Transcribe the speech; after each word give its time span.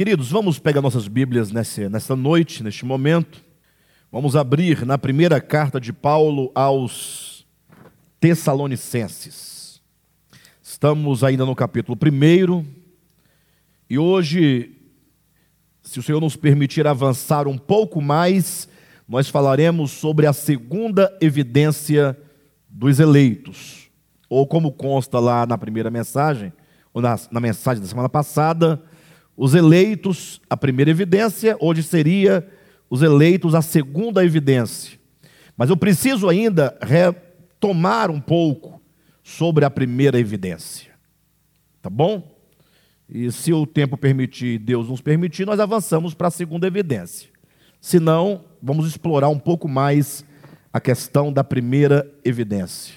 Queridos, 0.00 0.30
vamos 0.30 0.58
pegar 0.58 0.80
nossas 0.80 1.06
Bíblias 1.06 1.52
nessa, 1.52 1.86
nessa 1.90 2.16
noite, 2.16 2.64
neste 2.64 2.86
momento. 2.86 3.44
Vamos 4.10 4.34
abrir 4.34 4.86
na 4.86 4.96
primeira 4.96 5.42
carta 5.42 5.78
de 5.78 5.92
Paulo 5.92 6.50
aos 6.54 7.46
Tessalonicenses. 8.18 9.82
Estamos 10.62 11.22
ainda 11.22 11.44
no 11.44 11.54
capítulo 11.54 11.98
1 12.02 12.64
e 13.90 13.98
hoje, 13.98 14.74
se 15.82 15.98
o 15.98 16.02
Senhor 16.02 16.18
nos 16.18 16.34
permitir 16.34 16.86
avançar 16.86 17.46
um 17.46 17.58
pouco 17.58 18.00
mais, 18.00 18.70
nós 19.06 19.28
falaremos 19.28 19.90
sobre 19.90 20.26
a 20.26 20.32
segunda 20.32 21.14
evidência 21.20 22.16
dos 22.70 23.00
eleitos. 23.00 23.90
Ou 24.30 24.46
como 24.46 24.72
consta 24.72 25.18
lá 25.20 25.44
na 25.44 25.58
primeira 25.58 25.90
mensagem, 25.90 26.54
ou 26.90 27.02
na, 27.02 27.20
na 27.30 27.38
mensagem 27.38 27.82
da 27.82 27.86
semana 27.86 28.08
passada, 28.08 28.82
os 29.42 29.54
eleitos, 29.54 30.38
a 30.50 30.54
primeira 30.54 30.90
evidência, 30.90 31.56
hoje 31.58 31.82
seria 31.82 32.46
os 32.90 33.00
eleitos, 33.00 33.54
a 33.54 33.62
segunda 33.62 34.22
evidência. 34.22 34.98
Mas 35.56 35.70
eu 35.70 35.78
preciso 35.78 36.28
ainda 36.28 36.76
retomar 36.82 38.10
um 38.10 38.20
pouco 38.20 38.82
sobre 39.22 39.64
a 39.64 39.70
primeira 39.70 40.20
evidência. 40.20 40.92
Tá 41.80 41.88
bom? 41.88 42.38
E 43.08 43.32
se 43.32 43.50
o 43.50 43.66
tempo 43.66 43.96
permitir, 43.96 44.58
Deus 44.58 44.90
nos 44.90 45.00
permitir, 45.00 45.46
nós 45.46 45.58
avançamos 45.58 46.12
para 46.12 46.28
a 46.28 46.30
segunda 46.30 46.66
evidência. 46.66 47.30
Se 47.80 47.98
não, 47.98 48.44
vamos 48.62 48.86
explorar 48.86 49.30
um 49.30 49.38
pouco 49.38 49.66
mais 49.66 50.22
a 50.70 50.78
questão 50.78 51.32
da 51.32 51.42
primeira 51.42 52.06
evidência. 52.22 52.94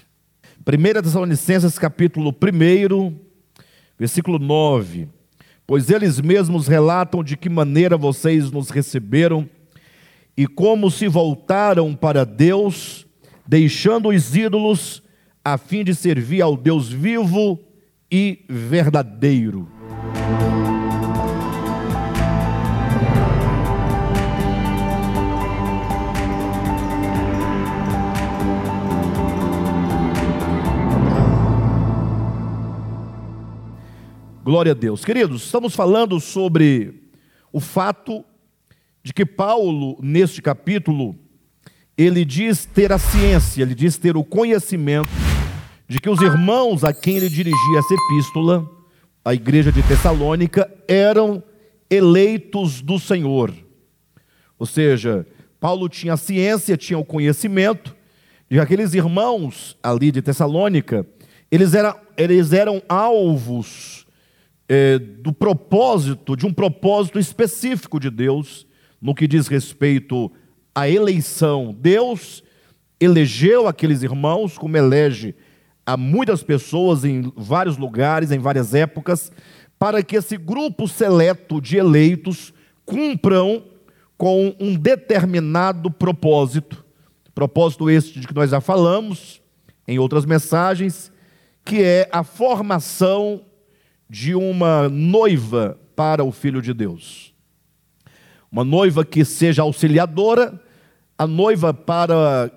1 0.67 1.01
Tessalonicenses 1.03 1.79
capítulo 1.79 2.35
1, 2.35 3.15
versículo 3.97 4.37
9. 4.37 5.22
Pois 5.65 5.89
eles 5.89 6.19
mesmos 6.19 6.67
relatam 6.67 7.23
de 7.23 7.37
que 7.37 7.49
maneira 7.49 7.97
vocês 7.97 8.51
nos 8.51 8.69
receberam 8.69 9.49
e 10.35 10.47
como 10.47 10.89
se 10.91 11.07
voltaram 11.07 11.95
para 11.95 12.25
Deus, 12.25 13.05
deixando 13.47 14.09
os 14.09 14.35
ídolos, 14.35 15.01
a 15.43 15.57
fim 15.57 15.83
de 15.83 15.93
servir 15.93 16.41
ao 16.41 16.57
Deus 16.57 16.89
vivo 16.89 17.59
e 18.11 18.43
verdadeiro. 18.49 19.82
Glória 34.43 34.73
a 34.73 34.75
Deus. 34.75 35.05
Queridos, 35.05 35.45
estamos 35.45 35.73
falando 35.73 36.19
sobre 36.19 37.01
o 37.49 37.61
fato 37.61 38.25
de 39.01 39.13
que 39.13 39.25
Paulo, 39.25 39.97
neste 40.01 40.41
capítulo, 40.41 41.15
ele 41.97 42.25
diz 42.25 42.65
ter 42.65 42.91
a 42.91 42.97
ciência, 42.97 43.61
ele 43.61 43.73
diz 43.73 43.97
ter 43.97 44.17
o 44.17 44.23
conhecimento 44.23 45.09
de 45.87 45.97
que 45.97 46.09
os 46.09 46.19
irmãos 46.19 46.83
a 46.83 46.91
quem 46.91 47.15
ele 47.15 47.29
dirigia 47.29 47.79
essa 47.79 47.93
epístola, 47.93 48.69
a 49.23 49.33
igreja 49.33 49.71
de 49.71 49.81
Tessalônica, 49.81 50.69
eram 50.89 51.41
eleitos 51.89 52.81
do 52.81 52.99
Senhor. 52.99 53.53
Ou 54.59 54.65
seja, 54.65 55.25
Paulo 55.57 55.87
tinha 55.87 56.15
a 56.15 56.17
ciência, 56.17 56.75
tinha 56.75 56.99
o 56.99 57.05
conhecimento 57.05 57.95
de 58.49 58.57
que 58.57 58.59
aqueles 58.59 58.93
irmãos 58.93 59.77
ali 59.81 60.11
de 60.11 60.21
Tessalônica, 60.21 61.07
eles 61.49 61.73
eram, 61.73 61.95
eles 62.17 62.51
eram 62.51 62.81
alvos 62.89 64.02
é, 64.67 64.97
do 64.97 65.33
propósito, 65.33 66.35
de 66.35 66.45
um 66.45 66.53
propósito 66.53 67.19
específico 67.19 67.99
de 67.99 68.09
Deus, 68.09 68.65
no 69.01 69.13
que 69.13 69.27
diz 69.27 69.47
respeito 69.47 70.31
à 70.73 70.89
eleição. 70.89 71.75
Deus 71.77 72.43
elegeu 72.99 73.67
aqueles 73.67 74.01
irmãos, 74.01 74.57
como 74.57 74.77
elege 74.77 75.35
a 75.85 75.97
muitas 75.97 76.41
pessoas 76.41 77.03
em 77.03 77.31
vários 77.35 77.77
lugares, 77.77 78.31
em 78.31 78.39
várias 78.39 78.73
épocas, 78.73 79.31
para 79.77 80.01
que 80.01 80.15
esse 80.15 80.37
grupo 80.37 80.87
seleto 80.87 81.59
de 81.59 81.77
eleitos 81.77 82.53
cumpram 82.85 83.65
com 84.17 84.55
um 84.59 84.75
determinado 84.75 85.91
propósito. 85.91 86.85
Propósito 87.35 87.89
este 87.89 88.19
de 88.19 88.27
que 88.27 88.35
nós 88.35 88.51
já 88.51 88.61
falamos 88.61 89.41
em 89.87 89.99
outras 89.99 90.25
mensagens, 90.25 91.11
que 91.65 91.81
é 91.81 92.07
a 92.11 92.23
formação 92.23 93.41
de 94.13 94.35
uma 94.35 94.87
noiva 94.89 95.75
para 95.95 96.23
o 96.23 96.31
Filho 96.31 96.61
de 96.61 96.71
Deus. 96.71 97.33
Uma 98.51 98.63
noiva 98.63 99.03
que 99.03 99.25
seja 99.25 99.63
auxiliadora, 99.63 100.61
a 101.17 101.25
noiva 101.25 101.73
para 101.73 102.51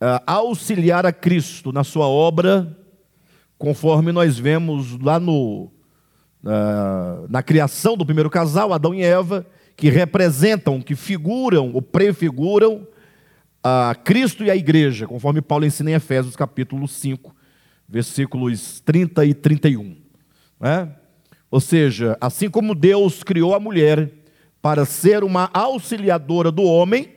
uh, 0.00 0.22
auxiliar 0.26 1.04
a 1.04 1.12
Cristo 1.12 1.72
na 1.72 1.84
sua 1.84 2.08
obra, 2.08 2.74
conforme 3.58 4.12
nós 4.12 4.38
vemos 4.38 4.98
lá 4.98 5.20
no, 5.20 5.70
uh, 6.42 7.28
na 7.28 7.42
criação 7.42 7.94
do 7.94 8.06
primeiro 8.06 8.30
casal, 8.30 8.72
Adão 8.72 8.94
e 8.94 9.02
Eva, 9.02 9.46
que 9.76 9.90
representam, 9.90 10.80
que 10.80 10.96
figuram 10.96 11.70
ou 11.74 11.82
prefiguram 11.82 12.86
a 13.62 13.94
Cristo 13.94 14.42
e 14.42 14.50
a 14.50 14.56
igreja, 14.56 15.06
conforme 15.06 15.42
Paulo 15.42 15.66
ensina 15.66 15.90
em 15.90 15.94
Efésios 15.94 16.34
capítulo 16.34 16.88
5, 16.88 17.36
versículos 17.86 18.80
30 18.80 19.26
e 19.26 19.34
31. 19.34 20.07
Né? 20.60 20.88
Ou 21.50 21.60
seja, 21.60 22.16
assim 22.20 22.50
como 22.50 22.74
Deus 22.74 23.22
criou 23.22 23.54
a 23.54 23.60
mulher 23.60 24.10
para 24.60 24.84
ser 24.84 25.24
uma 25.24 25.50
auxiliadora 25.52 26.50
do 26.50 26.62
homem, 26.62 27.10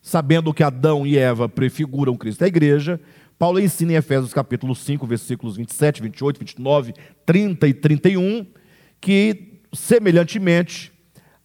sabendo 0.00 0.54
que 0.54 0.62
Adão 0.62 1.06
e 1.06 1.18
Eva 1.18 1.48
prefiguram 1.48 2.16
Cristo 2.16 2.42
e 2.42 2.44
a 2.44 2.48
igreja, 2.48 3.00
Paulo 3.38 3.60
ensina 3.60 3.92
em 3.92 3.96
Efésios 3.96 4.32
capítulo 4.32 4.74
5, 4.74 5.06
versículos 5.06 5.56
27, 5.56 6.02
28, 6.02 6.40
29, 6.40 6.94
30 7.24 7.68
e 7.68 7.74
31, 7.74 8.46
que 9.00 9.60
semelhantemente 9.72 10.92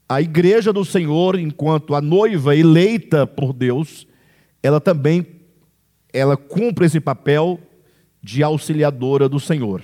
a 0.07 0.21
igreja 0.21 0.71
do 0.71 0.85
Senhor, 0.85 1.37
enquanto 1.37 1.95
a 1.95 2.01
noiva 2.01 2.55
eleita 2.55 3.27
por 3.27 3.53
Deus, 3.53 4.07
ela 4.61 4.79
também 4.79 5.25
ela 6.11 6.37
cumpre 6.37 6.85
esse 6.85 6.99
papel 6.99 7.59
de 8.21 8.43
auxiliadora 8.43 9.27
do 9.27 9.39
Senhor. 9.39 9.81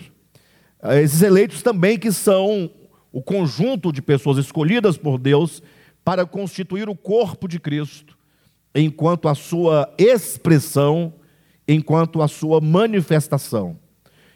Ah, 0.82 1.00
esses 1.00 1.22
eleitos 1.22 1.62
também 1.62 1.98
que 2.00 2.12
são 2.12 2.72
o 3.12 3.22
conjunto 3.22 3.92
de 3.92 4.02
pessoas 4.02 4.38
escolhidas 4.38 4.98
por 4.98 5.18
Deus 5.18 5.62
para 6.06 6.26
constituir 6.26 6.88
o 6.88 6.96
corpo 6.96 7.48
de 7.48 7.60
Cristo, 7.60 8.18
enquanto 8.74 9.28
a 9.28 9.36
sua 9.36 9.94
expressão, 9.98 11.14
enquanto 11.68 12.22
a 12.22 12.28
sua 12.28 12.62
manifestação, 12.62 13.78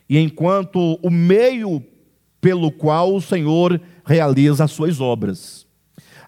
e 0.09 0.17
enquanto 0.17 0.99
o 1.01 1.09
meio 1.09 1.81
pelo 2.41 2.71
qual 2.71 3.15
o 3.15 3.21
Senhor 3.21 3.79
realiza 4.05 4.65
as 4.65 4.71
suas 4.71 4.99
obras. 4.99 5.65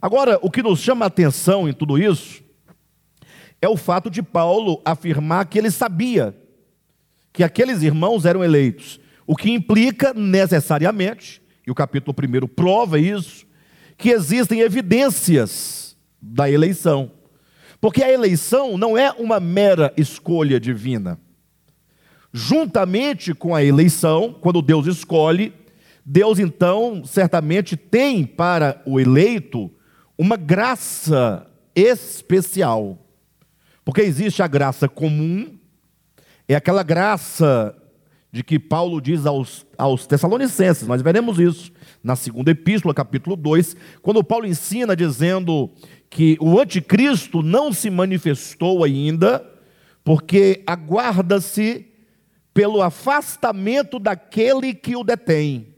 Agora, 0.02 0.40
o 0.42 0.50
que 0.50 0.64
nos 0.64 0.80
chama 0.80 1.06
a 1.06 1.08
atenção 1.08 1.68
em 1.68 1.74
tudo 1.74 1.98
isso 1.98 2.42
é 3.62 3.68
o 3.68 3.76
fato 3.76 4.10
de 4.10 4.24
Paulo 4.24 4.82
afirmar 4.86 5.46
que 5.46 5.60
ele 5.60 5.70
sabia 5.70 6.34
que 7.34 7.44
aqueles 7.44 7.82
irmãos 7.82 8.24
eram 8.24 8.44
eleitos. 8.44 9.00
O 9.28 9.36
que 9.36 9.52
implica 9.52 10.14
necessariamente, 10.14 11.42
e 11.66 11.72
o 11.72 11.76
capítulo 11.76 12.16
1 12.18 12.48
prova 12.48 13.00
isso, 13.00 13.46
que 13.98 14.10
existem 14.10 14.60
evidências 14.60 15.98
da 16.22 16.50
eleição. 16.50 17.12
Porque 17.80 18.04
a 18.04 18.12
eleição 18.12 18.78
não 18.78 18.98
é 18.98 19.12
uma 19.12 19.40
mera 19.40 19.94
escolha 19.98 20.60
divina. 20.60 21.20
Juntamente 22.32 23.34
com 23.34 23.56
a 23.56 23.64
eleição, 23.64 24.36
quando 24.42 24.62
Deus 24.62 24.88
escolhe, 24.88 25.54
Deus 26.06 26.38
então 26.38 27.04
certamente 27.06 27.76
tem 27.76 28.26
para 28.26 28.82
o 28.86 29.00
eleito 29.00 29.72
uma 30.18 30.36
graça 30.36 31.48
especial. 31.76 33.00
Porque 33.84 34.02
existe 34.02 34.44
a 34.44 34.48
graça 34.48 34.88
comum, 34.88 35.58
é 36.48 36.56
aquela 36.56 36.84
graça 36.84 37.76
de 38.36 38.44
que 38.44 38.60
Paulo 38.60 39.00
diz 39.00 39.26
aos, 39.26 39.66
aos 39.78 40.06
Tessalonicenses, 40.06 40.86
nós 40.86 41.02
veremos 41.02 41.40
isso 41.40 41.72
na 42.04 42.18
segunda 42.18 42.52
epístola, 42.52 42.94
capítulo 42.94 43.38
2, 43.38 43.78
quando 44.02 44.22
Paulo 44.22 44.46
ensina 44.46 44.94
dizendo 44.94 45.72
que 46.10 46.36
o 46.42 46.60
anticristo 46.60 47.42
não 47.42 47.72
se 47.72 47.90
manifestou 47.90 48.84
ainda, 48.84 49.42
porque 50.04 50.62
aguarda-se 50.68 51.88
pelo 52.54 52.82
afastamento 52.82 54.00
daquele 54.00 54.74
que 54.74 54.98
o 54.98 55.04
detém. 55.06 55.74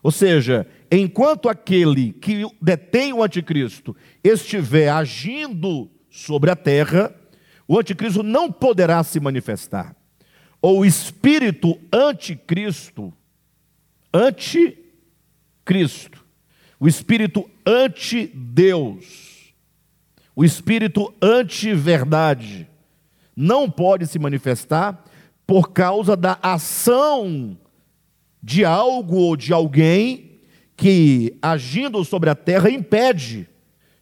Ou 0.00 0.12
seja, 0.12 0.64
enquanto 0.92 1.48
aquele 1.48 2.12
que 2.12 2.46
detém 2.62 3.12
o 3.12 3.20
anticristo 3.20 3.96
estiver 4.22 4.90
agindo 4.90 5.90
sobre 6.08 6.52
a 6.52 6.56
terra, 6.56 7.12
o 7.66 7.80
anticristo 7.80 8.22
não 8.22 8.52
poderá 8.52 9.02
se 9.02 9.18
manifestar 9.18 9.96
ou 10.66 10.82
espírito 10.82 11.78
anticristo, 11.92 13.12
anti 14.14 14.78
Cristo, 15.62 16.24
o 16.80 16.88
espírito 16.88 17.50
anti-Deus, 17.66 19.52
o 20.34 20.42
espírito 20.42 21.12
anti-verdade, 21.20 22.66
não 23.36 23.70
pode 23.70 24.06
se 24.06 24.18
manifestar 24.18 25.04
por 25.46 25.70
causa 25.70 26.16
da 26.16 26.38
ação 26.40 27.58
de 28.42 28.64
algo 28.64 29.16
ou 29.16 29.36
de 29.36 29.52
alguém 29.52 30.40
que, 30.74 31.36
agindo 31.42 32.02
sobre 32.06 32.30
a 32.30 32.34
terra, 32.34 32.70
impede 32.70 33.46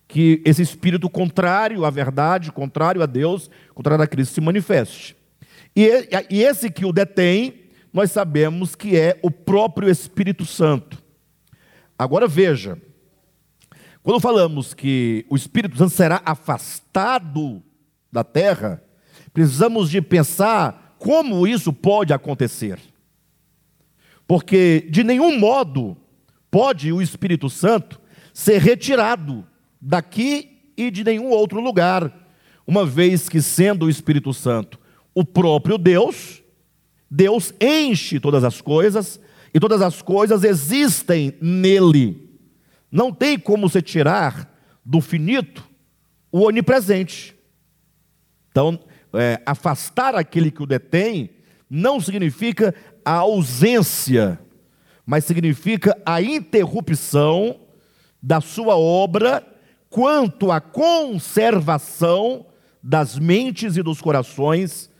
que 0.06 0.40
esse 0.44 0.62
espírito 0.62 1.10
contrário 1.10 1.84
à 1.84 1.90
verdade, 1.90 2.52
contrário 2.52 3.02
a 3.02 3.06
Deus, 3.06 3.50
contrário 3.74 4.04
a 4.04 4.06
Cristo 4.06 4.34
se 4.34 4.40
manifeste. 4.40 5.20
E, 5.74 6.08
esse 6.30 6.70
que 6.70 6.84
o 6.84 6.92
detém, 6.92 7.62
nós 7.92 8.10
sabemos 8.10 8.74
que 8.74 8.96
é 8.96 9.18
o 9.22 9.30
próprio 9.30 9.88
Espírito 9.88 10.44
Santo. 10.44 11.02
Agora 11.98 12.26
veja, 12.26 12.80
quando 14.02 14.20
falamos 14.20 14.74
que 14.74 15.24
o 15.30 15.36
Espírito 15.36 15.76
Santo 15.76 15.90
será 15.90 16.20
afastado 16.24 17.62
da 18.10 18.24
terra, 18.24 18.82
precisamos 19.32 19.90
de 19.90 20.02
pensar 20.02 20.96
como 20.98 21.46
isso 21.46 21.72
pode 21.72 22.12
acontecer. 22.12 22.78
Porque 24.26 24.86
de 24.90 25.04
nenhum 25.04 25.38
modo 25.38 25.96
pode 26.50 26.92
o 26.92 27.00
Espírito 27.00 27.48
Santo 27.48 28.00
ser 28.32 28.58
retirado 28.60 29.46
daqui 29.80 30.72
e 30.76 30.90
de 30.90 31.04
nenhum 31.04 31.28
outro 31.30 31.60
lugar, 31.60 32.28
uma 32.66 32.84
vez 32.86 33.28
que 33.28 33.40
sendo 33.42 33.86
o 33.86 33.90
Espírito 33.90 34.32
Santo 34.32 34.78
o 35.14 35.24
próprio 35.24 35.76
Deus, 35.76 36.42
Deus 37.10 37.52
enche 37.60 38.18
todas 38.18 38.44
as 38.44 38.60
coisas 38.60 39.20
e 39.52 39.60
todas 39.60 39.82
as 39.82 40.00
coisas 40.00 40.44
existem 40.44 41.34
nele. 41.40 42.30
Não 42.90 43.12
tem 43.12 43.38
como 43.38 43.68
se 43.68 43.82
tirar 43.82 44.50
do 44.84 45.00
finito 45.00 45.68
o 46.30 46.46
onipresente. 46.46 47.36
Então, 48.50 48.78
é, 49.14 49.40
afastar 49.44 50.14
aquele 50.14 50.50
que 50.50 50.62
o 50.62 50.66
detém 50.66 51.30
não 51.68 52.00
significa 52.00 52.74
a 53.04 53.16
ausência, 53.16 54.38
mas 55.04 55.24
significa 55.24 55.96
a 56.04 56.22
interrupção 56.22 57.60
da 58.22 58.40
sua 58.40 58.76
obra 58.76 59.46
quanto 59.90 60.50
à 60.50 60.60
conservação 60.60 62.46
das 62.82 63.18
mentes 63.18 63.76
e 63.76 63.82
dos 63.82 64.00
corações 64.00 64.90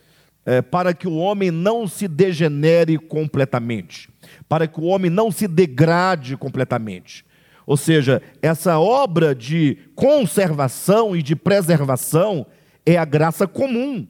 é, 0.45 0.61
para 0.61 0.93
que 0.93 1.07
o 1.07 1.17
homem 1.17 1.51
não 1.51 1.87
se 1.87 2.09
degenere 2.09 2.99
completamente, 2.99 4.09
para 4.49 4.67
que 4.67 4.81
o 4.81 4.85
homem 4.85 5.11
não 5.11 5.31
se 5.31 5.47
degrade 5.47 6.37
completamente. 6.37 7.25
Ou 7.67 7.77
seja, 7.77 8.21
essa 8.41 8.79
obra 8.79 9.35
de 9.35 9.79
conservação 9.95 11.15
e 11.17 11.23
de 11.23 11.37
preservação 11.37 12.47
é 12.85 12.97
a 12.97 13.05
graça 13.05 13.47
comum 13.47 14.07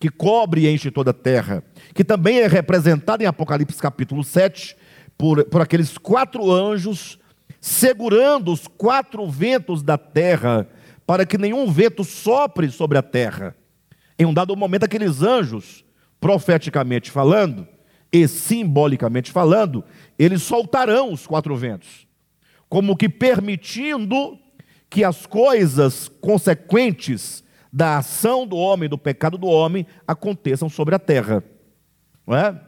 que 0.00 0.08
cobre 0.08 0.62
e 0.62 0.72
enche 0.72 0.90
toda 0.90 1.10
a 1.10 1.14
terra, 1.14 1.62
que 1.92 2.04
também 2.04 2.38
é 2.38 2.46
representada 2.46 3.22
em 3.22 3.26
Apocalipse 3.26 3.80
capítulo 3.80 4.22
7 4.22 4.76
por, 5.18 5.44
por 5.44 5.60
aqueles 5.60 5.98
quatro 5.98 6.50
anjos 6.50 7.18
segurando 7.60 8.52
os 8.52 8.66
quatro 8.66 9.26
ventos 9.28 9.82
da 9.82 9.98
terra, 9.98 10.68
para 11.06 11.26
que 11.26 11.36
nenhum 11.36 11.70
vento 11.70 12.04
sopre 12.04 12.70
sobre 12.70 12.98
a 12.98 13.02
terra. 13.02 13.56
Em 14.18 14.26
um 14.26 14.34
dado 14.34 14.56
momento, 14.56 14.84
aqueles 14.84 15.22
anjos, 15.22 15.84
profeticamente 16.20 17.10
falando 17.10 17.66
e 18.12 18.26
simbolicamente 18.26 19.30
falando, 19.30 19.84
eles 20.18 20.42
soltarão 20.42 21.12
os 21.12 21.26
quatro 21.26 21.54
ventos, 21.56 22.06
como 22.68 22.96
que 22.96 23.08
permitindo 23.08 24.38
que 24.90 25.04
as 25.04 25.26
coisas 25.26 26.08
consequentes 26.20 27.44
da 27.72 27.98
ação 27.98 28.46
do 28.46 28.56
homem, 28.56 28.88
do 28.88 28.98
pecado 28.98 29.36
do 29.36 29.46
homem, 29.46 29.86
aconteçam 30.06 30.68
sobre 30.68 30.94
a 30.94 30.98
terra. 30.98 31.44
Não 32.26 32.34
é? 32.34 32.60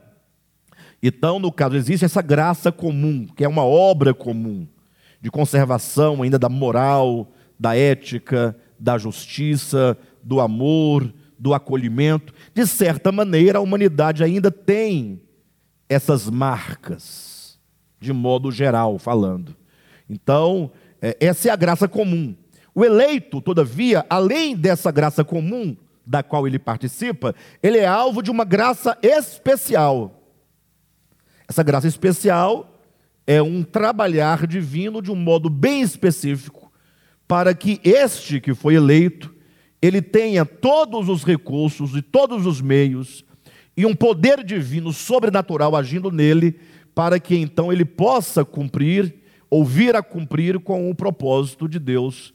Então, 1.03 1.39
no 1.39 1.51
caso, 1.51 1.75
existe 1.75 2.05
essa 2.05 2.21
graça 2.21 2.71
comum, 2.71 3.25
que 3.35 3.43
é 3.43 3.47
uma 3.47 3.65
obra 3.65 4.13
comum, 4.13 4.67
de 5.19 5.31
conservação 5.31 6.21
ainda 6.21 6.37
da 6.37 6.47
moral, 6.47 7.31
da 7.59 7.75
ética, 7.75 8.55
da 8.79 8.97
justiça, 8.97 9.97
do 10.23 10.39
amor, 10.39 11.11
do 11.41 11.55
acolhimento. 11.55 12.31
De 12.53 12.67
certa 12.67 13.11
maneira, 13.11 13.57
a 13.57 13.61
humanidade 13.61 14.23
ainda 14.23 14.51
tem 14.51 15.19
essas 15.89 16.29
marcas, 16.29 17.59
de 17.99 18.13
modo 18.13 18.51
geral 18.51 18.99
falando. 18.99 19.55
Então, 20.07 20.71
é, 21.01 21.17
essa 21.19 21.49
é 21.49 21.51
a 21.51 21.55
graça 21.55 21.87
comum. 21.87 22.35
O 22.75 22.85
eleito, 22.85 23.41
todavia, 23.41 24.05
além 24.07 24.55
dessa 24.55 24.91
graça 24.91 25.23
comum 25.23 25.75
da 26.05 26.21
qual 26.21 26.45
ele 26.45 26.59
participa, 26.59 27.33
ele 27.63 27.79
é 27.79 27.87
alvo 27.87 28.21
de 28.21 28.29
uma 28.29 28.45
graça 28.45 28.95
especial. 29.01 30.21
Essa 31.47 31.63
graça 31.63 31.87
especial 31.87 32.79
é 33.25 33.41
um 33.41 33.63
trabalhar 33.63 34.45
divino 34.45 35.01
de 35.01 35.11
um 35.11 35.15
modo 35.15 35.49
bem 35.49 35.81
específico, 35.81 36.71
para 37.27 37.55
que 37.55 37.81
este 37.83 38.39
que 38.39 38.53
foi 38.53 38.75
eleito 38.75 39.30
ele 39.81 40.01
tenha 40.01 40.45
todos 40.45 41.09
os 41.09 41.23
recursos 41.23 41.95
e 41.95 42.01
todos 42.01 42.45
os 42.45 42.61
meios 42.61 43.25
e 43.75 43.85
um 43.85 43.95
poder 43.95 44.43
divino 44.43 44.93
sobrenatural 44.93 45.75
agindo 45.75 46.11
nele, 46.11 46.59
para 46.93 47.19
que 47.19 47.35
então 47.35 47.71
ele 47.71 47.85
possa 47.85 48.45
cumprir 48.45 49.15
ou 49.49 49.65
vir 49.65 49.95
a 49.95 50.03
cumprir 50.03 50.59
com 50.59 50.89
o 50.89 50.95
propósito 50.95 51.67
de 51.67 51.79
Deus, 51.79 52.33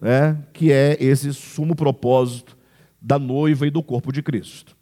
né, 0.00 0.38
que 0.52 0.70
é 0.70 0.96
esse 1.00 1.32
sumo 1.32 1.74
propósito 1.74 2.56
da 3.00 3.18
noiva 3.18 3.66
e 3.66 3.70
do 3.70 3.82
corpo 3.82 4.12
de 4.12 4.22
Cristo. 4.22 4.76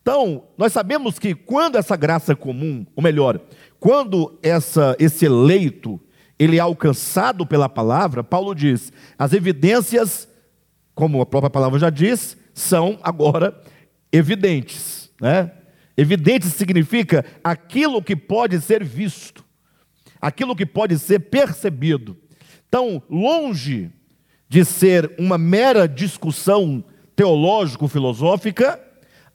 Então, 0.00 0.44
nós 0.56 0.72
sabemos 0.72 1.18
que 1.18 1.34
quando 1.34 1.76
essa 1.76 1.96
graça 1.96 2.34
comum, 2.34 2.86
ou 2.96 3.02
melhor, 3.02 3.40
quando 3.78 4.38
essa, 4.42 4.96
esse 4.98 5.26
eleito 5.26 6.00
ele 6.38 6.56
é 6.56 6.60
alcançado 6.60 7.44
pela 7.44 7.68
palavra, 7.68 8.22
Paulo 8.22 8.54
diz: 8.54 8.92
as 9.18 9.32
evidências 9.32 10.27
como 10.98 11.20
a 11.20 11.26
própria 11.26 11.48
palavra 11.48 11.78
já 11.78 11.90
diz, 11.90 12.36
são 12.52 12.98
agora 13.04 13.56
evidentes. 14.10 15.12
Né? 15.20 15.48
Evidente 15.96 16.46
significa 16.46 17.24
aquilo 17.44 18.02
que 18.02 18.16
pode 18.16 18.60
ser 18.60 18.82
visto, 18.82 19.44
aquilo 20.20 20.56
que 20.56 20.66
pode 20.66 20.98
ser 20.98 21.20
percebido. 21.20 22.16
Então, 22.68 23.00
longe 23.08 23.92
de 24.48 24.64
ser 24.64 25.14
uma 25.20 25.38
mera 25.38 25.86
discussão 25.86 26.82
teológico-filosófica, 27.14 28.80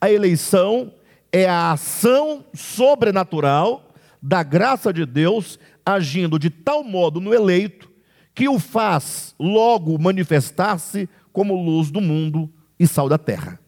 a 0.01 0.11
eleição 0.11 0.93
é 1.31 1.47
a 1.47 1.71
ação 1.71 2.43
sobrenatural 2.53 3.93
da 4.21 4.43
graça 4.43 4.91
de 4.91 5.05
Deus 5.05 5.57
agindo 5.85 6.37
de 6.37 6.49
tal 6.49 6.83
modo 6.83 7.21
no 7.21 7.33
eleito 7.33 7.89
que 8.35 8.49
o 8.49 8.59
faz 8.59 9.33
logo 9.39 9.97
manifestar-se 9.97 11.07
como 11.33 11.61
luz 11.61 11.91
do 11.91 11.99
mundo 11.99 12.49
e 12.79 12.87
sal 12.87 13.09
da 13.09 13.17
terra. 13.17 13.59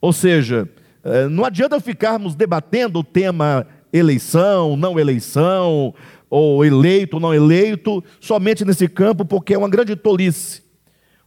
Ou 0.00 0.12
seja, 0.12 0.68
eh, 1.04 1.28
não 1.28 1.44
adianta 1.44 1.78
ficarmos 1.78 2.34
debatendo 2.34 3.00
o 3.00 3.04
tema 3.04 3.66
eleição, 3.92 4.76
não 4.76 4.98
eleição, 4.98 5.94
ou 6.30 6.64
eleito, 6.64 7.20
não 7.20 7.32
eleito, 7.32 8.02
somente 8.20 8.64
nesse 8.64 8.88
campo, 8.88 9.24
porque 9.24 9.54
é 9.54 9.58
uma 9.58 9.68
grande 9.68 9.94
tolice. 9.96 10.62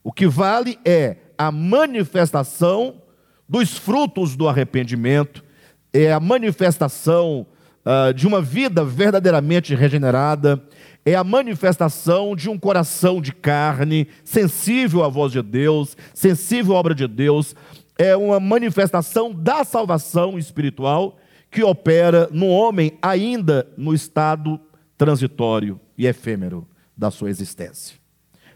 O 0.04 0.12
que 0.12 0.28
vale 0.28 0.78
é 0.86 1.18
a 1.38 1.52
manifestação 1.52 3.02
dos 3.48 3.78
frutos 3.78 4.36
do 4.36 4.48
arrependimento, 4.48 5.44
é 5.92 6.14
a 6.14 6.20
manifestação 6.20 7.46
uh, 7.86 8.14
de 8.14 8.28
uma 8.28 8.42
vida 8.42 8.84
verdadeiramente 8.86 9.76
regenerada, 9.76 10.62
é 11.06 11.16
a 11.16 11.24
manifestação 11.24 12.36
de 12.36 12.50
um 12.50 12.58
coração 12.58 13.22
de 13.22 13.34
carne, 13.34 14.08
sensível 14.24 15.04
à 15.04 15.10
voz 15.10 15.32
de 15.32 15.42
Deus, 15.42 15.98
sensível 16.14 16.76
à 16.76 16.80
obra 16.80 16.94
de 16.94 17.08
Deus, 17.08 17.56
é 17.98 18.16
uma 18.16 18.40
manifestação 18.40 19.34
da 19.34 19.64
salvação 19.64 20.38
espiritual 20.38 21.18
que 21.50 21.64
opera 21.64 22.30
no 22.32 22.48
homem 22.48 22.98
ainda 23.02 23.68
no 23.78 23.94
estado 23.94 24.60
transitório 24.98 25.80
e 25.98 26.08
efêmero 26.08 26.68
da 26.96 27.12
sua 27.12 27.30
existência. 27.30 27.98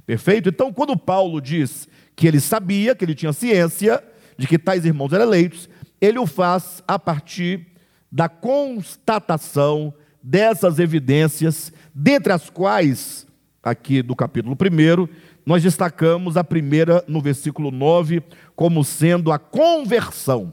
Perfeito? 0.06 0.50
Então, 0.50 0.72
quando 0.72 0.96
Paulo 0.96 1.42
diz 1.42 1.88
que 2.16 2.28
ele 2.28 2.40
sabia, 2.40 2.96
que 2.96 3.04
ele 3.04 3.16
tinha 3.16 3.34
ciência 3.34 4.04
de 4.38 4.48
que 4.48 4.60
tais 4.60 4.86
irmãos 4.86 5.12
eram 5.12 5.26
eleitos, 5.26 5.68
ele 6.00 6.20
o 6.20 6.28
faz 6.28 6.84
a 6.88 7.00
partir 7.00 7.68
da 8.12 8.30
constatação 8.30 9.94
dessas 10.26 10.80
evidências, 10.80 11.72
dentre 11.94 12.34
as 12.34 12.50
quais, 12.50 13.28
aqui 13.62 14.02
do 14.02 14.16
capítulo 14.16 14.58
1, 14.60 15.08
nós 15.46 15.62
destacamos 15.62 16.36
a 16.36 16.44
primeira 16.44 17.04
no 17.08 17.22
versículo 17.22 17.70
9, 17.70 18.24
como 18.56 18.84
sendo 18.84 19.32
a 19.32 19.38
conversão. 19.38 20.52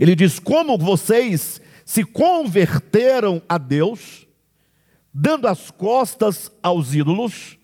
Ele 0.00 0.16
diz: 0.16 0.40
Como 0.40 0.76
vocês 0.76 1.60
se 1.84 2.02
converteram 2.02 3.40
a 3.48 3.56
Deus 3.56 4.26
dando 5.12 5.46
as 5.46 5.70
costas 5.70 6.50
aos 6.62 6.94
ídolos 6.94 7.58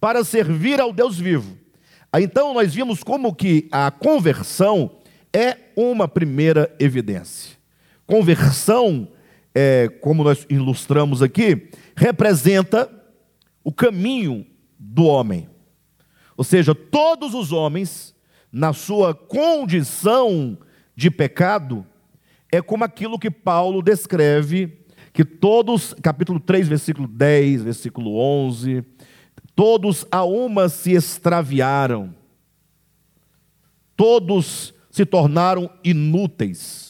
para 0.00 0.24
servir 0.24 0.80
ao 0.80 0.92
Deus 0.92 1.18
vivo. 1.18 1.56
Então 2.16 2.54
nós 2.54 2.74
vimos 2.74 3.02
como 3.02 3.34
que 3.34 3.68
a 3.70 3.90
conversão 3.90 4.90
é 5.32 5.56
uma 5.76 6.08
primeira 6.08 6.74
evidência. 6.78 7.56
Conversão, 8.06 9.08
é, 9.60 9.88
como 9.88 10.22
nós 10.22 10.46
ilustramos 10.48 11.20
aqui, 11.20 11.68
representa 11.96 12.88
o 13.64 13.72
caminho 13.72 14.46
do 14.78 15.02
homem. 15.04 15.50
Ou 16.36 16.44
seja, 16.44 16.76
todos 16.76 17.34
os 17.34 17.50
homens, 17.50 18.14
na 18.52 18.72
sua 18.72 19.12
condição 19.12 20.56
de 20.94 21.10
pecado, 21.10 21.84
é 22.52 22.62
como 22.62 22.84
aquilo 22.84 23.18
que 23.18 23.32
Paulo 23.32 23.82
descreve, 23.82 24.78
que 25.12 25.24
todos, 25.24 25.92
capítulo 26.00 26.38
3, 26.38 26.68
versículo 26.68 27.08
10, 27.08 27.64
versículo 27.64 28.16
11, 28.16 28.84
todos 29.56 30.06
a 30.08 30.22
uma 30.22 30.68
se 30.68 30.92
extraviaram, 30.92 32.14
todos 33.96 34.72
se 34.88 35.04
tornaram 35.04 35.68
inúteis. 35.82 36.87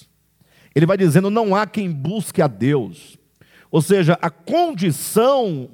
Ele 0.79 0.87
vai 0.87 0.97
dizendo: 0.97 1.29
não 1.29 1.57
há 1.57 1.67
quem 1.67 1.91
busque 1.91 2.41
a 2.41 2.47
Deus. 2.47 3.19
Ou 3.69 3.83
seja, 3.83 4.17
a 4.23 4.31
condição 4.31 5.69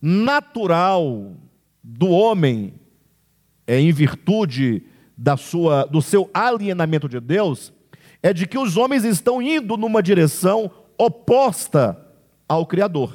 natural 0.00 1.32
do 1.82 2.08
homem 2.08 2.74
é 3.66 3.80
em 3.80 3.90
virtude 3.90 4.84
da 5.18 5.36
sua, 5.36 5.84
do 5.84 6.00
seu 6.00 6.30
alienamento 6.32 7.08
de 7.08 7.18
Deus, 7.18 7.72
é 8.22 8.32
de 8.32 8.46
que 8.46 8.56
os 8.56 8.76
homens 8.76 9.04
estão 9.04 9.42
indo 9.42 9.76
numa 9.76 10.00
direção 10.00 10.70
oposta 10.96 12.00
ao 12.48 12.64
Criador. 12.64 13.12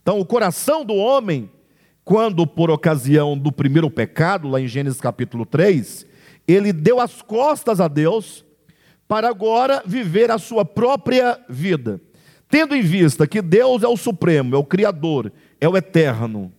Então, 0.00 0.18
o 0.18 0.24
coração 0.24 0.82
do 0.82 0.94
homem, 0.94 1.50
quando 2.02 2.46
por 2.46 2.70
ocasião 2.70 3.36
do 3.36 3.52
primeiro 3.52 3.90
pecado, 3.90 4.48
lá 4.48 4.62
em 4.62 4.66
Gênesis 4.66 4.98
capítulo 4.98 5.44
3, 5.44 6.06
ele 6.48 6.72
deu 6.72 7.00
as 7.00 7.20
costas 7.20 7.82
a 7.82 7.86
Deus 7.86 8.44
para 9.06 9.28
agora 9.28 9.82
viver 9.86 10.30
a 10.30 10.38
sua 10.38 10.64
própria 10.64 11.38
vida. 11.48 12.00
Tendo 12.48 12.74
em 12.74 12.82
vista 12.82 13.26
que 13.26 13.42
Deus 13.42 13.82
é 13.82 13.88
o 13.88 13.96
supremo, 13.96 14.54
é 14.54 14.58
o 14.58 14.64
Criador, 14.64 15.32
é 15.60 15.68
o 15.68 15.76
eterno, 15.76 16.52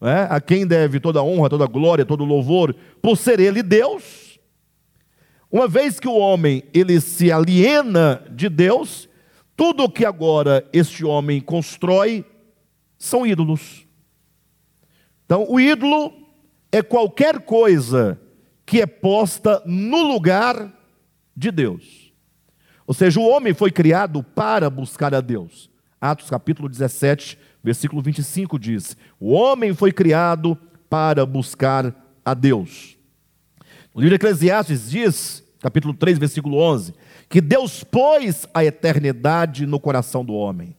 né? 0.00 0.26
a 0.28 0.40
quem 0.40 0.66
deve 0.66 1.00
toda 1.00 1.22
honra, 1.22 1.48
toda 1.48 1.66
glória, 1.66 2.04
todo 2.04 2.24
louvor, 2.24 2.74
por 3.00 3.16
ser 3.16 3.40
ele 3.40 3.62
Deus. 3.62 4.38
Uma 5.50 5.68
vez 5.68 6.00
que 6.00 6.08
o 6.08 6.16
homem 6.16 6.62
ele 6.74 7.00
se 7.00 7.30
aliena 7.30 8.22
de 8.30 8.48
Deus, 8.48 9.08
tudo 9.56 9.84
o 9.84 9.90
que 9.90 10.04
agora 10.04 10.68
este 10.72 11.04
homem 11.04 11.40
constrói 11.40 12.24
são 12.98 13.26
ídolos. 13.26 13.86
Então, 15.24 15.46
o 15.48 15.58
ídolo 15.58 16.12
é 16.70 16.82
qualquer 16.82 17.40
coisa 17.40 18.20
que 18.64 18.80
é 18.80 18.86
posta 18.86 19.62
no 19.64 20.02
lugar 20.02 20.75
de 21.36 21.50
Deus. 21.50 22.12
Ou 22.86 22.94
seja, 22.94 23.20
o 23.20 23.28
homem 23.28 23.52
foi 23.52 23.70
criado 23.70 24.22
para 24.22 24.70
buscar 24.70 25.14
a 25.14 25.20
Deus. 25.20 25.68
Atos 26.00 26.30
capítulo 26.30 26.68
17, 26.68 27.38
versículo 27.62 28.00
25 28.00 28.58
diz: 28.58 28.96
O 29.18 29.32
homem 29.32 29.74
foi 29.74 29.92
criado 29.92 30.56
para 30.88 31.26
buscar 31.26 31.94
a 32.24 32.32
Deus. 32.32 32.96
O 33.92 34.00
livro 34.00 34.10
de 34.10 34.24
Eclesiastes 34.24 34.90
diz, 34.90 35.42
capítulo 35.60 35.94
3, 35.94 36.18
versículo 36.18 36.58
11, 36.58 36.94
que 37.28 37.40
Deus 37.40 37.82
pôs 37.82 38.46
a 38.52 38.64
eternidade 38.64 39.66
no 39.66 39.80
coração 39.80 40.24
do 40.24 40.34
homem. 40.34 40.76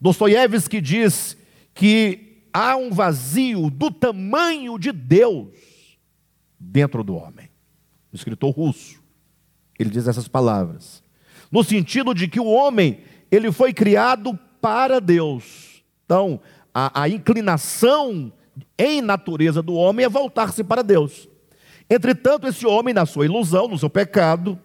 Dostoiévski 0.00 0.80
diz 0.80 1.36
que 1.74 2.44
há 2.52 2.76
um 2.76 2.90
vazio 2.90 3.68
do 3.68 3.90
tamanho 3.90 4.78
de 4.78 4.92
Deus 4.92 5.98
dentro 6.58 7.04
do 7.04 7.14
homem. 7.16 7.50
Escritor 8.12 8.50
russo, 8.50 8.99
ele 9.82 9.90
diz 9.90 10.06
essas 10.06 10.28
palavras. 10.28 11.02
No 11.50 11.64
sentido 11.64 12.14
de 12.14 12.28
que 12.28 12.38
o 12.38 12.46
homem, 12.46 13.00
ele 13.30 13.50
foi 13.50 13.72
criado 13.72 14.38
para 14.60 15.00
Deus. 15.00 15.82
Então, 16.04 16.40
a, 16.72 17.02
a 17.02 17.08
inclinação 17.08 18.32
em 18.78 19.00
natureza 19.00 19.62
do 19.62 19.74
homem 19.74 20.04
é 20.04 20.08
voltar-se 20.08 20.62
para 20.62 20.82
Deus. 20.82 21.28
Entretanto, 21.88 22.46
esse 22.46 22.66
homem, 22.66 22.94
na 22.94 23.06
sua 23.06 23.24
ilusão, 23.24 23.68
no 23.68 23.78
seu 23.78 23.90
pecado, 23.90 24.58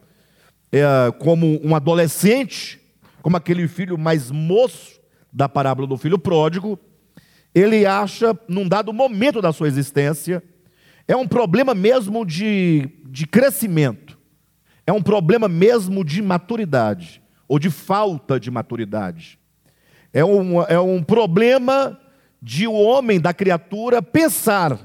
é, 0.72 1.12
como 1.19 1.60
um 1.63 1.75
adolescente, 1.75 2.79
como 3.22 3.38
aquele 3.38 3.67
filho 3.67 3.98
mais 3.98 4.29
moço 4.29 5.00
da 5.31 5.50
parábola 5.50 5.88
do 5.88 5.98
filho 5.98 6.19
pródigo, 6.19 6.79
ele 7.53 7.86
acha, 7.86 8.38
num 8.48 8.67
dado 8.67 8.91
momento 8.91 9.41
da 9.41 9.53
sua 9.53 9.67
existência, 9.67 10.43
é 11.07 11.15
um 11.15 11.27
problema 11.27 11.74
mesmo 11.74 12.25
de, 12.25 12.89
de 13.05 13.25
crescimento, 13.25 14.14
é 14.88 14.94
um 14.94 15.01
problema 15.01 15.48
mesmo 15.48 16.04
de 16.04 16.22
maturidade, 16.22 17.22
ou 17.48 17.58
de 17.58 17.70
falta 17.70 18.39
de 18.39 18.51
maturidade. 18.51 19.39
É 20.13 20.24
um, 20.24 20.62
é 20.63 20.80
um 20.80 21.04
problema 21.04 22.00
de 22.42 22.68
o 22.68 22.72
um 22.72 22.75
homem, 22.75 23.20
da 23.20 23.34
criatura, 23.34 24.01
pensar 24.01 24.80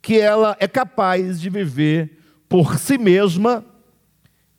que 0.00 0.18
ela 0.18 0.56
é 0.58 0.66
capaz 0.66 1.40
de 1.40 1.50
viver 1.50 2.18
por 2.48 2.78
si 2.78 2.96
mesma 2.96 3.64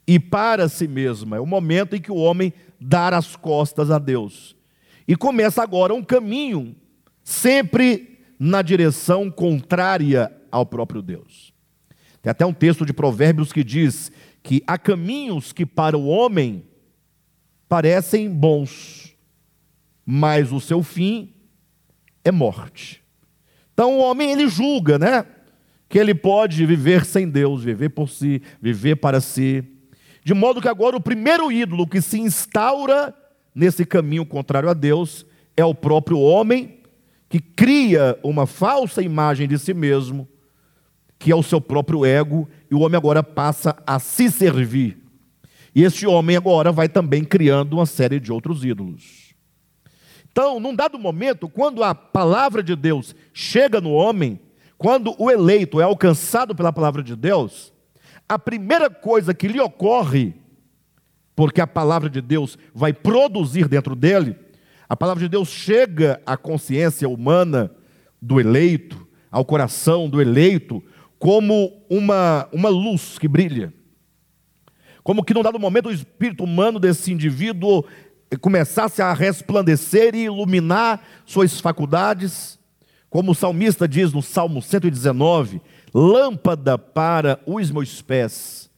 e 0.06 0.20
para 0.20 0.70
si 0.70 0.88
mesma. 0.88 1.38
É 1.38 1.40
o 1.40 1.46
momento 1.46 1.96
em 1.96 2.02
que 2.02 2.12
o 2.12 2.18
homem 2.18 2.54
dá 2.80 3.10
as 3.10 3.36
costas 3.36 3.90
a 3.90 3.98
Deus. 3.98 4.56
E 5.08 5.16
começa 5.16 5.64
agora 5.64 5.94
um 5.94 6.04
caminho 6.04 6.76
sempre 7.24 8.20
na 8.38 8.62
direção 8.62 9.30
contrária 9.30 10.32
ao 10.52 10.66
próprio 10.66 11.02
Deus. 11.02 11.52
Tem 12.22 12.30
até 12.30 12.46
um 12.46 12.54
texto 12.54 12.86
de 12.86 12.94
Provérbios 12.94 13.52
que 13.52 13.64
diz 13.64 14.12
que 14.42 14.64
há 14.66 14.78
caminhos 14.78 15.52
que 15.52 15.66
para 15.66 15.98
o 15.98 16.08
homem 16.08 16.66
parecem 17.68 18.30
bons, 18.30 19.16
mas 20.06 20.52
o 20.52 20.60
seu 20.60 20.82
fim 20.82 21.34
é 22.24 22.32
morte. 22.32 23.04
Então 23.74 23.98
o 23.98 24.02
homem 24.02 24.32
ele 24.32 24.48
julga, 24.48 24.98
né? 24.98 25.26
Que 25.88 25.98
ele 25.98 26.14
pode 26.14 26.66
viver 26.66 27.06
sem 27.06 27.30
Deus, 27.30 27.64
viver 27.64 27.90
por 27.90 28.10
si, 28.10 28.42
viver 28.62 28.96
para 28.98 29.22
si. 29.22 29.64
De 30.24 30.34
modo 30.34 30.62
que 30.62 30.68
agora 30.68 30.98
o 30.98 31.02
primeiro 31.02 31.52
ídolo 31.52 31.88
que 31.88 32.02
se 32.02 32.20
instaura 32.20 33.16
nesse 33.54 33.86
caminho 33.86 34.26
contrário 34.26 34.70
a 34.70 34.74
Deus 34.74 35.26
é 35.56 35.66
o 35.66 35.76
próprio 35.76 36.20
homem, 36.20 36.80
que 37.28 37.40
cria 37.40 38.18
uma 38.24 38.46
falsa 38.46 39.02
imagem 39.02 39.48
de 39.48 39.58
si 39.60 39.74
mesmo, 39.74 40.28
que 41.20 41.32
é 41.32 41.36
o 41.36 41.44
seu 41.44 41.60
próprio 41.60 42.06
ego, 42.06 42.50
e 42.72 42.74
o 42.74 42.80
homem 42.80 42.98
agora 42.98 43.22
passa 43.22 43.76
a 43.86 44.00
se 44.00 44.32
servir. 44.32 44.98
E 45.76 45.84
este 45.84 46.08
homem 46.08 46.38
agora 46.38 46.72
vai 46.72 46.88
também 46.88 47.24
criando 47.24 47.74
uma 47.74 47.86
série 47.86 48.20
de 48.20 48.32
outros 48.32 48.64
ídolos. 48.64 49.36
Então, 50.32 50.60
num 50.60 50.74
dado 50.74 50.98
momento, 50.98 51.50
quando 51.50 51.84
a 51.84 51.94
palavra 51.94 52.64
de 52.64 52.76
Deus 52.76 53.14
chega 53.34 53.82
no 53.82 53.92
homem, 53.92 54.40
quando 54.78 55.14
o 55.20 55.30
eleito 55.30 55.82
é 55.82 55.84
alcançado 55.84 56.56
pela 56.56 56.72
palavra 56.72 57.04
de 57.04 57.16
Deus, 57.16 57.74
a 58.28 58.40
primeira 58.40 58.90
coisa 58.90 59.34
que 59.34 59.48
lhe 59.48 59.60
ocorre, 59.60 60.34
porque 61.36 61.60
a 61.60 61.68
palavra 61.68 62.10
de 62.10 62.22
Deus 62.22 62.58
vai 62.74 62.94
produzir 62.94 63.68
dentro 63.68 63.96
dele, 63.96 64.36
a 64.88 64.96
palavra 64.96 65.22
de 65.22 65.30
Deus 65.30 65.50
chega 65.50 66.22
à 66.26 66.38
consciência 66.38 67.10
humana 67.10 67.72
do 68.22 68.40
eleito, 68.40 69.08
ao 69.32 69.44
coração 69.44 70.10
do 70.10 70.22
eleito, 70.22 70.84
como 71.20 71.84
uma, 71.90 72.48
uma 72.52 72.70
luz 72.70 73.20
que 73.20 73.28
brilha. 73.28 73.74
Como 75.04 75.24
que 75.24 75.34
num 75.34 75.44
dado 75.44 75.60
momento 75.60 75.90
o 75.90 75.92
espírito 75.92 76.44
humano 76.44 76.80
desse 76.80 77.12
indivíduo 77.12 77.84
começasse 78.42 79.02
a 79.02 79.12
resplandecer 79.14 80.16
e 80.16 80.26
iluminar 80.26 81.04
suas 81.26 81.60
faculdades, 81.60 82.58
como 83.10 83.32
o 83.32 83.36
salmista 83.36 83.88
diz 83.88 84.14
no 84.14 84.22
Salmo 84.22 84.62
119: 84.62 85.62
lâmpada 85.94 86.78
para 86.78 87.40
os 87.46 87.70
meus 87.70 88.02
pés 88.02 88.70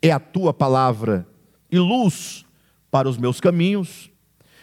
é 0.00 0.10
a 0.10 0.20
tua 0.20 0.54
palavra 0.54 1.26
e 1.70 1.78
luz 1.78 2.44
para 2.90 3.08
os 3.08 3.18
meus 3.18 3.40
caminhos. 3.40 4.10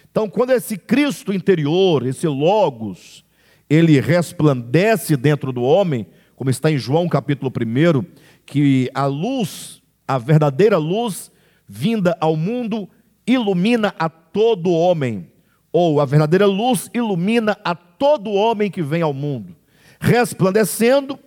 Então, 0.10 0.28
quando 0.28 0.52
esse 0.52 0.78
Cristo 0.78 1.32
interior, 1.32 2.06
esse 2.06 2.28
Logos, 2.28 3.24
ele 3.70 4.00
resplandece 4.00 5.16
dentro 5.16 5.52
do 5.52 5.62
homem, 5.62 6.08
como 6.38 6.52
está 6.52 6.72
em 6.72 6.78
João 6.78 7.10
capítulo 7.10 7.52
1, 7.52 8.06
que 8.46 8.92
a 8.94 9.08
luz, 9.08 9.82
a 10.08 10.20
verdadeira 10.20 10.78
luz 10.78 11.32
vinda 11.68 12.16
ao 12.22 12.38
mundo, 12.38 12.88
ilumina 13.26 13.94
a 13.98 14.08
todo 14.08 14.70
homem, 14.70 15.32
ou 15.74 16.00
a 16.00 16.06
verdadeira 16.06 16.46
luz 16.46 16.92
ilumina 16.94 17.58
a 17.66 17.74
todo 17.74 18.32
homem 18.32 18.70
que 18.70 18.84
vem 18.84 19.02
ao 19.02 19.14
mundo, 19.14 19.56
resplandecendo, 20.00 21.18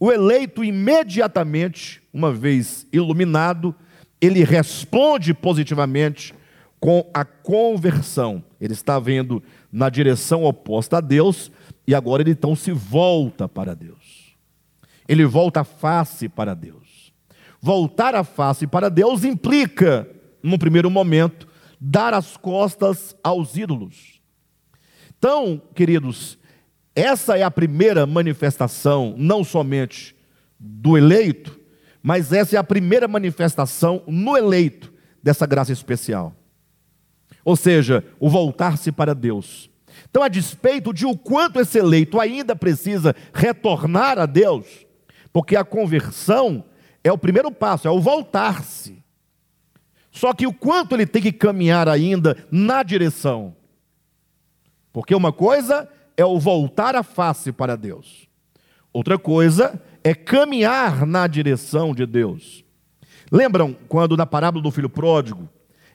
o 0.00 0.10
eleito 0.10 0.64
imediatamente, 0.64 2.02
uma 2.12 2.32
vez 2.32 2.88
iluminado, 2.92 3.72
ele 4.20 4.42
responde 4.42 5.32
positivamente 5.32 6.34
com 6.80 7.08
a 7.14 7.24
conversão. 7.24 8.42
Ele 8.60 8.72
está 8.72 8.98
vendo 8.98 9.40
na 9.70 9.88
direção 9.88 10.44
oposta 10.44 10.98
a 10.98 11.00
Deus, 11.00 11.52
e 11.86 11.94
agora 11.94 12.22
ele 12.22 12.32
então 12.32 12.56
se 12.56 12.72
volta 12.72 13.48
para 13.48 13.72
Deus. 13.72 14.05
Ele 15.08 15.24
volta 15.24 15.60
a 15.60 15.64
face 15.64 16.28
para 16.28 16.54
Deus. 16.54 17.12
Voltar 17.60 18.14
a 18.14 18.24
face 18.24 18.66
para 18.66 18.88
Deus 18.88 19.24
implica, 19.24 20.08
num 20.42 20.58
primeiro 20.58 20.90
momento, 20.90 21.48
dar 21.80 22.14
as 22.14 22.36
costas 22.36 23.16
aos 23.22 23.56
ídolos. 23.56 24.20
Então, 25.18 25.60
queridos, 25.74 26.38
essa 26.94 27.36
é 27.36 27.42
a 27.42 27.50
primeira 27.50 28.06
manifestação, 28.06 29.14
não 29.18 29.42
somente 29.42 30.14
do 30.58 30.96
eleito, 30.96 31.58
mas 32.02 32.32
essa 32.32 32.56
é 32.56 32.58
a 32.58 32.64
primeira 32.64 33.08
manifestação 33.08 34.02
no 34.06 34.36
eleito 34.36 34.92
dessa 35.22 35.44
graça 35.44 35.72
especial. 35.72 36.34
Ou 37.44 37.56
seja, 37.56 38.04
o 38.20 38.30
voltar-se 38.30 38.92
para 38.92 39.14
Deus. 39.14 39.68
Então, 40.08 40.22
a 40.22 40.28
despeito 40.28 40.92
de 40.92 41.04
o 41.04 41.16
quanto 41.16 41.60
esse 41.60 41.78
eleito 41.78 42.20
ainda 42.20 42.54
precisa 42.54 43.14
retornar 43.32 44.18
a 44.18 44.26
Deus, 44.26 44.85
porque 45.36 45.54
a 45.54 45.62
conversão 45.62 46.64
é 47.04 47.12
o 47.12 47.18
primeiro 47.18 47.52
passo, 47.52 47.86
é 47.86 47.90
o 47.90 48.00
voltar-se. 48.00 49.04
Só 50.10 50.32
que 50.32 50.46
o 50.46 50.52
quanto 50.54 50.94
ele 50.94 51.04
tem 51.04 51.20
que 51.20 51.30
caminhar 51.30 51.90
ainda 51.90 52.38
na 52.50 52.82
direção. 52.82 53.54
Porque 54.94 55.14
uma 55.14 55.34
coisa 55.34 55.90
é 56.16 56.24
o 56.24 56.40
voltar 56.40 56.96
a 56.96 57.02
face 57.02 57.52
para 57.52 57.76
Deus. 57.76 58.26
Outra 58.94 59.18
coisa 59.18 59.78
é 60.02 60.14
caminhar 60.14 61.04
na 61.04 61.26
direção 61.26 61.94
de 61.94 62.06
Deus. 62.06 62.64
Lembram 63.30 63.76
quando 63.90 64.16
na 64.16 64.24
parábola 64.24 64.62
do 64.62 64.70
filho 64.70 64.88
pródigo 64.88 65.46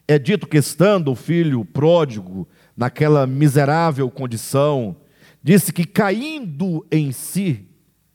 é 0.06 0.20
dito 0.20 0.46
que 0.46 0.58
estando 0.58 1.10
o 1.10 1.16
filho 1.16 1.64
pródigo 1.64 2.48
naquela 2.76 3.26
miserável 3.26 4.08
condição, 4.08 4.94
disse 5.42 5.72
que 5.72 5.84
caindo 5.84 6.86
em 6.92 7.10
si, 7.10 7.68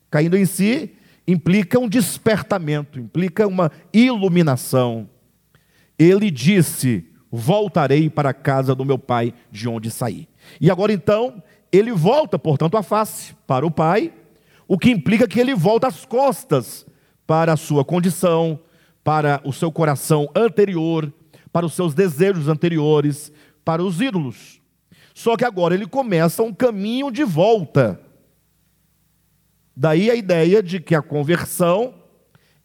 caindo 0.09 0.37
em 0.37 0.45
si 0.45 0.93
implica 1.27 1.77
um 1.77 1.89
despertamento, 1.89 2.99
implica 2.99 3.47
uma 3.47 3.71
iluminação. 3.91 5.09
Ele 5.99 6.31
disse: 6.31 7.05
Voltarei 7.31 8.09
para 8.09 8.29
a 8.29 8.33
casa 8.33 8.73
do 8.73 8.85
meu 8.85 8.97
pai, 8.97 9.33
de 9.51 9.67
onde 9.67 9.91
saí. 9.91 10.27
E 10.61 10.71
agora 10.71 10.93
então, 10.93 11.43
ele 11.71 11.91
volta, 11.91 12.39
portanto, 12.39 12.77
a 12.77 12.83
face 12.83 13.35
para 13.45 13.65
o 13.65 13.71
pai, 13.71 14.13
o 14.67 14.77
que 14.77 14.89
implica 14.89 15.27
que 15.27 15.39
ele 15.39 15.53
volta 15.53 15.87
as 15.87 16.05
costas 16.05 16.85
para 17.25 17.53
a 17.53 17.57
sua 17.57 17.83
condição, 17.83 18.59
para 19.03 19.41
o 19.43 19.51
seu 19.51 19.71
coração 19.71 20.29
anterior, 20.35 21.11
para 21.51 21.65
os 21.65 21.73
seus 21.73 21.93
desejos 21.93 22.47
anteriores, 22.47 23.31
para 23.65 23.83
os 23.83 23.99
ídolos. 23.99 24.61
Só 25.13 25.35
que 25.35 25.43
agora 25.43 25.73
ele 25.73 25.87
começa 25.87 26.43
um 26.43 26.53
caminho 26.53 27.11
de 27.11 27.23
volta. 27.23 27.99
Daí 29.79 30.09
a 30.09 30.15
ideia 30.15 30.63
de 30.63 30.79
que 30.79 30.95
a 30.95 31.03
conversão 31.03 31.93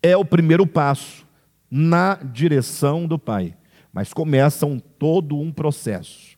é 0.03 0.17
o 0.17 0.25
primeiro 0.25 0.67
passo 0.67 1.27
na 1.71 2.15
direção 2.15 3.07
do 3.07 3.19
Pai. 3.19 3.55
Mas 3.93 4.15
começa 4.15 4.65
um, 4.65 4.79
todo 4.79 5.39
um 5.39 5.53
processo. 5.53 6.35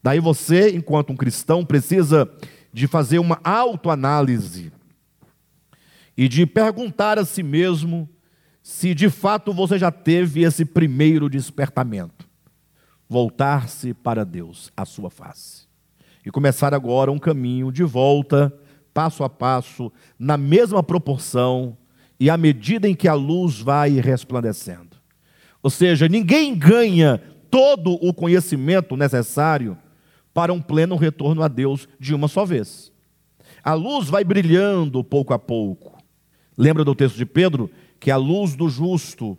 Daí 0.00 0.20
você, 0.20 0.70
enquanto 0.76 1.10
um 1.10 1.16
cristão, 1.16 1.64
precisa 1.64 2.30
de 2.72 2.86
fazer 2.86 3.18
uma 3.18 3.40
autoanálise 3.42 4.72
e 6.16 6.28
de 6.28 6.46
perguntar 6.46 7.18
a 7.18 7.24
si 7.24 7.42
mesmo 7.42 8.08
se 8.62 8.94
de 8.94 9.10
fato 9.10 9.52
você 9.52 9.76
já 9.76 9.90
teve 9.90 10.44
esse 10.44 10.64
primeiro 10.64 11.28
despertamento. 11.28 12.28
Voltar-se 13.08 13.92
para 13.92 14.24
Deus, 14.24 14.70
a 14.76 14.84
sua 14.84 15.10
face. 15.10 15.66
E 16.24 16.30
começar 16.30 16.72
agora 16.72 17.10
um 17.10 17.18
caminho 17.18 17.72
de 17.72 17.82
volta, 17.82 18.56
passo 18.92 19.24
a 19.24 19.28
passo, 19.28 19.92
na 20.18 20.36
mesma 20.36 20.82
proporção 20.82 21.76
e 22.18 22.30
à 22.30 22.36
medida 22.36 22.88
em 22.88 22.94
que 22.94 23.08
a 23.08 23.14
luz 23.14 23.60
vai 23.60 23.90
resplandecendo. 24.00 24.96
Ou 25.62 25.70
seja, 25.70 26.08
ninguém 26.08 26.54
ganha 26.54 27.20
todo 27.50 27.92
o 28.00 28.12
conhecimento 28.14 28.96
necessário 28.96 29.76
para 30.32 30.52
um 30.52 30.60
pleno 30.60 30.96
retorno 30.96 31.42
a 31.42 31.48
Deus 31.48 31.88
de 31.98 32.14
uma 32.14 32.28
só 32.28 32.44
vez. 32.44 32.92
A 33.62 33.74
luz 33.74 34.08
vai 34.08 34.24
brilhando 34.24 35.02
pouco 35.02 35.34
a 35.34 35.38
pouco. 35.38 35.98
Lembra 36.56 36.84
do 36.84 36.94
texto 36.94 37.16
de 37.16 37.26
Pedro? 37.26 37.70
Que 37.98 38.10
a 38.10 38.16
luz 38.16 38.54
do 38.54 38.68
justo 38.68 39.38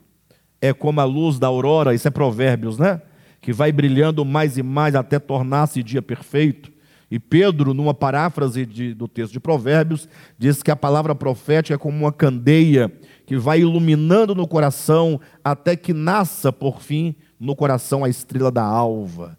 é 0.62 0.74
como 0.74 1.00
a 1.02 1.04
luz 1.04 1.40
da 1.40 1.48
aurora, 1.48 1.94
isso 1.94 2.08
é 2.08 2.12
Provérbios, 2.12 2.78
né? 2.78 3.02
Que 3.42 3.52
vai 3.54 3.72
brilhando 3.72 4.24
mais 4.24 4.58
e 4.58 4.64
mais 4.64 4.96
até 4.96 5.20
tornar-se 5.20 5.84
dia 5.84 6.02
perfeito. 6.02 6.73
E 7.10 7.20
Pedro, 7.20 7.74
numa 7.74 7.94
paráfrase 7.94 8.66
de, 8.66 8.94
do 8.94 9.08
texto 9.08 9.34
de 9.34 9.40
Provérbios, 9.40 10.08
diz 10.38 10.64
que 10.64 10.72
a 10.72 10.76
palavra 10.76 11.14
profética 11.14 11.76
é 11.76 11.78
como 11.78 11.98
uma 11.98 12.12
candeia 12.12 12.92
que 13.26 13.38
vai 13.38 13.62
iluminando 13.62 14.34
no 14.34 14.48
coração 14.48 15.20
até 15.44 15.76
que 15.76 15.94
nasça, 15.94 16.52
por 16.52 16.82
fim, 16.82 17.16
no 17.40 17.56
coração 17.56 18.04
a 18.04 18.10
estrela 18.10 18.52
da 18.52 18.64
alva, 18.64 19.38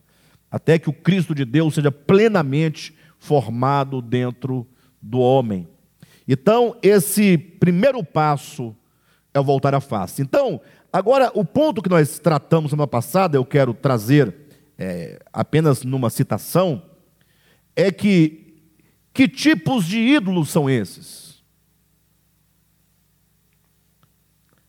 até 0.50 0.78
que 0.78 0.88
o 0.88 0.92
Cristo 0.92 1.34
de 1.34 1.44
Deus 1.44 1.74
seja 1.74 1.90
plenamente 1.90 2.94
formado 3.18 4.00
dentro 4.00 4.66
do 5.00 5.18
homem. 5.18 5.66
Então, 6.28 6.76
esse 6.82 7.36
primeiro 7.36 8.04
passo 8.04 8.74
é 9.32 9.40
voltar 9.40 9.74
à 9.74 9.80
face. 9.80 10.22
Então, 10.22 10.60
agora, 10.92 11.30
o 11.34 11.44
ponto 11.44 11.82
que 11.82 11.90
nós 11.90 12.18
tratamos 12.18 12.70
semana 12.70 12.86
passada, 12.86 13.36
eu 13.36 13.44
quero 13.44 13.74
trazer 13.74 14.34
é, 14.78 15.18
apenas 15.32 15.82
numa 15.82 16.10
citação 16.10 16.82
é 17.76 17.90
que 17.90 18.44
que 19.14 19.28
tipos 19.28 19.86
de 19.86 19.96
ídolos 19.98 20.50
são 20.50 20.68
esses? 20.68 21.40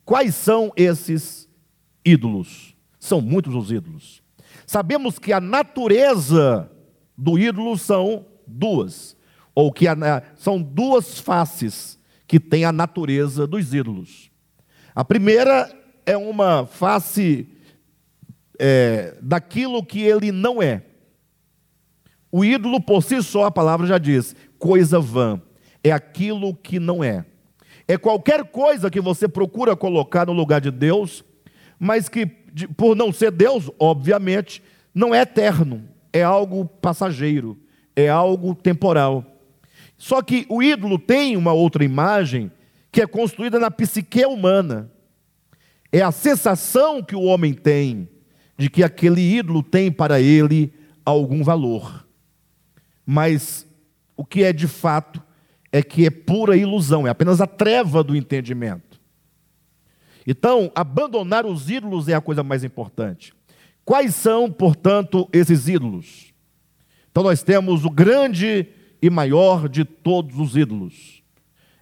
Quais 0.05 0.35
são 0.35 0.71
esses 0.77 1.49
ídolos? 2.05 2.75
São 2.99 3.19
muitos 3.19 3.55
os 3.55 3.71
ídolos. 3.71 4.21
Sabemos 4.67 5.17
que 5.17 5.33
a 5.33 5.41
natureza 5.41 6.71
do 7.17 7.39
ídolo 7.39 7.75
são 7.75 8.27
duas, 8.45 9.17
ou 9.55 9.71
que 9.71 9.87
a, 9.87 9.95
são 10.35 10.61
duas 10.61 11.17
faces 11.17 11.99
que 12.27 12.39
tem 12.39 12.65
a 12.65 12.71
natureza 12.71 13.47
dos 13.47 13.73
ídolos. 13.73 14.29
A 14.93 15.03
primeira 15.03 15.73
é 16.05 16.15
uma 16.15 16.67
face 16.67 17.47
é, 18.59 19.17
daquilo 19.21 19.83
que 19.83 20.01
ele 20.01 20.31
não 20.31 20.61
é. 20.61 20.83
O 22.37 22.43
ídolo 22.43 22.81
por 22.81 23.01
si 23.01 23.23
só, 23.23 23.45
a 23.45 23.51
palavra 23.51 23.87
já 23.87 23.97
diz, 23.97 24.35
coisa 24.59 24.99
vã. 24.99 25.41
É 25.81 25.93
aquilo 25.93 26.53
que 26.53 26.81
não 26.81 27.01
é. 27.01 27.23
É 27.87 27.97
qualquer 27.97 28.43
coisa 28.43 28.91
que 28.91 28.99
você 28.99 29.25
procura 29.25 29.73
colocar 29.73 30.25
no 30.25 30.33
lugar 30.33 30.59
de 30.59 30.69
Deus, 30.69 31.23
mas 31.79 32.09
que, 32.09 32.25
por 32.25 32.93
não 32.93 33.13
ser 33.13 33.31
Deus, 33.31 33.71
obviamente, 33.79 34.61
não 34.93 35.15
é 35.15 35.21
eterno. 35.21 35.87
É 36.11 36.23
algo 36.23 36.65
passageiro. 36.65 37.57
É 37.95 38.09
algo 38.09 38.53
temporal. 38.53 39.23
Só 39.97 40.21
que 40.21 40.45
o 40.49 40.61
ídolo 40.61 40.99
tem 40.99 41.37
uma 41.37 41.53
outra 41.53 41.85
imagem 41.85 42.51
que 42.91 43.01
é 43.01 43.07
construída 43.07 43.61
na 43.61 43.71
psique 43.71 44.25
humana. 44.25 44.91
É 45.89 46.01
a 46.01 46.11
sensação 46.11 47.01
que 47.01 47.15
o 47.15 47.23
homem 47.23 47.53
tem 47.53 48.09
de 48.57 48.69
que 48.69 48.83
aquele 48.83 49.21
ídolo 49.21 49.63
tem 49.63 49.89
para 49.89 50.19
ele 50.19 50.73
algum 51.05 51.41
valor 51.41 52.03
mas 53.05 53.67
o 54.17 54.25
que 54.25 54.43
é 54.43 54.51
de 54.51 54.67
fato 54.67 55.21
é 55.71 55.83
que 55.83 56.05
é 56.05 56.09
pura 56.09 56.55
ilusão, 56.55 57.05
é 57.05 57.09
apenas 57.09 57.41
a 57.41 57.47
treva 57.47 58.03
do 58.03 58.15
entendimento. 58.15 58.99
Então, 60.25 60.71
abandonar 60.73 61.45
os 61.45 61.69
ídolos 61.69 62.07
é 62.07 62.13
a 62.13 62.21
coisa 62.21 62.41
mais 62.41 62.63
importante. 62.63 63.33
Quais 63.83 64.15
são, 64.15 64.51
portanto, 64.51 65.29
esses 65.31 65.67
ídolos? 65.67 66.33
Então, 67.11 67.21
nós 67.21 67.43
temos 67.43 67.85
o 67.85 67.89
grande 67.89 68.67
e 69.01 69.09
maior 69.09 69.69
de 69.69 69.85
todos 69.85 70.39
os 70.39 70.55
ídolos. 70.55 71.21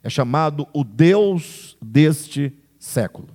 É 0.03 0.09
chamado 0.09 0.67
o 0.73 0.83
Deus 0.83 1.77
deste 1.81 2.51
século. 2.77 3.29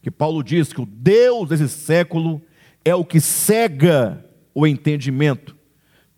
Que 0.00 0.10
Paulo 0.10 0.44
diz 0.44 0.72
que 0.72 0.80
o 0.80 0.86
Deus 0.86 1.48
desse 1.48 1.68
século 1.68 2.40
é 2.84 2.94
o 2.94 3.04
que 3.04 3.20
cega 3.20 4.24
o 4.54 4.66
entendimento 4.66 5.57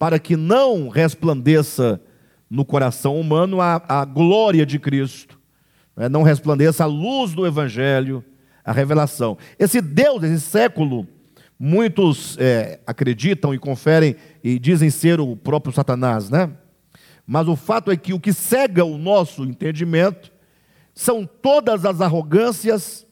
para 0.01 0.19
que 0.19 0.35
não 0.35 0.89
resplandeça 0.89 2.01
no 2.49 2.65
coração 2.65 3.21
humano 3.21 3.61
a, 3.61 3.83
a 3.87 4.03
glória 4.07 4.65
de 4.65 4.79
Cristo, 4.79 5.39
né? 5.95 6.09
não 6.09 6.23
resplandeça 6.23 6.85
a 6.85 6.87
luz 6.87 7.35
do 7.35 7.47
Evangelho, 7.47 8.25
a 8.65 8.73
revelação. 8.73 9.37
Esse 9.59 9.83
Deus 9.83 10.23
desse 10.23 10.41
século, 10.41 11.07
muitos 11.59 12.35
é, 12.39 12.81
acreditam 12.87 13.53
e 13.53 13.59
conferem 13.59 14.17
e 14.43 14.59
dizem 14.59 14.89
ser 14.89 15.21
o 15.21 15.37
próprio 15.37 15.71
Satanás, 15.71 16.31
né? 16.31 16.51
Mas 17.27 17.47
o 17.47 17.55
fato 17.55 17.91
é 17.91 17.97
que 17.97 18.15
o 18.15 18.19
que 18.19 18.33
cega 18.33 18.83
o 18.83 18.97
nosso 18.97 19.45
entendimento 19.45 20.33
são 20.95 21.27
todas 21.27 21.85
as 21.85 22.01
arrogâncias 22.01 23.07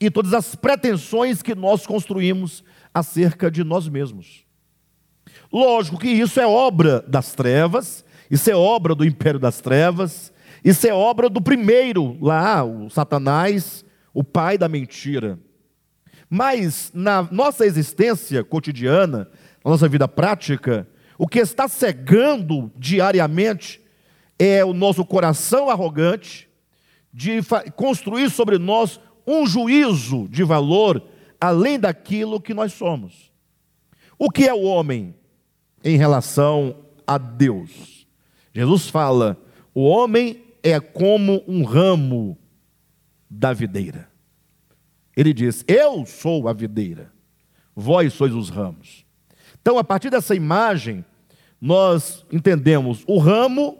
e 0.00 0.10
todas 0.10 0.34
as 0.34 0.56
pretensões 0.56 1.42
que 1.42 1.54
nós 1.54 1.86
construímos 1.86 2.64
acerca 2.92 3.48
de 3.52 3.62
nós 3.62 3.88
mesmos. 3.88 4.43
Lógico 5.54 6.00
que 6.00 6.08
isso 6.08 6.40
é 6.40 6.46
obra 6.48 7.00
das 7.06 7.32
trevas, 7.32 8.04
isso 8.28 8.50
é 8.50 8.56
obra 8.56 8.92
do 8.92 9.04
império 9.04 9.38
das 9.38 9.60
trevas, 9.60 10.32
isso 10.64 10.84
é 10.84 10.92
obra 10.92 11.30
do 11.30 11.40
primeiro 11.40 12.18
lá, 12.20 12.64
o 12.64 12.90
Satanás, 12.90 13.84
o 14.12 14.24
pai 14.24 14.58
da 14.58 14.68
mentira. 14.68 15.38
Mas 16.28 16.90
na 16.92 17.28
nossa 17.30 17.64
existência 17.64 18.42
cotidiana, 18.42 19.28
na 19.64 19.70
nossa 19.70 19.88
vida 19.88 20.08
prática, 20.08 20.88
o 21.16 21.28
que 21.28 21.38
está 21.38 21.68
cegando 21.68 22.72
diariamente 22.76 23.80
é 24.36 24.64
o 24.64 24.72
nosso 24.72 25.04
coração 25.04 25.70
arrogante 25.70 26.48
de 27.12 27.38
construir 27.76 28.28
sobre 28.28 28.58
nós 28.58 28.98
um 29.24 29.46
juízo 29.46 30.26
de 30.28 30.42
valor 30.42 31.00
além 31.40 31.78
daquilo 31.78 32.40
que 32.40 32.52
nós 32.52 32.72
somos. 32.72 33.32
O 34.18 34.28
que 34.28 34.48
é 34.48 34.52
o 34.52 34.62
homem 34.62 35.14
em 35.84 35.96
relação 35.96 36.74
a 37.06 37.18
Deus? 37.18 38.06
Jesus 38.52 38.88
fala: 38.88 39.38
o 39.74 39.82
homem 39.82 40.42
é 40.62 40.78
como 40.80 41.42
um 41.46 41.64
ramo 41.64 42.38
da 43.28 43.52
videira. 43.52 44.08
Ele 45.16 45.34
diz: 45.34 45.64
Eu 45.66 46.06
sou 46.06 46.48
a 46.48 46.52
videira, 46.52 47.12
vós 47.74 48.12
sois 48.12 48.32
os 48.32 48.48
ramos. 48.48 49.04
Então, 49.60 49.78
a 49.78 49.84
partir 49.84 50.10
dessa 50.10 50.34
imagem, 50.34 51.04
nós 51.60 52.24
entendemos: 52.32 53.02
o 53.06 53.18
ramo 53.18 53.78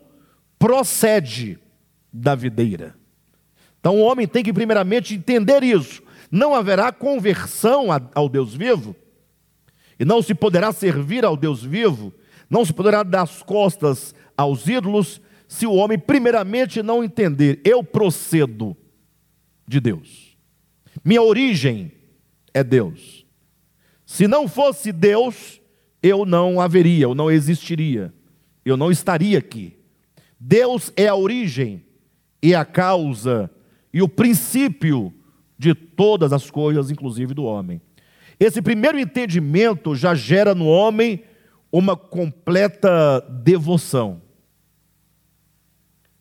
procede 0.59 1.59
da 2.13 2.35
videira. 2.35 2.95
Então, 3.79 3.97
o 3.97 4.01
homem 4.01 4.27
tem 4.27 4.43
que, 4.43 4.53
primeiramente, 4.53 5.15
entender 5.15 5.63
isso. 5.63 6.03
Não 6.31 6.55
haverá 6.55 6.91
conversão 6.91 7.89
ao 8.15 8.29
Deus 8.29 8.55
vivo, 8.55 8.97
e 9.99 10.05
não 10.05 10.23
se 10.23 10.35
poderá 10.35 10.73
servir 10.73 11.25
ao 11.25 11.37
Deus 11.37 11.63
vivo, 11.63 12.13
não 12.49 12.65
se 12.65 12.73
poderá 12.73 13.03
dar 13.03 13.23
as 13.23 13.43
costas 13.43 14.15
aos 14.37 14.67
ídolos, 14.67 15.21
se 15.47 15.67
o 15.67 15.75
homem, 15.75 15.99
primeiramente, 15.99 16.83
não 16.83 17.05
entender: 17.05 17.61
eu 17.65 17.83
procedo 17.83 18.77
de 19.67 19.81
Deus. 19.81 20.37
Minha 21.05 21.23
origem 21.23 21.93
é 22.53 22.63
Deus. 22.63 23.25
Se 24.07 24.29
não 24.29 24.47
fosse 24.47 24.93
Deus, 24.93 25.61
eu 26.03 26.25
não 26.25 26.61
haveria, 26.61 27.05
eu 27.05 27.15
não 27.15 27.31
existiria, 27.31 28.13
eu 28.65 28.77
não 28.77 28.91
estaria 28.91 29.39
aqui. 29.39 29.77
Deus 30.39 30.93
é 30.97 31.09
a 31.09 31.15
origem 31.15 31.85
e 32.43 32.55
a 32.55 32.65
causa 32.65 33.51
e 33.93 34.03
o 34.03 34.09
princípio 34.09 35.13
de 35.59 35.75
todas 35.75 36.33
as 36.33 36.51
coisas, 36.51 36.91
inclusive 36.91 37.33
do 37.33 37.45
homem. 37.45 37.81
Esse 38.39 38.61
primeiro 38.61 38.99
entendimento 38.99 39.95
já 39.95 40.15
gera 40.15 40.55
no 40.55 40.67
homem 40.67 41.23
uma 41.71 41.97
completa 41.97 43.21
devoção. 43.43 44.23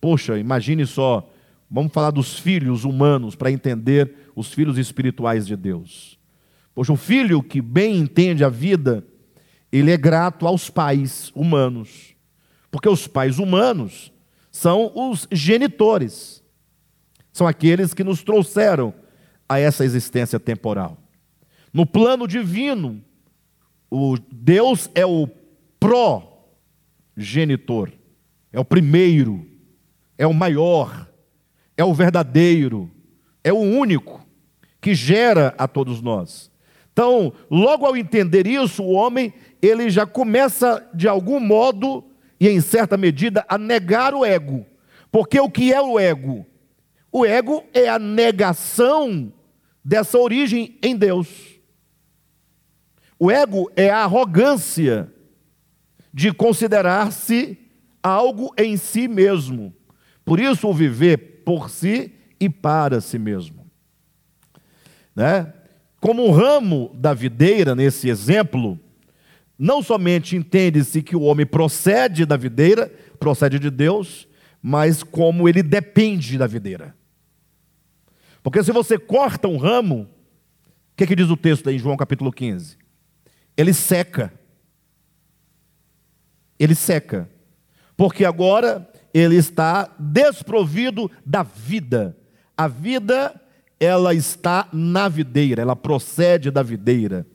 Poxa, 0.01 0.37
imagine 0.37 0.85
só, 0.85 1.29
vamos 1.69 1.93
falar 1.93 2.11
dos 2.11 2.39
filhos 2.39 2.83
humanos 2.83 3.35
para 3.35 3.51
entender 3.51 4.15
os 4.35 4.53
filhos 4.53 4.77
espirituais 4.77 5.45
de 5.45 5.55
Deus. 5.55 6.19
Poxa, 6.73 6.91
o 6.91 6.97
filho 6.97 7.41
que 7.41 7.61
bem 7.61 7.97
entende 7.97 8.43
a 8.43 8.49
vida, 8.49 9.05
ele 9.71 9.91
é 9.91 9.97
grato 9.97 10.47
aos 10.47 10.69
pais 10.69 11.31
humanos, 11.35 12.15
porque 12.71 12.89
os 12.89 13.07
pais 13.07 13.37
humanos 13.37 14.11
são 14.51 14.91
os 14.95 15.27
genitores, 15.31 16.43
são 17.31 17.47
aqueles 17.47 17.93
que 17.93 18.03
nos 18.03 18.23
trouxeram 18.23 18.93
a 19.47 19.59
essa 19.59 19.85
existência 19.85 20.39
temporal. 20.39 21.02
No 21.73 21.85
plano 21.85 22.27
divino, 22.27 23.01
o 23.89 24.17
Deus 24.31 24.89
é 24.93 25.05
o 25.05 25.27
progenitor, 27.15 27.91
é 28.51 28.59
o 28.59 28.65
primeiro 28.65 29.53
é 30.17 30.27
o 30.27 30.33
maior, 30.33 31.09
é 31.75 31.83
o 31.83 31.93
verdadeiro, 31.93 32.89
é 33.43 33.51
o 33.51 33.57
único 33.57 34.25
que 34.79 34.93
gera 34.93 35.53
a 35.57 35.67
todos 35.67 36.01
nós. 36.01 36.51
Então, 36.91 37.33
logo 37.49 37.85
ao 37.85 37.97
entender 37.97 38.45
isso, 38.45 38.83
o 38.83 38.91
homem 38.91 39.33
ele 39.61 39.89
já 39.89 40.05
começa 40.05 40.87
de 40.93 41.07
algum 41.07 41.39
modo 41.39 42.03
e 42.39 42.47
em 42.47 42.61
certa 42.61 42.95
medida 42.97 43.45
a 43.47 43.57
negar 43.57 44.13
o 44.13 44.23
ego. 44.23 44.65
Porque 45.11 45.39
o 45.39 45.49
que 45.49 45.73
é 45.73 45.81
o 45.81 45.99
ego? 45.99 46.45
O 47.11 47.25
ego 47.25 47.63
é 47.73 47.87
a 47.87 47.97
negação 47.97 49.31
dessa 49.83 50.17
origem 50.17 50.77
em 50.81 50.95
Deus. 50.95 51.52
O 53.23 53.31
ego 53.31 53.71
é 53.73 53.89
a 53.89 53.99
arrogância 53.99 55.09
de 56.13 56.33
considerar-se 56.33 57.57
algo 58.03 58.53
em 58.57 58.75
si 58.75 59.07
mesmo. 59.07 59.73
Por 60.25 60.41
isso, 60.41 60.67
o 60.67 60.73
viver 60.73 61.41
por 61.45 61.69
si 61.69 62.11
e 62.37 62.49
para 62.49 62.99
si 62.99 63.17
mesmo. 63.17 63.65
Né? 65.15 65.53
Como 66.01 66.27
um 66.27 66.31
ramo 66.31 66.91
da 66.95 67.13
videira, 67.13 67.73
nesse 67.73 68.09
exemplo, 68.09 68.77
não 69.57 69.81
somente 69.81 70.35
entende-se 70.35 71.01
que 71.01 71.15
o 71.15 71.21
homem 71.21 71.45
procede 71.45 72.25
da 72.25 72.35
videira, 72.35 72.91
procede 73.17 73.57
de 73.57 73.69
Deus, 73.69 74.27
mas 74.61 75.01
como 75.01 75.47
ele 75.47 75.63
depende 75.63 76.37
da 76.37 76.45
videira. 76.45 76.93
Porque 78.43 78.61
se 78.61 78.73
você 78.73 78.99
corta 78.99 79.47
um 79.47 79.55
ramo, 79.55 80.09
o 80.91 80.95
que, 80.97 81.07
que 81.07 81.15
diz 81.15 81.29
o 81.29 81.37
texto 81.37 81.69
aí 81.69 81.77
em 81.77 81.79
João 81.79 81.95
capítulo 81.95 82.29
15? 82.29 82.82
Ele 83.55 83.73
seca. 83.73 84.33
Ele 86.59 86.75
seca. 86.75 87.29
Porque 87.95 88.25
agora 88.25 88.89
ele 89.13 89.35
está 89.35 89.89
desprovido 89.99 91.09
da 91.25 91.43
vida. 91.43 92.17
A 92.57 92.67
vida, 92.67 93.39
ela 93.79 94.13
está 94.13 94.67
na 94.73 95.07
videira, 95.07 95.61
ela 95.61 95.75
procede 95.75 96.49
da 96.49 96.63
videira. 96.63 97.25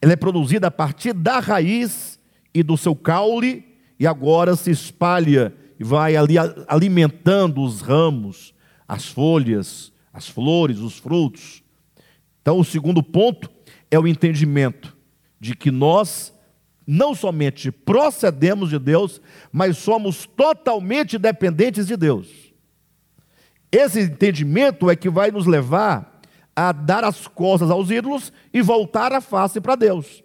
Ela 0.00 0.12
é 0.12 0.16
produzida 0.16 0.68
a 0.68 0.70
partir 0.70 1.12
da 1.12 1.40
raiz 1.40 2.20
e 2.52 2.62
do 2.62 2.76
seu 2.76 2.94
caule, 2.94 3.64
e 3.98 4.06
agora 4.06 4.54
se 4.54 4.70
espalha 4.70 5.52
e 5.78 5.84
vai 5.84 6.14
ali 6.14 6.34
alimentando 6.68 7.62
os 7.62 7.80
ramos, 7.80 8.54
as 8.86 9.06
folhas, 9.06 9.92
as 10.12 10.28
flores, 10.28 10.78
os 10.78 10.98
frutos. 10.98 11.62
Então, 12.42 12.58
o 12.58 12.64
segundo 12.64 13.02
ponto 13.02 13.50
é 13.90 13.98
o 13.98 14.06
entendimento 14.06 14.93
de 15.44 15.54
que 15.54 15.70
nós 15.70 16.32
não 16.86 17.14
somente 17.14 17.70
procedemos 17.70 18.70
de 18.70 18.78
Deus, 18.78 19.20
mas 19.52 19.76
somos 19.76 20.24
totalmente 20.24 21.18
dependentes 21.18 21.86
de 21.86 21.98
Deus. 21.98 22.28
Esse 23.70 24.00
entendimento 24.00 24.88
é 24.88 24.96
que 24.96 25.10
vai 25.10 25.30
nos 25.30 25.44
levar 25.44 26.18
a 26.56 26.72
dar 26.72 27.04
as 27.04 27.26
costas 27.26 27.70
aos 27.70 27.90
ídolos 27.90 28.32
e 28.54 28.62
voltar 28.62 29.12
a 29.12 29.20
face 29.20 29.60
para 29.60 29.76
Deus. 29.76 30.24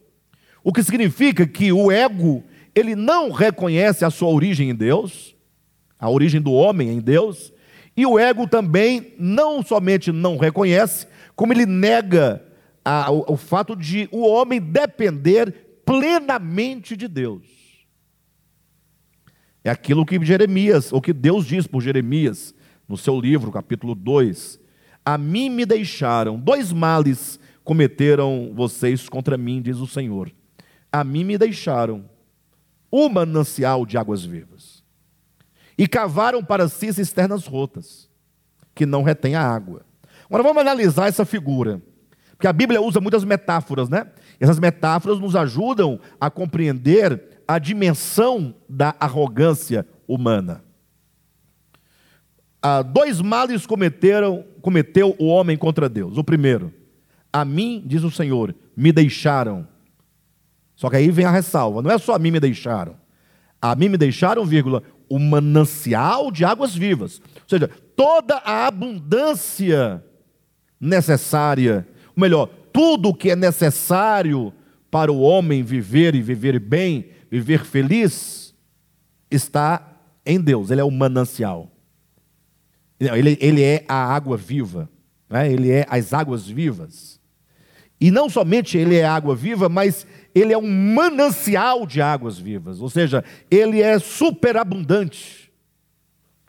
O 0.63 0.71
que 0.71 0.82
significa 0.84 1.45
que 1.45 1.69
o 1.69 1.91
ego, 1.91 2.41
ele 2.73 2.95
não 2.95 3.29
reconhece 3.29 4.05
a 4.05 4.10
sua 4.10 4.29
origem 4.29 4.69
em 4.69 4.75
Deus, 4.75 5.36
a 5.99 6.10
origem 6.10 6.39
do 6.39 6.53
homem 6.53 6.91
em 6.91 7.01
Deus, 7.01 7.51
e 7.97 8.05
o 8.05 8.17
ego 8.17 8.47
também 8.47 9.13
não 9.19 9.62
somente 9.62 10.13
não 10.13 10.38
reconhece, 10.38 11.08
como 11.36 11.51
ele 11.51 11.65
nega 11.65 12.41
a, 12.89 13.12
o, 13.12 13.34
o 13.34 13.38
fato 13.38 13.75
de 13.75 14.10
o 14.12 14.28
homem 14.28 14.60
depender 14.60 15.82
plenamente 15.86 16.97
de 16.97 17.08
Deus. 17.08 17.43
É 19.63 19.69
aquilo 19.69 20.04
que 20.04 20.23
Jeremias, 20.25 20.91
ou 20.91 20.99
que 20.99 21.13
Deus 21.13 21.45
diz 21.45 21.67
por 21.67 21.82
Jeremias, 21.82 22.56
no 22.88 22.97
seu 22.97 23.19
livro, 23.19 23.52
capítulo 23.52 23.93
2: 23.93 24.60
A 25.06 25.19
mim 25.19 25.52
me 25.52 25.67
deixaram, 25.67 26.39
dois 26.39 26.73
males 26.73 27.39
cometeram 27.63 28.52
vocês 28.56 29.08
contra 29.08 29.38
mim, 29.38 29.62
diz 29.62 29.78
o 29.78 29.86
Senhor. 29.86 30.32
A 30.91 31.04
mim 31.04 31.23
me 31.23 31.38
deixaram 31.38 32.10
o 32.89 33.08
manancial 33.08 33.86
de 33.86 33.99
águas 33.99 34.25
vivas, 34.25 34.84
e 35.78 35.88
cavaram 35.88 36.43
para 36.43 36.67
si 36.67 36.91
cisternas 36.91 37.45
rotas, 37.45 38.10
que 38.73 38.88
não 38.88 39.04
retêm 39.04 39.36
a 39.36 39.43
água. 39.43 39.86
Agora 40.25 40.41
vamos 40.41 40.62
analisar 40.62 41.08
essa 41.08 41.23
figura, 41.23 41.80
porque 42.39 42.47
a 42.47 42.54
Bíblia 42.54 42.82
usa 42.82 43.02
muitas 43.02 43.25
metáforas, 43.25 43.89
né? 43.89 44.08
Essas 44.39 44.62
metáforas 44.62 45.19
nos 45.19 45.36
ajudam 45.36 45.99
a 46.21 46.30
compreender 46.30 47.41
a 47.45 47.60
dimensão 47.60 48.56
da 48.69 48.95
arrogância 48.97 49.86
humana. 50.08 50.63
Ah, 52.62 52.82
dois 52.82 53.19
males 53.19 53.65
cometeram, 53.65 54.45
cometeu 54.62 55.17
o 55.19 55.25
homem 55.25 55.58
contra 55.58 55.89
Deus. 55.89 56.17
O 56.17 56.23
primeiro, 56.23 56.73
a 57.34 57.43
mim, 57.43 57.84
diz 57.86 58.06
o 58.06 58.12
Senhor, 58.12 58.56
me 58.73 58.93
deixaram. 58.93 59.67
Só 60.78 60.89
que 60.89 60.95
aí 60.95 61.12
vem 61.12 61.25
a 61.25 61.32
ressalva, 61.32 61.82
não 61.82 61.91
é 61.91 61.97
só 61.97 62.15
a 62.15 62.19
mim 62.19 62.32
me 62.32 62.39
deixaram. 62.39 62.95
A 63.62 63.75
mim 63.75 63.89
me 63.89 63.97
deixaram, 63.97 64.45
vírgula, 64.45 64.82
o 65.10 65.19
manancial 65.19 66.32
de 66.32 66.45
águas 66.45 66.73
vivas. 66.73 67.21
Ou 67.36 67.49
seja, 67.49 67.69
toda 67.97 68.36
a 68.38 68.65
abundância 68.65 70.02
necessária, 70.80 71.86
melhor, 72.19 72.47
tudo 72.73 73.10
o 73.10 73.13
que 73.13 73.32
é 73.32 73.36
necessário 73.36 74.53
para 74.91 75.12
o 75.12 75.21
homem 75.21 75.63
viver 75.63 76.15
e 76.15 76.21
viver 76.21 76.60
bem, 76.60 77.10
viver 77.29 77.63
feliz 77.63 78.53
está 79.29 79.97
em 80.25 80.39
Deus, 80.39 80.69
Ele 80.69 80.82
é 80.82 80.84
o 80.84 80.91
manancial. 80.91 81.71
Ele, 82.99 83.38
ele 83.39 83.63
é 83.63 83.86
a 83.88 84.13
água 84.13 84.36
viva, 84.36 84.89
né? 85.29 85.49
ele 85.49 85.71
é 85.71 85.86
as 85.89 86.13
águas 86.13 86.45
vivas. 86.45 87.17
E 88.01 88.12
não 88.12 88.29
somente 88.29 88.77
ele 88.77 88.97
é 88.97 89.05
água 89.05 89.36
viva, 89.36 89.69
mas 89.69 90.05
ele 90.36 90.51
é 90.51 90.58
um 90.58 90.69
manancial 90.93 91.86
de 91.86 92.01
águas 92.01 92.38
vivas, 92.38 92.82
ou 92.82 92.89
seja, 92.89 93.23
ele 93.49 93.82
é 93.82 93.99
superabundante 93.99 95.49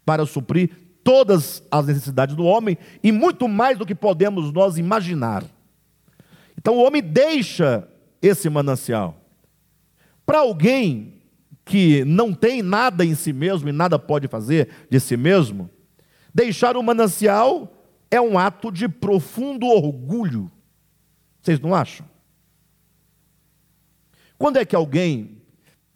para 0.05 0.27
suprir 0.27 0.71
todas 1.05 1.63
as 1.71 1.87
necessidades 1.87 2.35
do 2.35 2.45
homem 2.45 2.77
e 3.03 3.13
muito 3.13 3.49
mais 3.49 3.79
do 3.79 3.87
que 3.87 3.95
podemos 3.95 4.53
nós 4.53 4.77
imaginar. 4.77 5.45
Então 6.61 6.77
o 6.77 6.87
homem 6.87 7.03
deixa 7.03 7.89
esse 8.21 8.51
manancial. 8.51 9.19
Para 10.27 10.41
alguém 10.41 11.23
que 11.65 12.05
não 12.05 12.35
tem 12.35 12.63
nada 12.63 13.05
em 13.05 13.15
si 13.15 13.33
mesmo 13.33 13.69
e 13.69 13.73
nada 13.73 13.99
pode 13.99 14.29
fazer 14.29 14.69
de 14.91 15.01
si 15.01 15.17
mesmo, 15.17 15.71
deixar 16.35 16.77
o 16.77 16.83
manancial 16.83 17.73
é 18.11 18.21
um 18.21 18.39
ato 18.39 18.71
de 18.71 18.89
profundo 18.89 19.67
orgulho. 19.67 20.51
Vocês 21.41 21.59
não 21.59 21.75
acham? 21.75 22.07
Quando 24.37 24.59
é 24.59 24.65
que 24.65 24.77
alguém, 24.77 25.39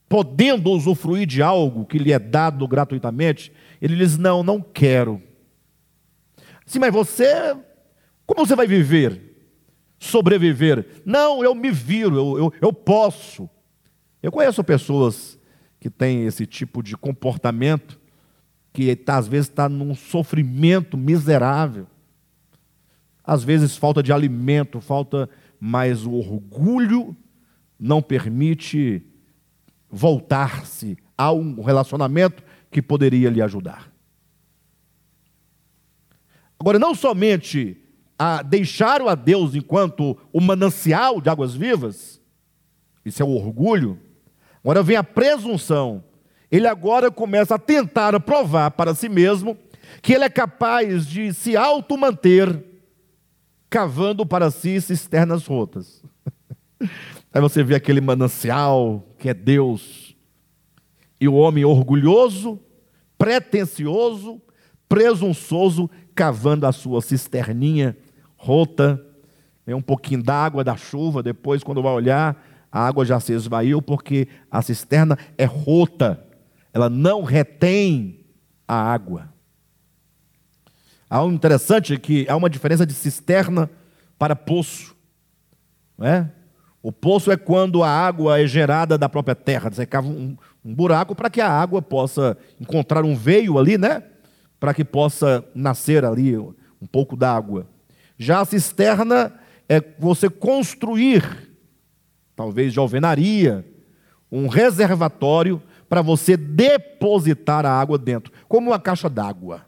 podendo 0.08 0.70
usufruir 0.70 1.26
de 1.26 1.42
algo 1.42 1.84
que 1.84 1.98
lhe 1.98 2.12
é 2.12 2.18
dado 2.18 2.66
gratuitamente, 2.66 3.52
ele 3.82 3.96
diz: 3.96 4.16
Não, 4.16 4.42
não 4.42 4.60
quero. 4.60 5.22
Sim, 6.64 6.78
mas 6.78 6.92
você, 6.92 7.54
como 8.26 8.46
você 8.46 8.56
vai 8.56 8.66
viver? 8.66 9.23
Sobreviver? 9.98 11.02
Não, 11.04 11.42
eu 11.42 11.54
me 11.54 11.70
viro, 11.70 12.16
eu, 12.16 12.38
eu, 12.38 12.52
eu 12.60 12.72
posso. 12.72 13.48
Eu 14.22 14.32
conheço 14.32 14.62
pessoas 14.64 15.38
que 15.78 15.90
têm 15.90 16.24
esse 16.24 16.46
tipo 16.46 16.82
de 16.82 16.96
comportamento, 16.96 18.00
que 18.72 18.94
tá, 18.96 19.16
às 19.16 19.28
vezes 19.28 19.48
está 19.48 19.68
num 19.68 19.94
sofrimento 19.94 20.96
miserável. 20.96 21.86
Às 23.22 23.44
vezes 23.44 23.76
falta 23.76 24.02
de 24.02 24.12
alimento, 24.12 24.80
falta, 24.80 25.28
mas 25.60 26.04
o 26.04 26.12
orgulho 26.12 27.16
não 27.78 28.02
permite 28.02 29.06
voltar-se 29.90 30.96
a 31.16 31.32
um 31.32 31.62
relacionamento 31.62 32.42
que 32.70 32.82
poderia 32.82 33.30
lhe 33.30 33.40
ajudar. 33.40 33.92
Agora, 36.58 36.78
não 36.78 36.94
somente 36.94 37.83
a 38.18 38.42
deixaram 38.42 39.08
a 39.08 39.14
Deus 39.14 39.54
enquanto 39.54 40.16
o 40.32 40.40
manancial 40.40 41.20
de 41.20 41.28
águas 41.28 41.54
vivas, 41.54 42.20
isso 43.04 43.22
é 43.22 43.24
o 43.24 43.34
orgulho, 43.34 43.98
agora 44.62 44.82
vem 44.82 44.96
a 44.96 45.04
presunção. 45.04 46.02
Ele 46.50 46.66
agora 46.68 47.10
começa 47.10 47.56
a 47.56 47.58
tentar 47.58 48.18
provar 48.20 48.70
para 48.70 48.94
si 48.94 49.08
mesmo 49.08 49.58
que 50.00 50.12
ele 50.12 50.24
é 50.24 50.28
capaz 50.28 51.06
de 51.06 51.32
se 51.32 51.56
auto-manter, 51.56 52.64
cavando 53.68 54.24
para 54.24 54.50
si 54.50 54.80
cisternas 54.80 55.46
rotas. 55.46 56.02
Aí 57.32 57.40
você 57.40 57.62
vê 57.64 57.74
aquele 57.74 58.00
manancial 58.00 59.04
que 59.18 59.28
é 59.28 59.34
Deus, 59.34 60.14
e 61.20 61.26
o 61.26 61.34
homem 61.34 61.64
orgulhoso, 61.64 62.60
pretensioso, 63.18 64.40
presunçoso, 64.88 65.90
cavando 66.14 66.66
a 66.66 66.72
sua 66.72 67.00
cisterninha 67.00 67.96
rota, 68.44 69.00
vem 69.64 69.74
um 69.74 69.80
pouquinho 69.80 70.22
d'água 70.22 70.62
da 70.62 70.76
chuva, 70.76 71.22
depois, 71.22 71.64
quando 71.64 71.82
vai 71.82 71.92
olhar, 71.92 72.36
a 72.70 72.86
água 72.86 73.04
já 73.04 73.18
se 73.18 73.32
esvaiu, 73.32 73.80
porque 73.80 74.28
a 74.50 74.60
cisterna 74.60 75.16
é 75.38 75.44
rota, 75.44 76.22
ela 76.72 76.90
não 76.90 77.22
retém 77.22 78.24
a 78.68 78.74
água. 78.74 79.32
Há 81.08 81.22
um 81.22 81.32
interessante 81.32 81.96
que 81.98 82.28
há 82.28 82.36
uma 82.36 82.50
diferença 82.50 82.84
de 82.84 82.92
cisterna 82.92 83.70
para 84.18 84.36
poço, 84.36 84.94
não 85.96 86.06
é? 86.06 86.30
O 86.82 86.92
poço 86.92 87.32
é 87.32 87.36
quando 87.36 87.82
a 87.82 87.88
água 87.88 88.38
é 88.38 88.46
gerada 88.46 88.98
da 88.98 89.08
própria 89.08 89.34
terra. 89.34 89.70
Você 89.70 89.86
cava 89.86 90.06
um, 90.06 90.36
um 90.62 90.74
buraco 90.74 91.14
para 91.14 91.30
que 91.30 91.40
a 91.40 91.48
água 91.48 91.80
possa 91.80 92.36
encontrar 92.60 93.04
um 93.06 93.16
veio 93.16 93.58
ali, 93.58 93.78
né? 93.78 94.02
Para 94.60 94.74
que 94.74 94.84
possa 94.84 95.42
nascer 95.54 96.04
ali 96.04 96.36
um 96.36 96.86
pouco 96.90 97.16
d'água. 97.16 97.66
Já 98.18 98.40
a 98.40 98.44
cisterna 98.44 99.32
é 99.68 99.82
você 99.98 100.28
construir, 100.28 101.22
talvez 102.36 102.72
de 102.72 102.78
alvenaria, 102.78 103.64
um 104.30 104.48
reservatório 104.48 105.62
para 105.88 106.02
você 106.02 106.36
depositar 106.36 107.64
a 107.66 107.70
água 107.70 107.98
dentro, 107.98 108.32
como 108.48 108.70
uma 108.70 108.78
caixa 108.80 109.08
d'água. 109.08 109.66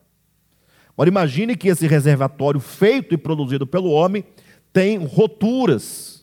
Agora 0.93 1.09
imagine 1.09 1.57
que 1.57 1.69
esse 1.69 1.87
reservatório 1.87 2.59
feito 2.61 3.15
e 3.15 3.19
produzido 3.19 3.67
pelo 3.67 3.91
homem 3.91 4.25
tem 4.73 4.99
roturas 4.99 6.17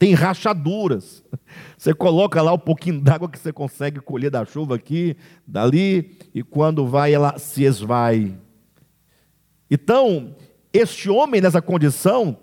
tem 0.00 0.14
rachaduras. 0.14 1.22
Você 1.76 1.92
coloca 1.92 2.40
lá 2.40 2.54
um 2.54 2.58
pouquinho 2.58 3.02
d'água 3.02 3.28
que 3.28 3.38
você 3.38 3.52
consegue 3.52 4.00
colher 4.00 4.30
da 4.30 4.46
chuva 4.46 4.76
aqui, 4.76 5.14
dali, 5.46 6.16
e 6.34 6.42
quando 6.42 6.86
vai 6.86 7.12
ela 7.12 7.38
se 7.38 7.64
esvai. 7.64 8.34
Então, 9.70 10.34
este 10.72 11.10
homem 11.10 11.40
nessa 11.40 11.60
condição, 11.60 12.36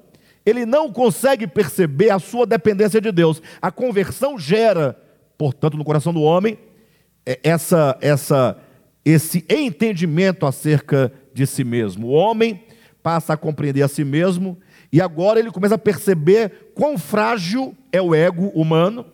ele 0.45 0.65
não 0.65 0.91
consegue 0.91 1.45
perceber 1.47 2.09
a 2.09 2.19
sua 2.19 2.45
dependência 2.45 3.01
de 3.01 3.11
Deus. 3.11 3.41
A 3.61 3.71
conversão 3.71 4.39
gera, 4.39 4.97
portanto, 5.37 5.77
no 5.77 5.83
coração 5.83 6.13
do 6.13 6.21
homem, 6.21 6.57
é, 7.25 7.39
essa, 7.43 7.97
essa, 8.01 8.57
esse 9.03 9.45
entendimento 9.49 10.45
acerca 10.45 11.11
de 11.33 11.45
si 11.45 11.63
mesmo. 11.63 12.07
O 12.07 12.11
homem 12.11 12.63
passa 13.03 13.33
a 13.33 13.37
compreender 13.37 13.81
a 13.81 13.87
si 13.87 14.03
mesmo 14.03 14.57
e 14.91 15.01
agora 15.01 15.39
ele 15.39 15.51
começa 15.51 15.75
a 15.75 15.77
perceber 15.77 16.71
quão 16.73 16.97
frágil 16.97 17.75
é 17.91 18.01
o 18.01 18.15
ego 18.15 18.47
humano, 18.55 19.05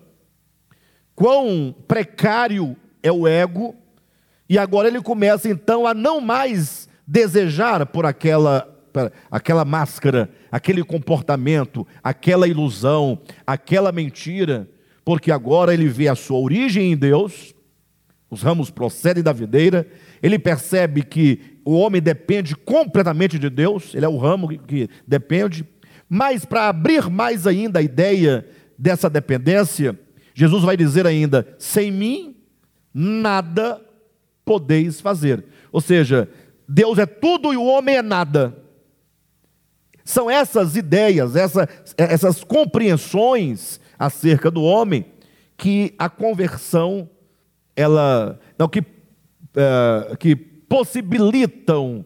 quão 1.16 1.76
precário 1.88 2.76
é 3.02 3.12
o 3.12 3.28
ego, 3.28 3.76
e 4.48 4.58
agora 4.58 4.88
ele 4.88 5.02
começa 5.02 5.50
então 5.50 5.88
a 5.88 5.94
não 5.94 6.22
mais 6.22 6.88
desejar 7.08 7.86
por 7.88 8.06
aquela 8.06 8.73
aquela 9.30 9.66
máscara, 9.66 10.30
aquele 10.52 10.84
comportamento, 10.84 11.86
aquela 12.04 12.48
ilusão, 12.48 13.20
aquela 13.46 13.92
mentira, 13.92 14.70
porque 15.04 15.32
agora 15.32 15.74
ele 15.74 15.88
vê 15.88 16.08
a 16.08 16.16
sua 16.16 16.40
origem 16.40 16.92
em 16.92 16.98
Deus, 16.98 17.54
os 18.30 18.42
ramos 18.42 18.70
procedem 18.72 19.24
da 19.24 19.32
videira, 19.32 19.88
ele 20.22 20.40
percebe 20.40 21.04
que 21.04 21.60
o 21.64 21.74
homem 21.74 22.02
depende 22.02 22.56
completamente 22.56 23.38
de 23.38 23.50
Deus, 23.50 23.94
ele 23.94 24.06
é 24.06 24.10
o 24.10 24.18
ramo 24.18 24.48
que 24.58 24.90
depende. 25.08 25.66
Mas 26.10 26.46
para 26.46 26.68
abrir 26.68 27.10
mais 27.10 27.46
ainda 27.46 27.80
a 27.80 27.84
ideia 27.84 28.46
dessa 28.78 29.10
dependência, 29.10 29.98
Jesus 30.34 30.64
vai 30.64 30.76
dizer 30.76 31.06
ainda: 31.06 31.56
sem 31.58 31.92
mim 31.92 32.36
nada 32.94 33.82
podeis 34.46 35.00
fazer. 35.00 35.44
Ou 35.72 35.82
seja, 35.82 36.30
Deus 36.68 36.98
é 36.98 37.06
tudo 37.06 37.54
e 37.54 37.58
o 37.58 37.66
homem 37.66 37.98
é 37.98 38.02
nada. 38.02 38.63
São 40.04 40.30
essas 40.30 40.76
ideias, 40.76 41.36
essa, 41.36 41.68
essas 41.98 42.44
compreensões 42.44 43.80
acerca 43.98 44.52
do 44.52 44.62
homem 44.62 45.06
que 45.58 45.94
a 45.98 46.10
conversão, 46.10 47.10
ela, 47.76 48.40
não, 48.58 48.68
que, 48.68 48.80
uh, 48.80 50.18
que 50.20 50.36
possibilitam 50.36 52.06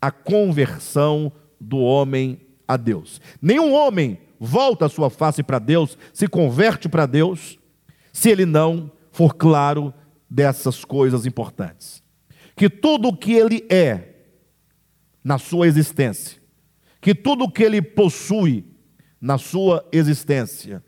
a 0.00 0.10
conversão 0.10 1.32
do 1.60 1.78
homem 1.78 2.40
a 2.66 2.76
Deus. 2.76 3.20
Nenhum 3.40 3.72
homem 3.72 4.18
volta 4.38 4.86
a 4.86 4.88
sua 4.88 5.10
face 5.10 5.42
para 5.42 5.58
Deus, 5.58 5.96
se 6.12 6.28
converte 6.28 6.88
para 6.88 7.06
Deus, 7.06 7.58
se 8.12 8.30
ele 8.30 8.46
não 8.46 8.90
for 9.10 9.34
claro 9.34 9.92
dessas 10.28 10.84
coisas 10.84 11.26
importantes. 11.26 12.02
Que 12.54 12.70
tudo 12.70 13.08
o 13.08 13.16
que 13.16 13.32
ele 13.32 13.66
é 13.68 14.14
na 15.22 15.38
sua 15.38 15.66
existência, 15.66 16.40
que 17.06 17.14
tudo 17.14 17.44
o 17.44 17.48
que 17.48 17.62
ele 17.62 17.80
possui 17.80 18.64
na 19.20 19.38
sua 19.38 19.88
existência, 19.92 20.82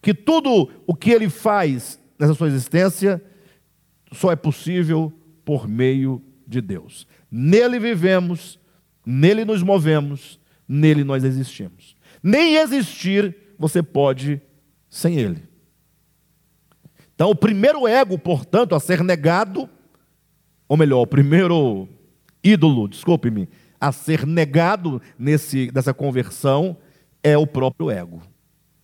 que 0.00 0.14
tudo 0.14 0.70
o 0.86 0.94
que 0.94 1.10
ele 1.10 1.28
faz 1.28 2.00
nessa 2.18 2.32
sua 2.32 2.48
existência 2.48 3.22
só 4.10 4.32
é 4.32 4.36
possível 4.36 5.12
por 5.44 5.68
meio 5.68 6.22
de 6.46 6.62
Deus. 6.62 7.06
Nele 7.30 7.78
vivemos, 7.78 8.58
nele 9.04 9.44
nos 9.44 9.62
movemos, 9.62 10.40
nele 10.66 11.04
nós 11.04 11.22
existimos. 11.22 11.98
Nem 12.22 12.56
existir 12.56 13.36
você 13.58 13.82
pode 13.82 14.40
sem 14.88 15.18
ele. 15.18 15.42
Então, 17.14 17.28
o 17.28 17.34
primeiro 17.34 17.86
ego, 17.86 18.18
portanto, 18.18 18.74
a 18.74 18.80
ser 18.80 19.04
negado, 19.04 19.68
ou 20.66 20.78
melhor, 20.78 21.02
o 21.02 21.06
primeiro 21.06 21.86
ídolo, 22.42 22.88
desculpe-me, 22.88 23.50
a 23.82 23.90
ser 23.90 24.24
negado 24.24 25.02
nesse, 25.18 25.68
nessa 25.74 25.92
conversão 25.92 26.76
é 27.20 27.36
o 27.36 27.44
próprio 27.44 27.90
ego. 27.90 28.22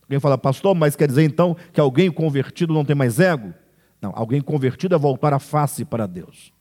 Alguém 0.01 0.19
fala, 0.19 0.37
pastor, 0.37 0.75
mas 0.75 0.93
quer 0.93 1.07
dizer 1.07 1.23
então 1.23 1.55
que 1.71 1.79
alguém 1.79 2.11
convertido 2.11 2.73
não 2.73 2.83
tem 2.83 2.97
mais 2.97 3.17
ego? 3.17 3.53
Não, 4.01 4.11
alguém 4.13 4.41
convertido 4.41 4.93
é 4.93 4.97
voltar 4.97 5.33
a 5.33 5.39
face 5.39 5.85
para 5.85 6.05
Deus. 6.05 6.51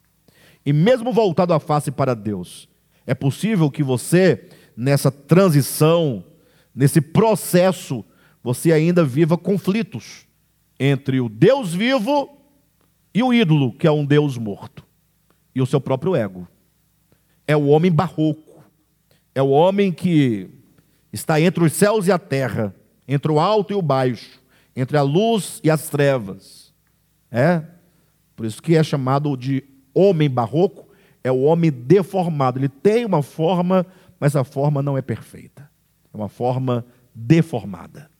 E 0.65 0.73
mesmo 0.73 1.13
voltado 1.13 1.53
a 1.53 1.59
face 1.59 1.91
para 1.91 2.15
Deus, 2.15 2.69
é 3.05 3.13
possível 3.13 3.69
que 3.73 3.83
você, 3.83 4.49
nessa 4.77 5.11
transição, 5.11 6.23
nesse 6.73 7.01
processo, 7.01 8.05
você 8.41 8.71
ainda 8.71 9.05
viva 9.05 9.37
conflitos 9.37 10.29
entre 10.79 11.21
o 11.21 11.29
Deus 11.29 11.75
vivo 11.75 12.39
e 13.13 13.21
o 13.21 13.35
ídolo, 13.35 13.73
que 13.73 13.89
é 13.89 13.91
um 13.91 14.05
Deus 14.05 14.39
morto, 14.39 14.85
e 15.53 15.61
o 15.61 15.67
seu 15.67 15.81
próprio 15.81 16.15
ego. 16.15 16.47
É 17.49 17.57
o 17.57 17.67
homem 17.67 17.91
barroco, 17.91 18.63
é 19.35 19.43
o 19.43 19.49
homem 19.49 19.91
que 19.91 20.51
está 21.13 21.41
entre 21.41 21.65
os 21.65 21.73
céus 21.73 22.07
e 22.07 22.13
a 22.13 22.19
terra, 22.19 22.75
entre 23.09 23.33
o 23.33 23.41
alto 23.41 23.73
e 23.73 23.77
o 23.77 23.83
baixo, 23.83 24.41
entre 24.77 24.97
a 24.97 25.03
luz 25.03 25.59
e 25.65 25.71
as 25.71 25.89
trevas. 25.89 26.75
É? 27.31 27.63
Por 28.37 28.47
isso 28.47 28.63
que 28.63 28.77
é 28.77 28.83
chamado 28.85 29.37
de 29.37 29.65
homem 29.95 30.31
barroco, 30.31 30.89
é 31.25 31.33
o 31.33 31.41
homem 31.41 31.71
deformado. 31.71 32.59
Ele 32.59 32.69
tem 32.69 33.05
uma 33.05 33.23
forma, 33.23 33.87
mas 34.21 34.37
a 34.37 34.45
forma 34.45 34.83
não 34.83 34.97
é 34.97 35.03
perfeita. 35.03 35.69
É 36.13 36.17
uma 36.17 36.29
forma 36.29 36.85
deformada. 37.15 38.11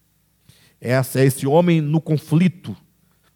Essa 0.81 1.21
é 1.21 1.25
esse 1.25 1.47
homem 1.47 1.81
no 1.81 2.01
conflito, 2.01 2.77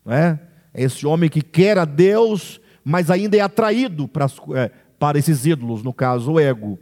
não 0.05 0.13
é? 0.13 0.41
É 0.75 0.83
esse 0.83 1.07
homem 1.07 1.29
que 1.29 1.43
quer 1.43 1.77
a 1.77 1.85
Deus, 1.85 2.61
mas 2.85 3.11
ainda 3.11 3.37
é 3.37 3.41
atraído 3.41 4.09
para, 4.09 4.27
é, 4.57 4.71
para 5.03 5.19
esses 5.19 5.45
ídolos, 5.45 5.83
no 5.83 5.93
caso 5.93 6.35
o 6.35 6.39
ego. 6.39 6.79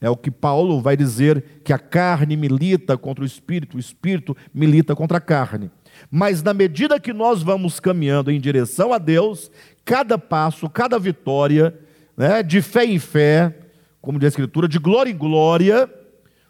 É 0.00 0.08
o 0.08 0.16
que 0.16 0.30
Paulo 0.30 0.80
vai 0.80 0.96
dizer 0.96 1.60
que 1.62 1.70
a 1.70 1.78
carne 1.78 2.34
milita 2.34 2.96
contra 2.96 3.22
o 3.22 3.26
espírito, 3.26 3.76
o 3.76 3.78
espírito 3.78 4.34
milita 4.54 4.96
contra 4.96 5.18
a 5.18 5.20
carne. 5.20 5.70
Mas 6.10 6.42
na 6.42 6.54
medida 6.54 6.98
que 6.98 7.12
nós 7.12 7.42
vamos 7.42 7.78
caminhando 7.78 8.30
em 8.30 8.40
direção 8.40 8.90
a 8.90 8.96
Deus, 8.96 9.50
cada 9.84 10.16
passo, 10.16 10.66
cada 10.70 10.98
vitória, 10.98 11.78
né, 12.16 12.42
de 12.42 12.62
fé 12.62 12.86
em 12.86 12.98
fé, 12.98 13.54
como 14.00 14.18
diz 14.18 14.28
a 14.28 14.28
Escritura, 14.30 14.66
de 14.66 14.78
glória 14.78 15.10
em 15.10 15.16
glória, 15.18 15.92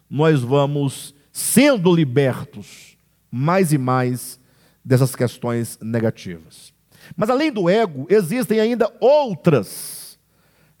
nós 0.09 0.39
vamos 0.39 1.13
sendo 1.33 1.93
libertos 1.93 2.95
mais 3.29 3.73
e 3.73 3.77
mais 3.77 4.39
dessas 4.85 5.17
questões 5.17 5.77
negativas. 5.81 6.71
Mas 7.13 7.29
além 7.29 7.51
do 7.51 7.69
ego, 7.69 8.07
existem 8.09 8.61
ainda 8.61 8.89
outras, 9.01 9.92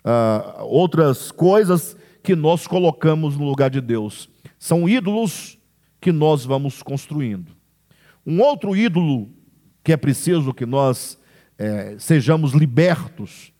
uh, 0.03 0.63
outras 0.63 1.31
coisas 1.31 1.97
que 2.21 2.35
nós 2.35 2.67
colocamos 2.67 3.37
no 3.37 3.45
lugar 3.45 3.69
de 3.69 3.81
Deus. 3.81 4.29
São 4.57 4.87
ídolos 4.87 5.57
que 5.99 6.11
nós 6.11 6.45
vamos 6.45 6.81
construindo. 6.81 7.51
Um 8.25 8.41
outro 8.41 8.75
ídolo 8.75 9.29
que 9.83 9.91
é 9.91 9.97
preciso 9.97 10.53
que 10.53 10.65
nós 10.65 11.19
é, 11.57 11.95
sejamos 11.99 12.53
libertos 12.53 13.51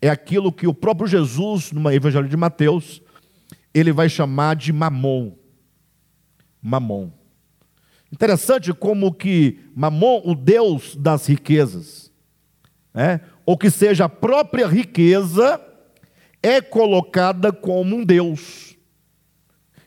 é 0.00 0.08
aquilo 0.08 0.52
que 0.52 0.66
o 0.66 0.74
próprio 0.74 1.06
Jesus, 1.06 1.72
no 1.72 1.90
Evangelho 1.90 2.28
de 2.28 2.36
Mateus, 2.36 3.02
ele 3.74 3.92
vai 3.92 4.08
chamar 4.08 4.56
de 4.56 4.72
mamon. 4.72 5.32
Mamon. 6.62 7.10
Interessante 8.12 8.72
como 8.72 9.12
que 9.12 9.58
Mamon, 9.74 10.22
o 10.24 10.34
Deus 10.34 10.96
das 10.96 11.26
riquezas, 11.26 12.10
né, 12.94 13.20
ou 13.44 13.58
que 13.58 13.70
seja 13.70 14.06
a 14.06 14.08
própria 14.08 14.66
riqueza, 14.66 15.60
é 16.42 16.60
colocada 16.60 17.52
como 17.52 17.96
um 17.96 18.04
Deus. 18.04 18.76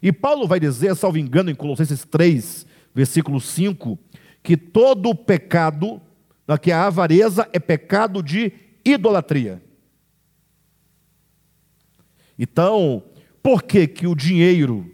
E 0.01 0.11
Paulo 0.11 0.47
vai 0.47 0.59
dizer, 0.59 0.95
salvo 0.95 1.17
engano, 1.17 1.49
em 1.49 1.55
Colossenses 1.55 2.05
3, 2.05 2.65
versículo 2.93 3.39
5, 3.39 3.97
que 4.41 4.55
todo 4.55 5.13
pecado, 5.13 6.01
que 6.61 6.71
a 6.71 6.87
avareza 6.87 7.47
é 7.51 7.59
pecado 7.59 8.23
de 8.23 8.51
idolatria. 8.85 9.61
Então, 12.37 13.03
por 13.43 13.63
que 13.63 13.85
que 13.85 14.07
o 14.07 14.15
dinheiro, 14.15 14.89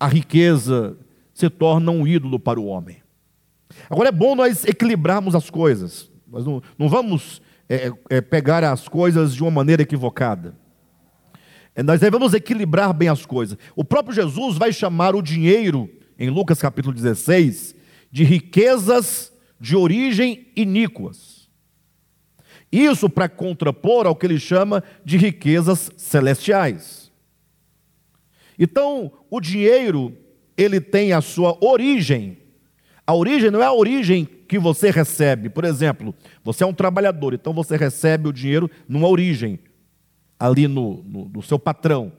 a 0.00 0.06
riqueza, 0.06 0.96
se 1.34 1.50
torna 1.50 1.90
um 1.90 2.06
ídolo 2.06 2.40
para 2.40 2.58
o 2.58 2.66
homem? 2.66 3.02
Agora 3.88 4.08
é 4.08 4.12
bom 4.12 4.34
nós 4.34 4.64
equilibrarmos 4.64 5.34
as 5.34 5.50
coisas. 5.50 6.10
Nós 6.26 6.46
não, 6.46 6.62
não 6.78 6.88
vamos 6.88 7.42
é, 7.68 7.92
é, 8.08 8.20
pegar 8.20 8.64
as 8.64 8.88
coisas 8.88 9.34
de 9.34 9.42
uma 9.42 9.50
maneira 9.50 9.82
equivocada. 9.82 10.56
É, 11.74 11.82
nós 11.82 12.00
devemos 12.00 12.34
equilibrar 12.34 12.92
bem 12.92 13.08
as 13.08 13.24
coisas. 13.24 13.56
O 13.74 13.84
próprio 13.84 14.14
Jesus 14.14 14.56
vai 14.56 14.72
chamar 14.72 15.14
o 15.14 15.22
dinheiro, 15.22 15.90
em 16.18 16.28
Lucas 16.28 16.60
capítulo 16.60 16.94
16, 16.94 17.74
de 18.10 18.24
riquezas 18.24 19.32
de 19.58 19.76
origem 19.76 20.48
iníquas. 20.54 21.48
Isso 22.70 23.08
para 23.08 23.28
contrapor 23.28 24.06
ao 24.06 24.16
que 24.16 24.26
ele 24.26 24.38
chama 24.38 24.82
de 25.04 25.16
riquezas 25.16 25.90
celestiais. 25.96 27.12
Então, 28.58 29.12
o 29.30 29.40
dinheiro, 29.40 30.16
ele 30.56 30.80
tem 30.80 31.12
a 31.12 31.20
sua 31.20 31.56
origem. 31.64 32.38
A 33.06 33.14
origem 33.14 33.50
não 33.50 33.62
é 33.62 33.66
a 33.66 33.72
origem 33.72 34.24
que 34.24 34.58
você 34.58 34.90
recebe. 34.90 35.48
Por 35.48 35.64
exemplo, 35.64 36.14
você 36.44 36.64
é 36.64 36.66
um 36.66 36.74
trabalhador, 36.74 37.34
então 37.34 37.52
você 37.52 37.76
recebe 37.76 38.28
o 38.28 38.32
dinheiro 38.32 38.70
numa 38.88 39.08
origem, 39.08 39.58
ali 40.42 40.66
no, 40.66 41.04
no, 41.04 41.28
no 41.28 41.40
seu 41.40 41.56
patrão, 41.56 42.12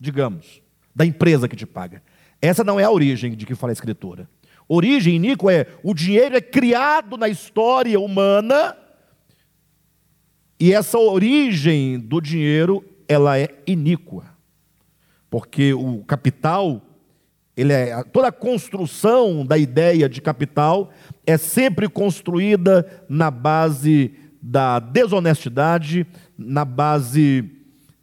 digamos, 0.00 0.60
da 0.92 1.06
empresa 1.06 1.46
que 1.46 1.54
te 1.54 1.64
paga. 1.64 2.02
Essa 2.42 2.64
não 2.64 2.80
é 2.80 2.82
a 2.82 2.90
origem 2.90 3.36
de 3.36 3.46
que 3.46 3.54
fala 3.54 3.70
a 3.70 3.72
Escritura. 3.72 4.28
Origem, 4.68 5.20
Nico, 5.20 5.48
é 5.48 5.68
o 5.80 5.94
dinheiro 5.94 6.36
é 6.36 6.40
criado 6.40 7.16
na 7.16 7.28
história 7.28 8.00
humana 8.00 8.76
e 10.58 10.72
essa 10.74 10.98
origem 10.98 12.00
do 12.00 12.20
dinheiro, 12.20 12.84
ela 13.06 13.38
é 13.38 13.48
iníqua. 13.64 14.24
Porque 15.30 15.72
o 15.72 16.02
capital, 16.02 16.82
ele 17.56 17.72
é 17.72 18.02
toda 18.02 18.26
a 18.26 18.32
construção 18.32 19.46
da 19.46 19.56
ideia 19.56 20.08
de 20.08 20.20
capital 20.20 20.90
é 21.24 21.36
sempre 21.36 21.88
construída 21.88 23.04
na 23.08 23.30
base 23.30 24.12
da 24.42 24.80
desonestidade, 24.80 26.04
na 26.36 26.64
base 26.64 27.59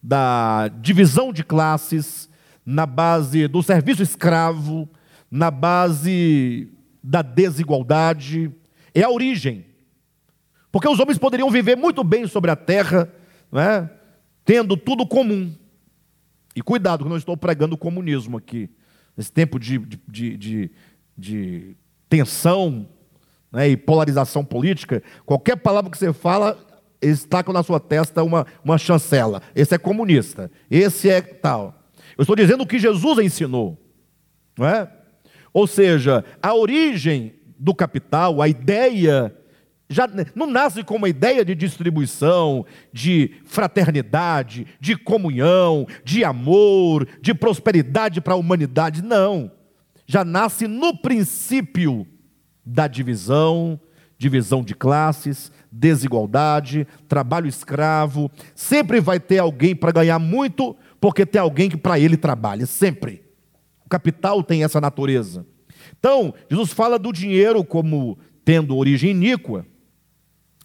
da 0.07 0.69
divisão 0.69 1.33
de 1.33 1.43
classes, 1.43 2.29
na 2.65 2.85
base 2.85 3.45
do 3.45 3.61
serviço 3.61 4.01
escravo, 4.01 4.87
na 5.29 5.51
base 5.51 6.71
da 7.03 7.21
desigualdade. 7.21 8.49
É 8.95 9.03
a 9.03 9.09
origem. 9.09 9.65
Porque 10.71 10.87
os 10.87 10.97
homens 10.97 11.17
poderiam 11.17 11.51
viver 11.51 11.75
muito 11.75 12.05
bem 12.05 12.25
sobre 12.25 12.49
a 12.49 12.55
terra, 12.55 13.11
não 13.51 13.59
é? 13.59 13.89
tendo 14.45 14.77
tudo 14.77 15.05
comum. 15.05 15.53
E 16.55 16.61
cuidado, 16.61 17.03
que 17.03 17.09
não 17.09 17.17
estou 17.17 17.35
pregando 17.35 17.77
comunismo 17.77 18.37
aqui. 18.37 18.69
Nesse 19.15 19.33
tempo 19.33 19.59
de, 19.59 19.77
de, 20.07 20.37
de, 20.37 20.71
de 21.17 21.75
tensão 22.07 22.87
né, 23.51 23.67
e 23.67 23.75
polarização 23.75 24.45
política, 24.45 25.03
qualquer 25.25 25.57
palavra 25.57 25.91
que 25.91 25.97
você 25.97 26.13
fala, 26.13 26.57
com 27.45 27.53
na 27.53 27.63
sua 27.63 27.79
testa 27.79 28.23
uma, 28.23 28.45
uma 28.63 28.77
chancela. 28.77 29.41
Esse 29.55 29.75
é 29.75 29.77
comunista, 29.77 30.51
esse 30.69 31.09
é 31.09 31.21
tal. 31.21 31.73
Eu 32.17 32.23
estou 32.23 32.35
dizendo 32.35 32.63
o 32.63 32.67
que 32.67 32.79
Jesus 32.79 33.19
ensinou. 33.19 33.77
Não 34.57 34.67
é? 34.67 34.91
Ou 35.53 35.67
seja, 35.67 36.25
a 36.41 36.53
origem 36.53 37.33
do 37.57 37.73
capital, 37.73 38.41
a 38.41 38.47
ideia 38.47 39.33
já 39.89 40.07
não 40.35 40.47
nasce 40.47 40.83
com 40.83 40.95
uma 40.95 41.07
ideia 41.07 41.45
de 41.45 41.55
distribuição, 41.55 42.65
de 42.91 43.31
fraternidade, 43.45 44.67
de 44.79 44.97
comunhão, 44.97 45.87
de 46.03 46.23
amor, 46.23 47.07
de 47.21 47.33
prosperidade 47.33 48.19
para 48.19 48.33
a 48.33 48.37
humanidade. 48.37 49.01
Não. 49.01 49.51
Já 50.05 50.25
nasce 50.25 50.67
no 50.67 50.97
princípio 50.97 52.05
da 52.65 52.87
divisão, 52.87 53.79
divisão 54.17 54.63
de 54.63 54.73
classes, 54.73 55.51
desigualdade, 55.71 56.87
trabalho 57.07 57.47
escravo. 57.47 58.31
Sempre 58.55 58.99
vai 58.99 59.19
ter 59.19 59.39
alguém 59.39 59.75
para 59.75 59.91
ganhar 59.91 60.19
muito, 60.19 60.75
porque 60.99 61.25
tem 61.25 61.39
alguém 61.39 61.69
que 61.69 61.77
para 61.77 61.99
ele 61.99 62.17
trabalha, 62.17 62.65
sempre. 62.65 63.23
O 63.85 63.89
capital 63.89 64.43
tem 64.43 64.63
essa 64.63 64.81
natureza. 64.81 65.45
Então, 65.99 66.33
Jesus 66.49 66.73
fala 66.73 66.99
do 66.99 67.11
dinheiro 67.11 67.63
como 67.63 68.17
tendo 68.43 68.75
origem 68.75 69.11
iníqua 69.11 69.65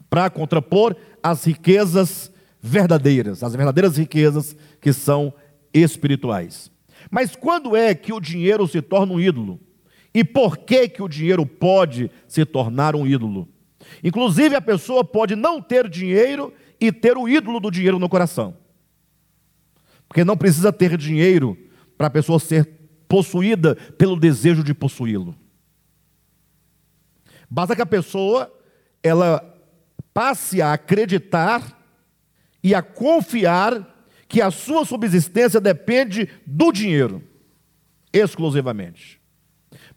para 0.09 0.31
contrapor 0.31 0.97
as 1.23 1.45
riquezas 1.45 2.33
verdadeiras, 2.61 3.43
as 3.43 3.55
verdadeiras 3.55 3.97
riquezas 3.97 4.57
que 4.81 4.93
são 4.93 5.33
espirituais. 5.73 6.71
Mas 7.11 7.35
quando 7.35 7.77
é 7.77 7.95
que 7.95 8.13
o 8.13 8.21
dinheiro 8.21 8.67
se 8.69 8.81
torna 8.81 9.13
um 9.13 9.21
ídolo? 9.21 9.61
E 10.15 10.23
por 10.23 10.59
que 10.59 10.89
que 10.89 11.03
o 11.03 11.09
dinheiro 11.09 11.47
pode 11.47 12.11
se 12.29 12.45
tornar 12.45 12.95
um 12.95 13.07
ídolo? 13.07 13.49
Inclusive 14.03 14.55
a 14.55 14.61
pessoa 14.61 15.05
pode 15.05 15.35
não 15.35 15.61
ter 15.61 15.89
dinheiro 15.89 16.53
e 16.81 16.93
ter 16.93 17.17
o 17.17 17.29
ídolo 17.29 17.61
do 17.61 17.71
dinheiro 17.71 17.99
no 17.99 18.09
coração. 18.09 18.57
Porque 20.09 20.25
não 20.25 20.37
precisa 20.37 20.73
ter 20.73 20.97
dinheiro 20.97 21.57
para 21.97 22.09
a 22.09 22.11
pessoa 22.11 22.39
ser 22.39 22.67
possuída 23.09 23.75
pelo 23.97 24.19
desejo 24.19 24.63
de 24.63 24.75
possuí-lo. 24.75 25.35
Basta 27.49 27.77
que 27.77 27.83
a 27.83 27.87
pessoa 27.87 28.53
ela 29.03 29.43
passe 30.13 30.61
a 30.61 30.73
acreditar 30.73 31.79
e 32.63 32.75
a 32.75 32.83
confiar 32.83 33.89
que 34.29 34.41
a 34.41 34.51
sua 34.51 34.85
subsistência 34.85 35.61
depende 35.61 36.29
do 36.47 36.73
dinheiro, 36.73 37.23
exclusivamente. 38.13 39.22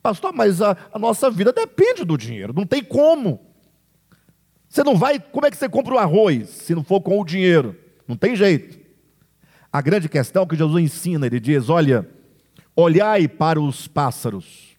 Pastor, 0.05 0.31
mas 0.31 0.61
a, 0.61 0.77
a, 0.93 0.99
nossa 0.99 1.31
vida 1.31 1.51
depende 1.51 2.05
do 2.05 2.15
dinheiro, 2.15 2.53
não 2.53 2.63
tem 2.63 2.83
como. 2.83 3.39
Você 4.69 4.83
não 4.83 4.95
vai, 4.95 5.19
como 5.19 5.47
é 5.47 5.49
que 5.49 5.57
você 5.57 5.67
compra 5.67 5.95
o 5.95 5.97
arroz 5.97 6.47
se 6.47 6.75
não 6.75 6.83
for 6.83 7.01
com 7.01 7.19
o 7.19 7.25
dinheiro? 7.25 7.75
Não 8.07 8.15
tem 8.15 8.35
jeito. 8.35 8.77
A 9.73 9.81
grande 9.81 10.07
questão 10.07 10.45
que 10.45 10.55
Jesus 10.55 10.83
ensina, 10.83 11.25
ele 11.25 11.39
diz: 11.39 11.69
olha, 11.69 12.07
olhai 12.75 13.27
para 13.27 13.59
os 13.59 13.87
pássaros. 13.87 14.77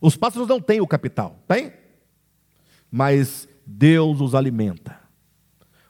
Os 0.00 0.14
pássaros 0.14 0.46
não 0.46 0.60
têm 0.60 0.80
o 0.80 0.86
capital, 0.86 1.36
tem? 1.48 1.72
Mas 2.88 3.48
Deus 3.66 4.20
os 4.20 4.32
alimenta. 4.32 4.96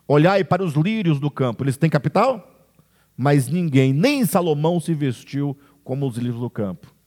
Olhai 0.09 0.43
para 0.45 0.64
os 0.64 0.72
lírios 0.72 1.20
do 1.20 1.30
campo, 1.30 1.62
eles 1.62 1.76
têm 1.76 1.91
capital? 1.91 2.66
Mas 3.14 3.49
ninguém, 3.49 3.93
nem 3.93 4.24
Salomão 4.24 4.80
se 4.80 4.95
vestiu 4.95 5.55
como 5.84 6.09
os 6.09 6.16
lírios 6.16 6.41
do 6.41 6.49
campo. 6.49 7.00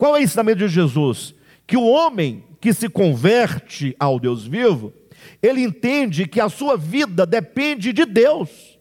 Qual 0.00 0.16
é 0.16 0.20
o 0.20 0.22
ensinamento 0.22 0.60
de 0.60 0.68
Jesus? 0.68 1.34
Que 1.66 1.76
o 1.76 1.86
homem 1.86 2.42
que 2.58 2.72
se 2.72 2.88
converte 2.88 3.94
ao 4.00 4.18
Deus 4.18 4.46
vivo, 4.46 4.94
ele 5.42 5.60
entende 5.60 6.26
que 6.26 6.40
a 6.40 6.48
sua 6.48 6.74
vida 6.74 7.26
depende 7.26 7.92
de 7.92 8.06
Deus. 8.06 8.80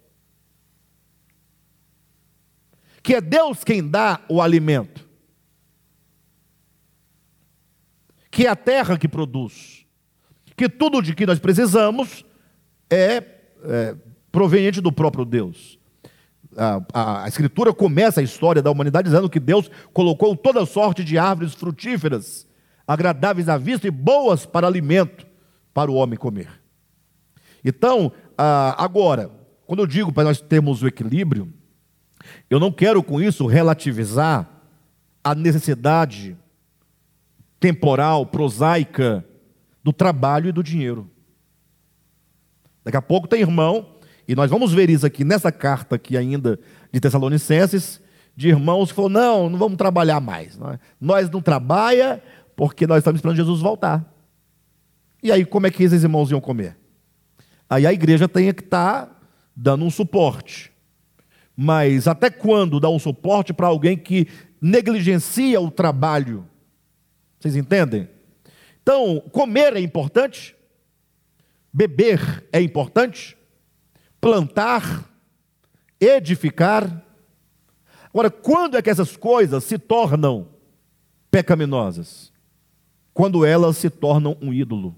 Que 3.04 3.16
é 3.16 3.20
Deus 3.20 3.66
quem 3.66 3.86
dá 3.86 4.24
o 4.30 4.42
alimento. 4.42 5.06
Que 8.32 8.46
é 8.46 8.50
a 8.50 8.56
terra 8.56 8.98
que 8.98 9.10
produz. 9.10 9.86
Que 10.56 10.70
tudo 10.70 11.02
de 11.02 11.14
que 11.14 11.26
nós 11.26 11.38
precisamos 11.38 12.24
é 12.90 13.20
é, 13.66 13.94
proveniente 14.32 14.80
do 14.80 14.90
próprio 14.90 15.26
Deus. 15.26 15.79
A, 16.58 16.82
a, 16.94 17.24
a, 17.24 17.28
Escritura 17.28 17.74
começa 17.74 18.20
a 18.20 18.24
história 18.24 18.62
da 18.62 18.72
humanidade 18.72 19.08
dizendo 19.08 19.30
que 19.30 19.40
Deus 19.40 19.70
colocou 19.94 20.36
toda 20.36 20.66
sorte 20.66 21.04
de 21.04 21.18
árvores 21.18 21.54
frutíferas, 21.54 22.48
agradáveis 22.88 23.48
à 23.48 23.58
vista 23.58 23.88
e 23.88 23.92
boas 23.92 24.46
para 24.46 24.66
alimento 24.66 25.28
para 25.74 25.92
o 25.92 25.96
homem 25.96 26.18
comer. 26.18 26.50
Então, 27.64 28.12
agora, 28.38 29.30
quando 29.66 29.82
eu 29.82 29.88
digo 29.88 30.12
para 30.12 30.24
nós 30.24 30.42
termos 30.42 30.82
o 30.82 30.88
equilíbrio, 30.88 31.54
eu 32.50 32.60
não 32.60 32.72
quero 32.72 33.04
com 33.04 33.22
isso 33.22 33.46
relativizar 33.46 34.50
a 35.24 35.36
necessidade 35.36 36.36
temporal, 37.60 38.26
prosaica 38.26 39.26
do 39.84 39.94
trabalho 39.94 40.50
e 40.50 40.52
do 40.52 40.64
dinheiro. 40.64 41.10
Daqui 42.84 42.98
a 42.98 43.02
pouco 43.02 43.28
tem 43.28 43.42
irmão, 43.42 43.96
e 44.30 44.36
nós 44.36 44.52
vamos 44.52 44.72
ver 44.72 44.92
isso 44.92 45.08
aqui 45.08 45.24
nessa 45.24 45.52
carta 45.52 45.96
aqui 45.96 46.16
ainda 46.16 46.60
de 46.94 47.00
Tessalonicenses, 47.00 48.00
de 48.36 48.50
irmãos 48.50 48.90
que 48.90 48.96
falou: 48.96 49.10
não, 49.10 49.50
não 49.50 49.58
vamos 49.58 49.76
trabalhar 49.76 50.20
mais. 50.20 50.56
Nós 51.02 51.28
não 51.32 51.42
trabalha 51.42 52.22
porque 52.56 52.86
nós 52.86 53.00
estamos 53.00 53.18
esperando 53.18 53.38
Jesus 53.38 53.60
voltar. 53.60 54.06
E 55.24 55.32
aí, 55.32 55.44
como 55.44 55.66
é 55.66 55.72
que 55.72 55.82
esses 55.82 56.04
irmãos 56.04 56.30
iam 56.30 56.40
comer? 56.40 56.78
Aí 57.68 57.88
a 57.88 57.92
igreja 57.92 58.30
tem 58.30 58.54
que 58.54 58.62
estar 58.62 59.08
tá 59.08 59.20
dando 59.56 59.84
um 59.84 59.90
suporte. 59.90 60.72
Mas 61.58 62.08
até 62.08 62.30
quando 62.30 62.80
dá 62.80 62.88
um 62.88 63.00
suporte 63.00 63.52
para 63.52 63.66
alguém 63.66 63.98
que 63.98 64.28
negligencia 64.62 65.60
o 65.60 65.72
trabalho? 65.72 66.46
Vocês 67.40 67.56
entendem? 67.56 68.08
Então, 68.84 69.24
comer 69.32 69.76
é 69.76 69.80
importante, 69.80 70.56
Beber 71.74 72.48
é 72.54 72.62
importante? 72.62 73.39
Plantar, 74.20 75.10
edificar. 76.00 77.04
Agora, 78.14 78.30
quando 78.30 78.78
é 78.78 78.82
que 78.82 78.90
essas 78.90 79.16
coisas 79.16 79.64
se 79.64 79.78
tornam 79.78 80.48
pecaminosas? 81.32 82.32
Quando 83.14 83.46
elas 83.46 83.78
se 83.78 83.90
tornam 83.90 84.38
um 84.42 84.54
ídolo. 84.54 84.96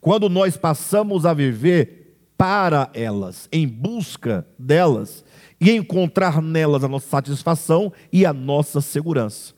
Quando 0.00 0.28
nós 0.28 0.56
passamos 0.56 1.24
a 1.24 1.32
viver 1.32 2.18
para 2.36 2.90
elas, 2.92 3.48
em 3.52 3.68
busca 3.68 4.46
delas, 4.58 5.24
e 5.60 5.70
encontrar 5.70 6.42
nelas 6.42 6.82
a 6.82 6.88
nossa 6.88 7.08
satisfação 7.08 7.92
e 8.12 8.26
a 8.26 8.32
nossa 8.32 8.80
segurança. 8.80 9.54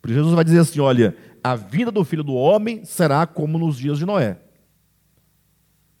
Por 0.00 0.10
Jesus 0.10 0.32
vai 0.34 0.42
dizer 0.42 0.60
assim: 0.60 0.80
olha, 0.80 1.14
a 1.44 1.54
vida 1.54 1.90
do 1.90 2.02
filho 2.04 2.24
do 2.24 2.34
homem 2.34 2.82
será 2.84 3.26
como 3.26 3.58
nos 3.58 3.76
dias 3.76 3.98
de 3.98 4.06
Noé 4.06 4.38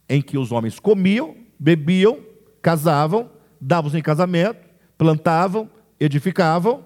em 0.08 0.22
que 0.22 0.38
os 0.38 0.50
homens 0.50 0.80
comiam, 0.80 1.36
bebiam, 1.58 2.20
casavam, 2.62 3.30
davam 3.60 3.96
em 3.98 4.02
casamento, 4.02 4.60
plantavam, 4.96 5.70
edificavam. 5.98 6.84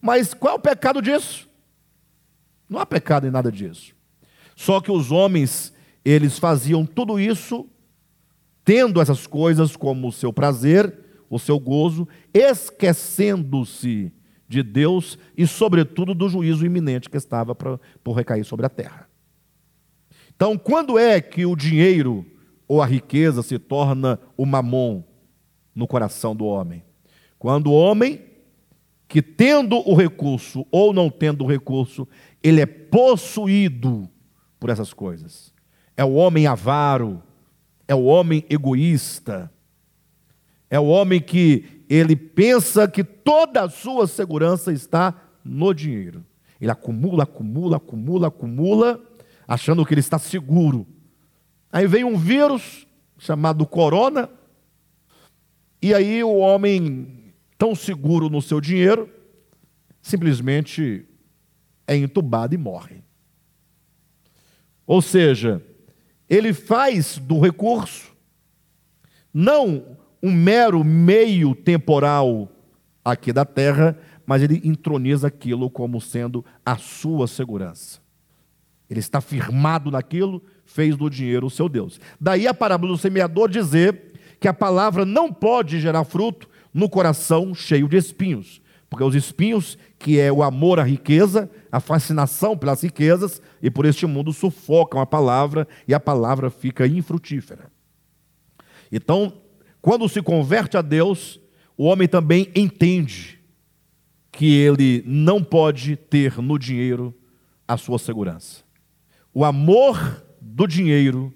Mas 0.00 0.34
qual 0.34 0.54
é 0.54 0.56
o 0.56 0.60
pecado 0.60 1.00
disso? 1.00 1.48
Não 2.68 2.78
há 2.78 2.86
pecado 2.86 3.26
em 3.26 3.30
nada 3.30 3.50
disso. 3.50 3.94
Só 4.54 4.80
que 4.80 4.92
os 4.92 5.10
homens, 5.10 5.72
eles 6.04 6.38
faziam 6.38 6.84
tudo 6.84 7.18
isso 7.18 7.68
tendo 8.64 9.00
essas 9.00 9.26
coisas 9.26 9.74
como 9.74 10.08
o 10.08 10.12
seu 10.12 10.32
prazer, 10.32 10.96
o 11.28 11.38
seu 11.38 11.58
gozo, 11.58 12.06
esquecendo-se 12.32 14.12
de 14.46 14.62
Deus 14.62 15.18
e, 15.36 15.46
sobretudo, 15.46 16.14
do 16.14 16.28
juízo 16.28 16.66
iminente 16.66 17.08
que 17.08 17.16
estava 17.16 17.54
por 17.54 18.12
recair 18.14 18.44
sobre 18.44 18.66
a 18.66 18.68
terra. 18.68 19.08
Então, 20.34 20.56
quando 20.58 20.98
é 20.98 21.20
que 21.20 21.46
o 21.46 21.56
dinheiro 21.56 22.26
ou 22.70 22.80
a 22.80 22.86
riqueza 22.86 23.42
se 23.42 23.58
torna 23.58 24.16
o 24.36 24.46
mamon 24.46 25.02
no 25.74 25.88
coração 25.88 26.36
do 26.36 26.44
homem. 26.44 26.84
Quando 27.36 27.66
o 27.66 27.74
homem, 27.74 28.22
que 29.08 29.20
tendo 29.20 29.76
o 29.78 29.92
recurso 29.92 30.64
ou 30.70 30.92
não 30.92 31.10
tendo 31.10 31.42
o 31.42 31.48
recurso, 31.48 32.06
ele 32.40 32.60
é 32.60 32.66
possuído 32.66 34.08
por 34.60 34.70
essas 34.70 34.92
coisas. 34.92 35.52
É 35.96 36.04
o 36.04 36.12
homem 36.12 36.46
avaro, 36.46 37.20
é 37.88 37.94
o 37.94 38.04
homem 38.04 38.44
egoísta, 38.48 39.50
é 40.70 40.78
o 40.78 40.86
homem 40.86 41.20
que 41.20 41.82
ele 41.88 42.14
pensa 42.14 42.86
que 42.86 43.02
toda 43.02 43.62
a 43.62 43.68
sua 43.68 44.06
segurança 44.06 44.72
está 44.72 45.20
no 45.44 45.74
dinheiro. 45.74 46.24
Ele 46.60 46.70
acumula, 46.70 47.24
acumula, 47.24 47.78
acumula, 47.78 48.28
acumula, 48.28 49.00
achando 49.48 49.84
que 49.84 49.92
ele 49.92 50.00
está 50.00 50.20
seguro. 50.20 50.86
Aí 51.72 51.86
vem 51.86 52.04
um 52.04 52.16
vírus 52.16 52.86
chamado 53.18 53.66
corona, 53.66 54.28
e 55.80 55.94
aí 55.94 56.22
o 56.22 56.36
homem, 56.36 57.32
tão 57.56 57.74
seguro 57.74 58.28
no 58.28 58.42
seu 58.42 58.60
dinheiro, 58.60 59.08
simplesmente 60.02 61.06
é 61.86 61.96
entubado 61.96 62.54
e 62.54 62.58
morre. 62.58 63.02
Ou 64.86 65.00
seja, 65.00 65.64
ele 66.28 66.52
faz 66.52 67.18
do 67.18 67.38
recurso 67.38 68.10
não 69.32 69.96
um 70.22 70.32
mero 70.32 70.84
meio 70.84 71.54
temporal 71.54 72.50
aqui 73.04 73.32
da 73.32 73.44
terra, 73.44 73.98
mas 74.26 74.42
ele 74.42 74.60
entroniza 74.64 75.28
aquilo 75.28 75.70
como 75.70 76.00
sendo 76.00 76.44
a 76.64 76.76
sua 76.76 77.26
segurança. 77.26 78.00
Ele 78.88 79.00
está 79.00 79.20
firmado 79.20 79.90
naquilo, 79.90 80.42
fez 80.72 80.96
do 80.96 81.10
dinheiro 81.10 81.46
o 81.46 81.50
seu 81.50 81.68
Deus. 81.68 82.00
Daí 82.20 82.46
a 82.46 82.54
parábola 82.54 82.92
do 82.92 82.98
semeador 82.98 83.48
dizer 83.48 84.12
que 84.38 84.48
a 84.48 84.54
palavra 84.54 85.04
não 85.04 85.32
pode 85.32 85.80
gerar 85.80 86.04
fruto 86.04 86.48
no 86.72 86.88
coração 86.88 87.54
cheio 87.54 87.88
de 87.88 87.96
espinhos, 87.96 88.62
porque 88.88 89.04
os 89.04 89.14
espinhos, 89.14 89.76
que 89.98 90.18
é 90.18 90.32
o 90.32 90.42
amor 90.42 90.78
à 90.78 90.84
riqueza, 90.84 91.50
a 91.70 91.80
fascinação 91.80 92.56
pelas 92.56 92.82
riquezas, 92.82 93.42
e 93.60 93.70
por 93.70 93.84
este 93.84 94.06
mundo 94.06 94.32
sufocam 94.32 95.00
a 95.00 95.06
palavra 95.06 95.66
e 95.86 95.92
a 95.92 96.00
palavra 96.00 96.50
fica 96.50 96.86
infrutífera. 96.86 97.70
Então, 98.90 99.32
quando 99.82 100.08
se 100.08 100.22
converte 100.22 100.76
a 100.76 100.82
Deus, 100.82 101.40
o 101.76 101.84
homem 101.84 102.08
também 102.08 102.50
entende 102.54 103.40
que 104.32 104.54
ele 104.54 105.02
não 105.04 105.42
pode 105.42 105.96
ter 105.96 106.40
no 106.40 106.58
dinheiro 106.58 107.14
a 107.66 107.76
sua 107.76 107.98
segurança. 107.98 108.62
O 109.32 109.44
amor 109.44 110.24
do 110.40 110.66
dinheiro 110.66 111.32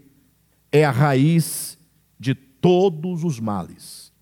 é 0.72 0.84
a 0.84 0.90
raiz 0.90 1.78
de 2.18 2.34
todos 2.34 3.22
os 3.22 3.38
males. 3.38 4.12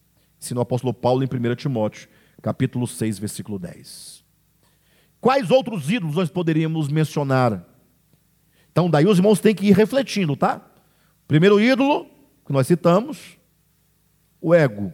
Ensina 0.41 0.61
o 0.61 0.63
apóstolo 0.63 0.93
Paulo 0.93 1.23
em 1.23 1.27
1 1.27 1.55
Timóteo, 1.55 2.09
capítulo 2.43 2.87
6, 2.87 3.19
versículo 3.19 3.59
10. 3.59 4.25
Quais 5.21 5.51
outros 5.51 5.89
ídolos 5.89 6.17
nós 6.17 6.31
poderíamos 6.31 6.89
mencionar? 6.89 7.65
Então, 8.73 8.91
daí 8.91 9.07
os 9.07 9.19
irmãos 9.19 9.39
têm 9.39 9.55
que 9.55 9.67
ir 9.67 9.73
refletindo, 9.73 10.35
tá? 10.35 10.61
Primeiro 11.29 11.61
ídolo 11.61 12.07
que 12.45 12.53
nós 12.53 12.67
citamos, 12.67 13.39
o 14.41 14.53
ego. 14.53 14.93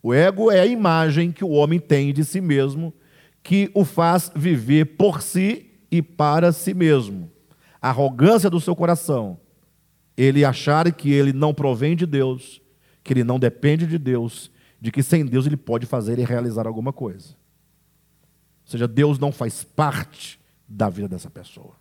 O 0.00 0.14
ego 0.14 0.50
é 0.50 0.60
a 0.60 0.66
imagem 0.66 1.32
que 1.32 1.44
o 1.44 1.50
homem 1.50 1.80
tem 1.80 2.12
de 2.12 2.24
si 2.24 2.40
mesmo, 2.40 2.94
que 3.42 3.70
o 3.74 3.84
faz 3.84 4.30
viver 4.34 4.96
por 4.96 5.20
si 5.20 5.70
e 5.90 6.00
para 6.00 6.52
si 6.52 6.72
mesmo 6.72 7.33
arrogância 7.88 8.48
do 8.48 8.60
seu 8.60 8.74
coração 8.74 9.38
ele 10.16 10.44
achar 10.44 10.90
que 10.92 11.12
ele 11.12 11.32
não 11.32 11.52
provém 11.52 11.96
de 11.96 12.06
Deus, 12.06 12.62
que 13.02 13.12
ele 13.12 13.24
não 13.24 13.38
depende 13.38 13.86
de 13.86 13.98
Deus, 13.98 14.50
de 14.80 14.90
que 14.90 15.02
sem 15.02 15.26
Deus 15.26 15.46
ele 15.46 15.56
pode 15.56 15.86
fazer 15.86 16.18
e 16.18 16.24
realizar 16.24 16.66
alguma 16.66 16.92
coisa. 16.92 17.30
Ou 18.64 18.70
seja, 18.70 18.88
Deus 18.88 19.18
não 19.18 19.32
faz 19.32 19.64
parte 19.64 20.40
da 20.68 20.88
vida 20.88 21.08
dessa 21.08 21.28
pessoa. 21.28 21.72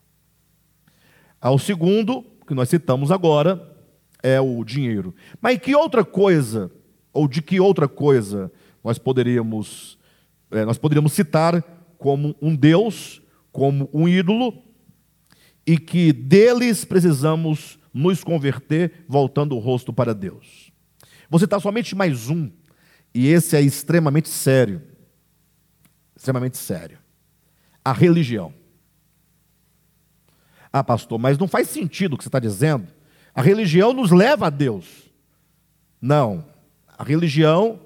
O 1.42 1.60
segundo, 1.60 2.26
que 2.48 2.54
nós 2.54 2.70
citamos 2.70 3.12
agora, 3.12 3.72
é 4.22 4.40
o 4.42 4.64
dinheiro. 4.64 5.14
Mas 5.42 5.60
que 5.60 5.76
outra 5.76 6.04
coisa, 6.04 6.72
ou 7.12 7.28
de 7.28 7.42
que 7.42 7.60
outra 7.60 7.88
coisa 7.88 8.52
nós 8.84 8.98
poderíamos, 8.98 9.98
é, 10.52 10.66
nós 10.66 10.78
poderíamos 10.78 11.14
citar 11.14 11.62
como 11.98 12.36
um 12.42 12.56
Deus, 12.56 13.22
como 13.52 13.90
um 13.94 14.08
ídolo, 14.08 14.54
e 15.66 15.78
que 15.78 16.12
deles 16.12 16.84
precisamos 16.84 17.80
nos 17.94 18.24
converter 18.24 19.06
voltando 19.08 19.56
o 19.56 19.60
rosto 19.60 19.94
para 19.94 20.14
Deus. 20.14 20.72
Vou 21.30 21.40
citar 21.40 21.62
somente 21.62 21.96
mais 21.96 22.30
um, 22.30 22.52
e 23.14 23.28
esse 23.28 23.56
é 23.56 23.62
extremamente 23.62 24.30
sério. 24.30 24.82
Extremamente 26.16 26.58
sério. 26.58 26.98
A 27.84 27.94
religião. 27.94 28.54
Ah, 30.72 30.84
pastor, 30.84 31.20
mas 31.20 31.38
não 31.38 31.48
faz 31.48 31.68
sentido 31.70 32.14
o 32.14 32.18
que 32.18 32.24
você 32.24 32.30
está 32.30 32.40
dizendo. 32.40 32.88
A 33.36 33.42
religião 33.42 33.94
nos 33.94 34.10
leva 34.10 34.48
a 34.48 34.50
Deus. 34.50 35.12
Não. 36.02 36.46
A 36.98 37.04
religião, 37.04 37.80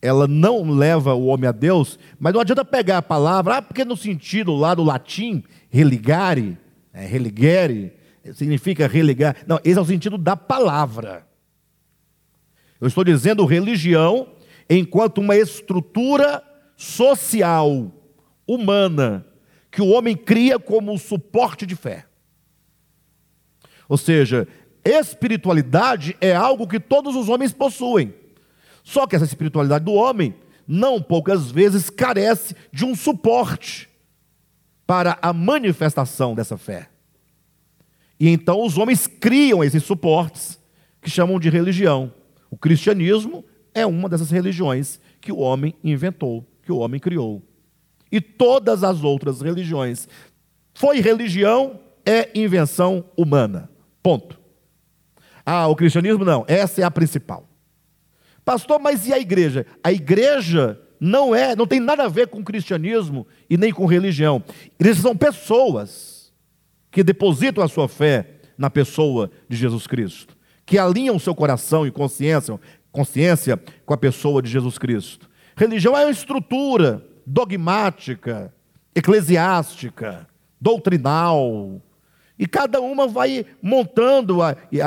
ela 0.00 0.28
não 0.28 0.70
leva 0.70 1.14
o 1.14 1.26
homem 1.26 1.48
a 1.48 1.52
Deus, 1.52 1.98
mas 2.18 2.32
não 2.32 2.40
adianta 2.40 2.64
pegar 2.64 2.98
a 2.98 3.02
palavra, 3.02 3.56
ah, 3.56 3.62
porque 3.62 3.84
no 3.84 3.96
sentido 3.96 4.54
lá 4.54 4.74
do 4.74 4.84
latim, 4.84 5.42
religare, 5.68 6.56
é, 6.92 7.06
religere, 7.06 7.92
significa 8.34 8.86
religar. 8.86 9.36
Não, 9.46 9.60
esse 9.64 9.78
é 9.78 9.82
o 9.82 9.84
sentido 9.84 10.18
da 10.18 10.36
palavra. 10.36 11.26
Eu 12.80 12.88
estou 12.88 13.04
dizendo 13.04 13.44
religião 13.44 14.28
enquanto 14.68 15.18
uma 15.18 15.36
estrutura 15.36 16.42
social, 16.76 17.92
humana, 18.46 19.26
que 19.70 19.82
o 19.82 19.88
homem 19.88 20.16
cria 20.16 20.58
como 20.58 20.96
suporte 20.98 21.66
de 21.66 21.76
fé. 21.76 22.06
Ou 23.88 23.98
seja, 23.98 24.48
espiritualidade 24.84 26.16
é 26.20 26.34
algo 26.34 26.66
que 26.66 26.80
todos 26.80 27.14
os 27.14 27.28
homens 27.28 27.52
possuem. 27.52 28.14
Só 28.82 29.06
que 29.06 29.14
essa 29.14 29.24
espiritualidade 29.24 29.84
do 29.84 29.92
homem, 29.92 30.34
não 30.66 31.02
poucas 31.02 31.50
vezes, 31.50 31.90
carece 31.90 32.54
de 32.72 32.84
um 32.84 32.94
suporte 32.94 33.89
para 34.90 35.16
a 35.22 35.32
manifestação 35.32 36.34
dessa 36.34 36.58
fé. 36.58 36.88
E 38.18 38.28
então 38.28 38.66
os 38.66 38.76
homens 38.76 39.06
criam 39.06 39.62
esses 39.62 39.84
suportes 39.84 40.58
que 41.00 41.08
chamam 41.08 41.38
de 41.38 41.48
religião. 41.48 42.12
O 42.50 42.56
cristianismo 42.56 43.44
é 43.72 43.86
uma 43.86 44.08
dessas 44.08 44.32
religiões 44.32 44.98
que 45.20 45.30
o 45.30 45.38
homem 45.38 45.76
inventou, 45.84 46.44
que 46.64 46.72
o 46.72 46.78
homem 46.78 46.98
criou. 46.98 47.40
E 48.10 48.20
todas 48.20 48.82
as 48.82 49.04
outras 49.04 49.40
religiões. 49.40 50.08
Foi 50.74 50.98
religião, 51.00 51.78
é 52.04 52.28
invenção 52.34 53.04
humana. 53.16 53.70
Ponto. 54.02 54.40
Ah, 55.46 55.68
o 55.68 55.76
cristianismo 55.76 56.24
não, 56.24 56.44
essa 56.48 56.80
é 56.80 56.84
a 56.84 56.90
principal. 56.90 57.48
Pastor, 58.44 58.80
mas 58.80 59.06
e 59.06 59.12
a 59.12 59.20
igreja? 59.20 59.64
A 59.84 59.92
igreja 59.92 60.80
não 61.00 61.34
é, 61.34 61.56
não 61.56 61.66
tem 61.66 61.80
nada 61.80 62.04
a 62.04 62.08
ver 62.08 62.28
com 62.28 62.44
cristianismo 62.44 63.26
e 63.48 63.56
nem 63.56 63.72
com 63.72 63.86
religião. 63.86 64.44
Eles 64.78 64.98
são 64.98 65.16
pessoas 65.16 66.32
que 66.90 67.02
depositam 67.02 67.64
a 67.64 67.68
sua 67.68 67.88
fé 67.88 68.40
na 68.58 68.68
pessoa 68.68 69.30
de 69.48 69.56
Jesus 69.56 69.86
Cristo, 69.86 70.36
que 70.66 70.78
alinham 70.78 71.18
seu 71.18 71.34
coração 71.34 71.86
e 71.86 71.90
consciência, 71.90 72.60
consciência 72.92 73.58
com 73.86 73.94
a 73.94 73.96
pessoa 73.96 74.42
de 74.42 74.50
Jesus 74.50 74.76
Cristo. 74.76 75.30
Religião 75.56 75.96
é 75.96 76.04
uma 76.04 76.10
estrutura 76.10 77.02
dogmática, 77.26 78.52
eclesiástica, 78.94 80.26
doutrinal, 80.60 81.80
e 82.38 82.46
cada 82.46 82.80
uma 82.80 83.06
vai 83.06 83.44
montando 83.62 84.42
a, 84.42 84.56
e, 84.72 84.78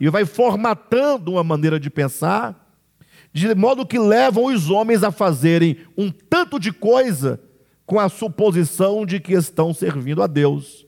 e 0.00 0.08
vai 0.08 0.24
formatando 0.24 1.32
uma 1.32 1.44
maneira 1.44 1.78
de 1.78 1.90
pensar, 1.90 2.63
de 3.34 3.52
modo 3.52 3.84
que 3.84 3.98
levam 3.98 4.44
os 4.44 4.70
homens 4.70 5.02
a 5.02 5.10
fazerem 5.10 5.78
um 5.98 6.08
tanto 6.08 6.60
de 6.60 6.72
coisa 6.72 7.40
com 7.84 7.98
a 7.98 8.08
suposição 8.08 9.04
de 9.04 9.18
que 9.18 9.32
estão 9.32 9.74
servindo 9.74 10.22
a 10.22 10.28
Deus. 10.28 10.86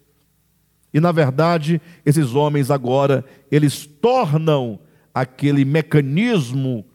E 0.95 1.01
na 1.01 1.11
verdade, 1.11 1.83
esses 2.05 2.37
homens 2.37 2.71
agora, 2.71 3.25
eles 3.51 3.85
tornam 3.85 4.79
aquele 5.13 5.65
mecanismo 5.65 6.87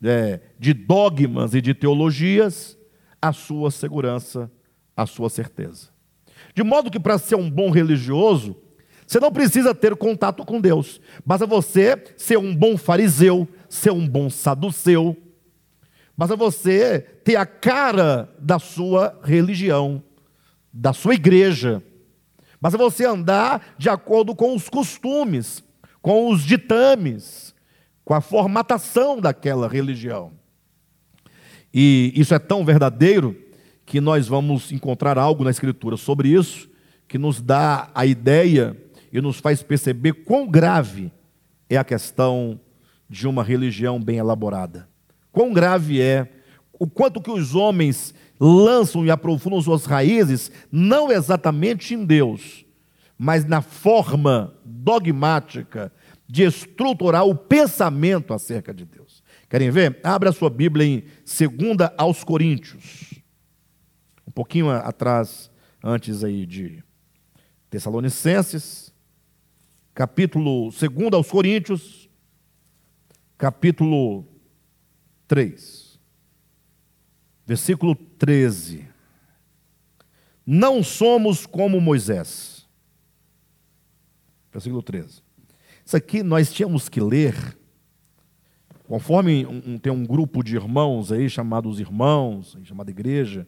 é, 0.00 0.38
de 0.58 0.72
dogmas 0.72 1.54
e 1.54 1.60
de 1.60 1.74
teologias 1.74 2.78
a 3.20 3.32
sua 3.32 3.72
segurança, 3.72 4.48
a 4.96 5.06
sua 5.06 5.28
certeza. 5.28 5.88
De 6.54 6.62
modo 6.62 6.88
que 6.88 7.00
para 7.00 7.18
ser 7.18 7.34
um 7.34 7.50
bom 7.50 7.70
religioso, 7.70 8.56
você 9.10 9.18
não 9.18 9.32
precisa 9.32 9.74
ter 9.74 9.96
contato 9.96 10.44
com 10.44 10.60
Deus. 10.60 11.00
Basta 11.26 11.44
você 11.44 12.00
ser 12.16 12.38
um 12.38 12.54
bom 12.54 12.76
fariseu, 12.76 13.48
ser 13.68 13.90
um 13.90 14.06
bom 14.06 14.30
saduceu. 14.30 15.16
Basta 16.16 16.36
você 16.36 17.00
ter 17.24 17.34
a 17.34 17.44
cara 17.44 18.32
da 18.38 18.60
sua 18.60 19.18
religião, 19.24 20.00
da 20.72 20.92
sua 20.92 21.14
igreja 21.14 21.82
é 22.62 22.70
você 22.76 23.04
andar 23.04 23.74
de 23.76 23.88
acordo 23.88 24.32
com 24.32 24.54
os 24.54 24.68
costumes, 24.68 25.64
com 26.00 26.30
os 26.30 26.44
ditames, 26.44 27.52
com 28.04 28.14
a 28.14 28.20
formatação 28.20 29.20
daquela 29.20 29.66
religião. 29.66 30.30
E 31.74 32.12
isso 32.14 32.32
é 32.32 32.38
tão 32.38 32.64
verdadeiro 32.64 33.36
que 33.84 34.00
nós 34.00 34.28
vamos 34.28 34.70
encontrar 34.70 35.18
algo 35.18 35.42
na 35.42 35.50
Escritura 35.50 35.96
sobre 35.96 36.28
isso, 36.28 36.68
que 37.08 37.18
nos 37.18 37.40
dá 37.40 37.90
a 37.92 38.06
ideia 38.06 38.76
e 39.12 39.20
nos 39.20 39.38
faz 39.38 39.62
perceber 39.62 40.12
quão 40.24 40.46
grave 40.46 41.12
é 41.68 41.76
a 41.76 41.84
questão 41.84 42.60
de 43.08 43.26
uma 43.26 43.42
religião 43.42 44.00
bem 44.00 44.18
elaborada. 44.18 44.88
Quão 45.32 45.52
grave 45.52 46.00
é 46.00 46.28
o 46.78 46.86
quanto 46.86 47.20
que 47.20 47.30
os 47.30 47.54
homens 47.54 48.14
lançam 48.38 49.04
e 49.04 49.10
aprofundam 49.10 49.60
suas 49.60 49.84
raízes, 49.84 50.50
não 50.72 51.12
exatamente 51.12 51.94
em 51.94 52.04
Deus, 52.04 52.64
mas 53.18 53.44
na 53.44 53.60
forma 53.60 54.54
dogmática 54.64 55.92
de 56.26 56.44
estruturar 56.44 57.26
o 57.26 57.34
pensamento 57.34 58.32
acerca 58.32 58.72
de 58.72 58.86
Deus. 58.86 59.22
Querem 59.48 59.70
ver? 59.70 60.00
Abra 60.02 60.30
a 60.30 60.32
sua 60.32 60.48
Bíblia 60.48 60.86
em 60.86 61.04
2 61.66 61.90
aos 61.98 62.24
Coríntios. 62.24 63.12
Um 64.26 64.30
pouquinho 64.30 64.70
atrás, 64.70 65.50
antes 65.82 66.22
aí 66.22 66.46
de 66.46 66.82
Tessalonicenses, 67.68 68.89
capítulo 70.00 70.70
2 70.70 71.12
aos 71.12 71.30
Coríntios, 71.30 72.08
capítulo 73.36 74.24
3 75.28 76.00
versículo 77.46 77.94
13. 77.94 78.88
Não 80.46 80.82
somos 80.82 81.44
como 81.44 81.78
Moisés. 81.82 82.66
Versículo 84.50 84.82
13. 84.82 85.22
Isso 85.84 85.96
aqui 85.98 86.22
nós 86.22 86.50
tínhamos 86.50 86.88
que 86.88 86.98
ler, 86.98 87.58
conforme 88.88 89.44
um, 89.44 89.76
tem 89.76 89.92
um 89.92 90.06
grupo 90.06 90.42
de 90.42 90.56
irmãos 90.56 91.12
aí, 91.12 91.28
chamados 91.28 91.78
irmãos, 91.78 92.56
chamada 92.64 92.90
igreja, 92.90 93.46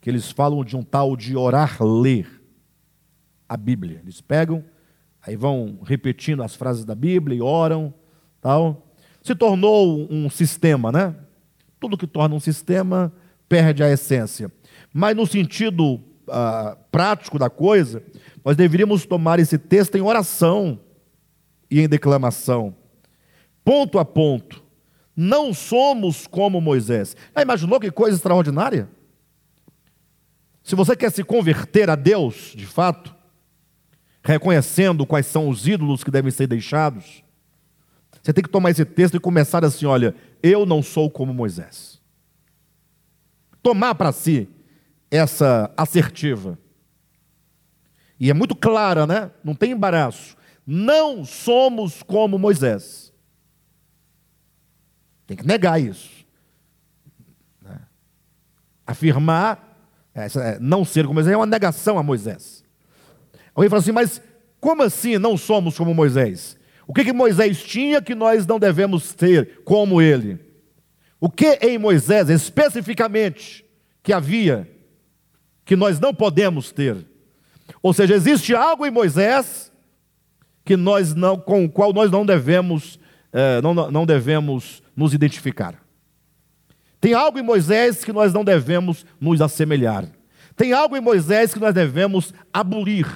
que 0.00 0.08
eles 0.08 0.30
falam 0.30 0.64
de 0.64 0.74
um 0.74 0.82
tal 0.82 1.14
de 1.14 1.36
orar 1.36 1.82
ler 1.82 2.42
a 3.46 3.58
Bíblia. 3.58 4.00
Eles 4.02 4.22
pegam, 4.22 4.64
aí 5.24 5.36
vão 5.36 5.78
repetindo 5.84 6.42
as 6.42 6.54
frases 6.54 6.84
da 6.84 6.94
Bíblia 6.94 7.38
e 7.38 7.42
oram, 7.42 7.94
tal. 8.40 8.88
Se 9.22 9.34
tornou 9.34 10.06
um 10.10 10.28
sistema, 10.28 10.90
né? 10.90 11.14
Tudo 11.78 11.96
que 11.96 12.06
torna 12.06 12.34
um 12.34 12.40
sistema 12.40 13.12
perde 13.48 13.82
a 13.82 13.90
essência. 13.90 14.50
Mas 14.92 15.16
no 15.16 15.26
sentido 15.26 16.00
ah, 16.28 16.76
prático 16.90 17.38
da 17.38 17.48
coisa, 17.48 18.02
nós 18.44 18.56
deveríamos 18.56 19.06
tomar 19.06 19.38
esse 19.38 19.58
texto 19.58 19.96
em 19.96 20.00
oração 20.00 20.80
e 21.70 21.80
em 21.80 21.88
declamação, 21.88 22.74
ponto 23.64 23.98
a 23.98 24.04
ponto. 24.04 24.62
Não 25.14 25.52
somos 25.52 26.26
como 26.26 26.60
Moisés. 26.60 27.16
Já 27.36 27.42
imaginou 27.42 27.78
que 27.78 27.90
coisa 27.90 28.16
extraordinária? 28.16 28.88
Se 30.62 30.74
você 30.74 30.96
quer 30.96 31.10
se 31.10 31.22
converter 31.22 31.90
a 31.90 31.94
Deus, 31.94 32.54
de 32.56 32.66
fato, 32.66 33.14
reconhecendo 34.22 35.06
quais 35.06 35.26
são 35.26 35.48
os 35.48 35.66
ídolos 35.66 36.04
que 36.04 36.10
devem 36.10 36.30
ser 36.30 36.46
deixados, 36.46 37.22
você 38.22 38.32
tem 38.32 38.44
que 38.44 38.50
tomar 38.50 38.70
esse 38.70 38.84
texto 38.84 39.16
e 39.16 39.20
começar 39.20 39.64
assim: 39.64 39.86
olha, 39.86 40.14
eu 40.42 40.64
não 40.64 40.82
sou 40.82 41.10
como 41.10 41.34
Moisés 41.34 42.02
tomar 43.62 43.94
para 43.94 44.12
si 44.12 44.48
essa 45.10 45.72
assertiva. 45.76 46.58
E 48.18 48.30
é 48.30 48.34
muito 48.34 48.56
clara, 48.56 49.06
né? 49.06 49.30
Não 49.42 49.54
tem 49.54 49.72
embaraço. 49.72 50.36
não 50.66 51.24
somos 51.24 52.02
como 52.02 52.38
Moisés. 52.38 53.12
Tem 55.26 55.36
que 55.36 55.46
negar 55.46 55.80
isso. 55.80 56.24
Né? 57.60 57.80
Afirmar, 58.86 59.76
é, 60.14 60.58
não 60.60 60.84
ser 60.84 61.02
como 61.02 61.14
Moisés, 61.14 61.34
é 61.34 61.36
uma 61.36 61.46
negação 61.46 61.98
a 61.98 62.02
Moisés. 62.02 62.62
Alguém 63.54 63.68
fala 63.68 63.80
assim, 63.80 63.92
mas 63.92 64.20
como 64.60 64.82
assim 64.82 65.18
não 65.18 65.36
somos 65.36 65.76
como 65.76 65.94
Moisés? 65.94 66.56
O 66.86 66.94
que, 66.94 67.04
que 67.04 67.12
Moisés 67.12 67.62
tinha 67.62 68.02
que 68.02 68.14
nós 68.14 68.46
não 68.46 68.58
devemos 68.58 69.12
ter 69.14 69.60
como 69.64 70.00
ele? 70.00 70.38
O 71.20 71.30
que 71.30 71.58
em 71.62 71.78
Moisés, 71.78 72.28
especificamente, 72.28 73.64
que 74.02 74.12
havia, 74.12 74.68
que 75.64 75.76
nós 75.76 76.00
não 76.00 76.12
podemos 76.12 76.72
ter? 76.72 76.96
Ou 77.82 77.92
seja, 77.92 78.14
existe 78.14 78.54
algo 78.54 78.84
em 78.84 78.90
Moisés 78.90 79.72
que 80.64 80.76
nós 80.76 81.14
não, 81.14 81.38
com 81.38 81.64
o 81.64 81.70
qual 81.70 81.92
nós 81.92 82.10
não 82.10 82.26
devemos, 82.26 82.98
é, 83.32 83.60
não, 83.60 83.74
não 83.74 84.06
devemos 84.06 84.82
nos 84.96 85.14
identificar. 85.14 85.80
Tem 87.00 87.14
algo 87.14 87.38
em 87.38 87.42
Moisés 87.42 88.04
que 88.04 88.12
nós 88.12 88.32
não 88.32 88.44
devemos 88.44 89.04
nos 89.20 89.40
assemelhar. 89.40 90.06
Tem 90.54 90.72
algo 90.72 90.96
em 90.96 91.00
Moisés 91.00 91.52
que 91.52 91.58
nós 91.58 91.74
devemos 91.74 92.32
abolir, 92.52 93.06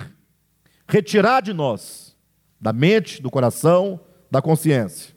retirar 0.89 1.41
de 1.41 1.53
nós, 1.53 2.17
da 2.61 2.73
mente, 2.73 3.21
do 3.21 3.31
coração, 3.31 4.01
da 4.31 4.41
consciência. 4.41 5.15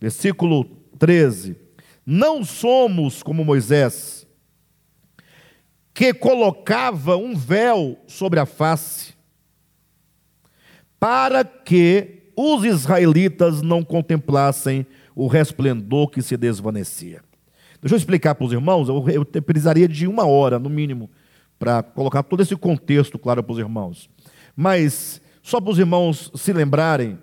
Versículo 0.00 0.64
13. 0.98 1.56
Não 2.04 2.44
somos 2.44 3.22
como 3.22 3.44
Moisés, 3.44 4.26
que 5.94 6.12
colocava 6.12 7.16
um 7.16 7.36
véu 7.36 7.98
sobre 8.06 8.40
a 8.40 8.46
face, 8.46 9.14
para 10.98 11.44
que 11.44 12.30
os 12.36 12.64
israelitas 12.64 13.62
não 13.62 13.84
contemplassem 13.84 14.86
o 15.14 15.26
resplendor 15.26 16.08
que 16.08 16.22
se 16.22 16.36
desvanecia. 16.36 17.22
Deixa 17.80 17.94
eu 17.94 17.98
explicar 17.98 18.34
para 18.34 18.46
os 18.46 18.52
irmãos, 18.52 18.88
eu, 18.88 19.24
precisaria 19.42 19.88
de 19.88 20.06
uma 20.06 20.24
hora, 20.24 20.58
no 20.58 20.70
mínimo, 20.70 21.10
para 21.58 21.82
colocar 21.82 22.22
todo 22.22 22.42
esse 22.42 22.56
contexto 22.56 23.18
claro 23.18 23.42
para 23.42 23.52
os 23.52 23.58
irmãos. 23.58 24.08
Mas, 24.56 25.20
só 25.42 25.60
para 25.60 25.70
os 25.70 25.78
irmãos 25.78 26.30
se 26.34 26.52
lembrarem, 26.52 27.18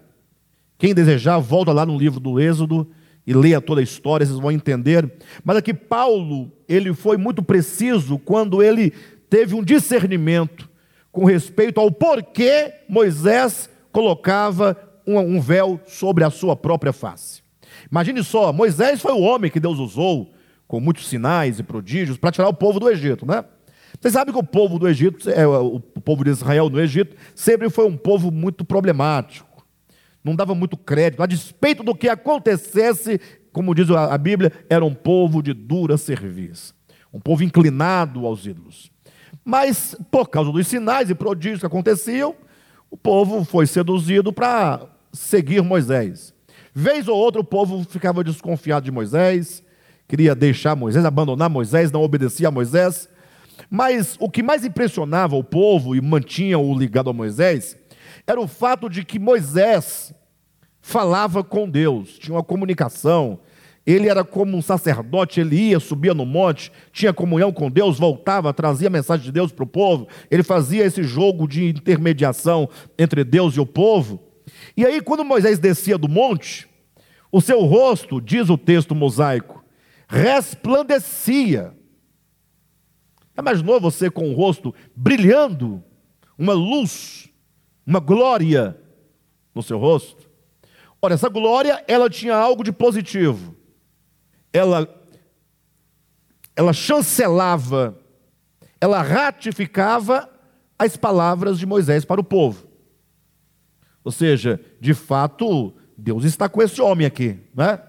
quem 0.78 0.94
desejar, 0.94 1.40
volta 1.40 1.72
lá 1.72 1.86
no 1.86 1.98
livro 1.98 2.20
do 2.20 2.40
Êxodo 2.40 2.90
e 3.28 3.34
leia 3.34 3.62
toda 3.62 3.82
a 3.82 3.84
história, 3.84 4.26
vocês 4.26 4.40
vão 4.40 4.52
entender. 4.52 5.12
Mas 5.44 5.58
aqui 5.58 5.74
Paulo, 5.74 6.52
ele 6.68 6.94
foi 6.94 7.18
muito 7.18 7.44
preciso 7.44 8.18
quando 8.18 8.64
ele 8.64 8.92
teve 9.30 9.54
um 9.54 9.64
discernimento 9.64 10.70
com 11.12 11.26
respeito 11.26 11.80
ao 11.80 11.92
porquê 11.92 12.74
Moisés 12.88 13.70
colocava 13.92 14.78
um, 15.06 15.18
um 15.18 15.42
véu 15.42 15.80
sobre 15.86 16.24
a 16.24 16.30
sua 16.30 16.56
própria 16.56 16.94
face. 16.94 17.42
Imagine 17.92 18.24
só, 18.24 18.52
Moisés 18.54 19.02
foi 19.02 19.12
o 19.12 19.22
homem 19.22 19.52
que 19.52 19.60
Deus 19.60 19.80
usou 19.80 20.32
com 20.68 20.80
muitos 20.80 21.08
sinais 21.08 21.60
e 21.60 21.64
prodígios 21.64 22.18
para 22.18 22.32
tirar 22.32 22.48
o 22.48 22.54
povo 22.54 22.80
do 22.80 22.90
Egito, 22.90 23.26
né? 23.26 23.44
Vocês 24.00 24.14
sabem 24.14 24.34
que 24.34 24.40
o 24.40 24.44
povo 24.44 24.80
do 24.80 24.88
Egito, 24.88 25.30
é, 25.30 25.46
o 25.46 25.80
povo 25.80 26.24
de 26.24 26.30
Israel 26.30 26.70
no 26.70 26.80
Egito, 26.80 27.16
sempre 27.36 27.70
foi 27.70 27.86
um 27.86 27.98
povo 27.98 28.32
muito 28.32 28.64
problemático. 28.64 29.66
Não 30.24 30.36
dava 30.36 30.56
muito 30.56 30.78
crédito, 30.78 31.22
a 31.22 31.26
despeito 31.26 31.84
do 31.84 31.96
que 31.96 32.08
acontecesse, 32.08 33.20
como 33.52 33.76
diz 33.76 33.90
a 33.90 34.18
Bíblia, 34.18 34.52
era 34.70 34.86
um 34.86 34.94
povo 34.94 35.42
de 35.42 35.54
dura 35.54 35.98
serviço, 35.98 36.74
um 37.14 37.20
povo 37.20 37.44
inclinado 37.44 38.26
aos 38.26 38.46
ídolos. 38.46 38.92
Mas, 39.44 39.96
por 40.12 40.30
causa 40.30 40.52
dos 40.52 40.68
sinais 40.68 41.10
e 41.10 41.16
prodígios 41.16 41.60
que 41.60 41.66
aconteciam, 41.66 42.36
o 42.90 42.98
povo 42.98 43.44
foi 43.44 43.68
seduzido 43.68 44.32
para 44.32 44.88
seguir 45.12 45.62
Moisés. 45.62 46.34
Vez 46.74 47.08
ou 47.08 47.18
outra 47.18 47.42
o 47.42 47.44
povo 47.44 47.84
ficava 47.90 48.24
desconfiado 48.24 48.86
de 48.86 48.92
Moisés, 48.92 49.64
queria 50.08 50.34
deixar 50.34 50.76
Moisés, 50.76 51.04
abandonar 51.04 51.50
Moisés, 51.50 51.92
não 51.92 52.02
obedecia 52.02 52.48
a 52.48 52.52
Moisés. 52.52 53.10
Mas 53.70 54.16
o 54.20 54.30
que 54.30 54.44
mais 54.44 54.64
impressionava 54.64 55.36
o 55.36 55.44
povo 55.44 55.96
e 55.96 56.02
mantinha-o 56.02 56.78
ligado 56.78 57.10
a 57.10 57.14
Moisés 57.14 57.78
era 58.28 58.40
o 58.40 58.48
fato 58.48 58.90
de 58.90 59.04
que 59.04 59.18
Moisés 59.18 60.14
falava 60.82 61.44
com 61.44 61.70
Deus, 61.70 62.18
tinha 62.18 62.36
uma 62.36 62.44
comunicação, 62.44 63.40
ele 63.86 64.08
era 64.08 64.24
como 64.24 64.56
um 64.56 64.62
sacerdote, 64.62 65.40
ele 65.40 65.56
ia, 65.56 65.80
subia 65.80 66.14
no 66.14 66.26
monte, 66.26 66.72
tinha 66.92 67.14
comunhão 67.14 67.52
com 67.52 67.72
Deus, 67.72 67.98
voltava, 67.98 68.54
trazia 68.54 68.88
a 68.88 68.92
mensagem 68.92 69.26
de 69.26 69.32
Deus 69.32 69.52
para 69.52 69.64
o 69.64 69.68
povo, 69.68 70.08
ele 70.30 70.44
fazia 70.44 70.86
esse 70.86 71.02
jogo 71.04 71.48
de 71.48 71.70
intermediação 71.70 72.70
entre 72.98 73.24
Deus 73.24 73.56
e 73.56 73.60
o 73.60 73.66
povo. 73.66 74.22
E 74.78 74.86
aí, 74.86 75.02
quando 75.02 75.26
Moisés 75.26 75.58
descia 75.58 75.98
do 75.98 76.08
monte, 76.08 76.68
o 77.32 77.42
seu 77.42 77.62
rosto, 77.62 78.22
diz 78.22 78.50
o 78.50 78.58
texto 78.58 78.94
mosaico, 78.94 79.64
resplandecia. 80.08 81.74
Imaginou 83.40 83.80
você 83.80 84.10
com 84.10 84.30
o 84.30 84.34
rosto 84.36 84.74
brilhando, 84.96 85.84
uma 86.38 86.54
luz, 86.54 87.30
uma 87.86 88.00
glória 88.00 88.80
no 89.54 89.64
seu 89.64 89.78
rosto? 89.78 90.30
Ora, 91.02 91.14
essa 91.14 91.30
glória, 91.30 91.84
ela 91.88 92.10
tinha 92.10 92.36
algo 92.36 92.64
de 92.64 92.72
positivo 92.72 93.60
ela, 94.52 94.88
ela 96.56 96.74
chancelava, 96.74 97.98
ela 98.82 99.02
ratificava 99.02 100.30
as 100.78 100.98
palavras 100.98 101.60
de 101.60 101.66
Moisés 101.66 102.06
para 102.06 102.22
o 102.22 102.24
povo. 102.24 102.68
Ou 104.04 104.12
seja, 104.12 104.60
de 104.80 104.94
fato, 104.94 105.74
Deus 105.98 106.24
está 106.24 106.48
com 106.50 106.62
esse 106.62 106.82
homem 106.82 107.06
aqui, 107.06 107.40
né? 107.54 107.80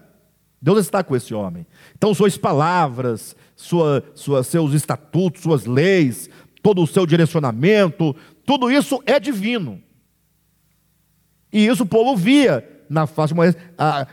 Deus 0.60 0.78
está 0.78 1.02
com 1.02 1.16
esse 1.16 1.32
homem. 1.32 1.66
Então, 1.96 2.12
suas 2.12 2.36
palavras, 2.36 3.34
sua, 3.56 4.04
sua, 4.14 4.42
seus 4.42 4.74
estatutos, 4.74 5.42
suas 5.42 5.64
leis, 5.64 6.28
todo 6.62 6.82
o 6.82 6.86
seu 6.86 7.06
direcionamento, 7.06 8.14
tudo 8.44 8.70
isso 8.70 9.02
é 9.06 9.18
divino. 9.18 9.82
E 11.52 11.66
isso 11.66 11.84
o 11.84 11.86
povo 11.86 12.14
via 12.14 12.68
na 12.88 13.06
face 13.06 13.32
de 13.32 13.36
Moisés, 13.36 13.62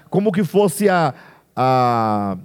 como 0.10 0.32
que 0.32 0.44
fosse 0.44 0.88
a, 0.88 1.14
a, 1.56 2.38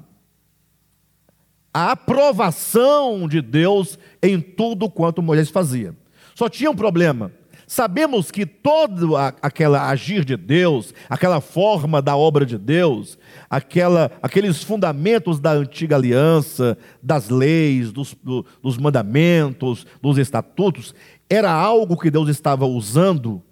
a 1.73 1.93
aprovação 1.93 3.29
de 3.29 3.41
Deus 3.41 3.99
em 4.23 4.41
tudo 4.41 4.91
quanto 4.91 5.23
Moisés 5.23 5.51
fazia. 5.51 5.95
Só 6.35 6.49
tinha 6.49 6.71
um 6.71 6.77
problema. 6.77 7.31
Sabemos 7.75 8.31
que 8.31 8.45
todo 8.45 9.16
aquele 9.16 9.77
agir 9.77 10.27
de 10.27 10.37
Deus, 10.37 10.93
aquela 11.09 11.41
forma 11.41 12.03
da 12.03 12.14
obra 12.14 12.45
de 12.45 12.59
Deus, 12.59 13.18
aquela, 13.49 14.12
aqueles 14.20 14.62
fundamentos 14.62 15.41
da 15.41 15.53
antiga 15.53 15.97
aliança, 15.97 16.77
das 17.03 17.31
leis, 17.31 17.91
dos, 17.91 18.14
do, 18.23 18.45
dos 18.62 18.77
mandamentos, 18.77 19.87
dos 20.03 20.18
estatutos, 20.18 20.95
era 21.31 21.51
algo 21.51 21.97
que 21.97 22.11
Deus 22.11 22.29
estava 22.29 22.66
usando 22.66 23.43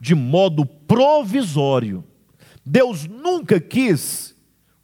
de 0.00 0.14
modo 0.14 0.64
provisório. 0.64 2.02
Deus 2.64 3.06
nunca 3.06 3.60
quis 3.60 4.34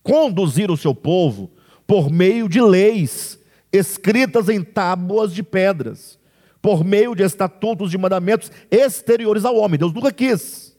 conduzir 0.03 0.71
o 0.71 0.77
seu 0.77 0.95
povo 0.95 1.51
por 1.87 2.11
meio 2.11 2.47
de 2.47 2.61
leis 2.61 3.41
escritas 3.73 4.51
em 4.51 4.63
tábuas 4.63 5.33
de 5.35 5.43
pedras, 5.43 6.19
por 6.65 6.83
meio 6.83 7.15
de 7.15 7.23
estatutos 7.23 7.91
de 7.91 7.99
mandamentos 7.99 8.51
exteriores 8.71 9.45
ao 9.45 9.55
homem. 9.55 9.79
Deus 9.79 9.93
nunca 9.93 10.11
quis. 10.11 10.75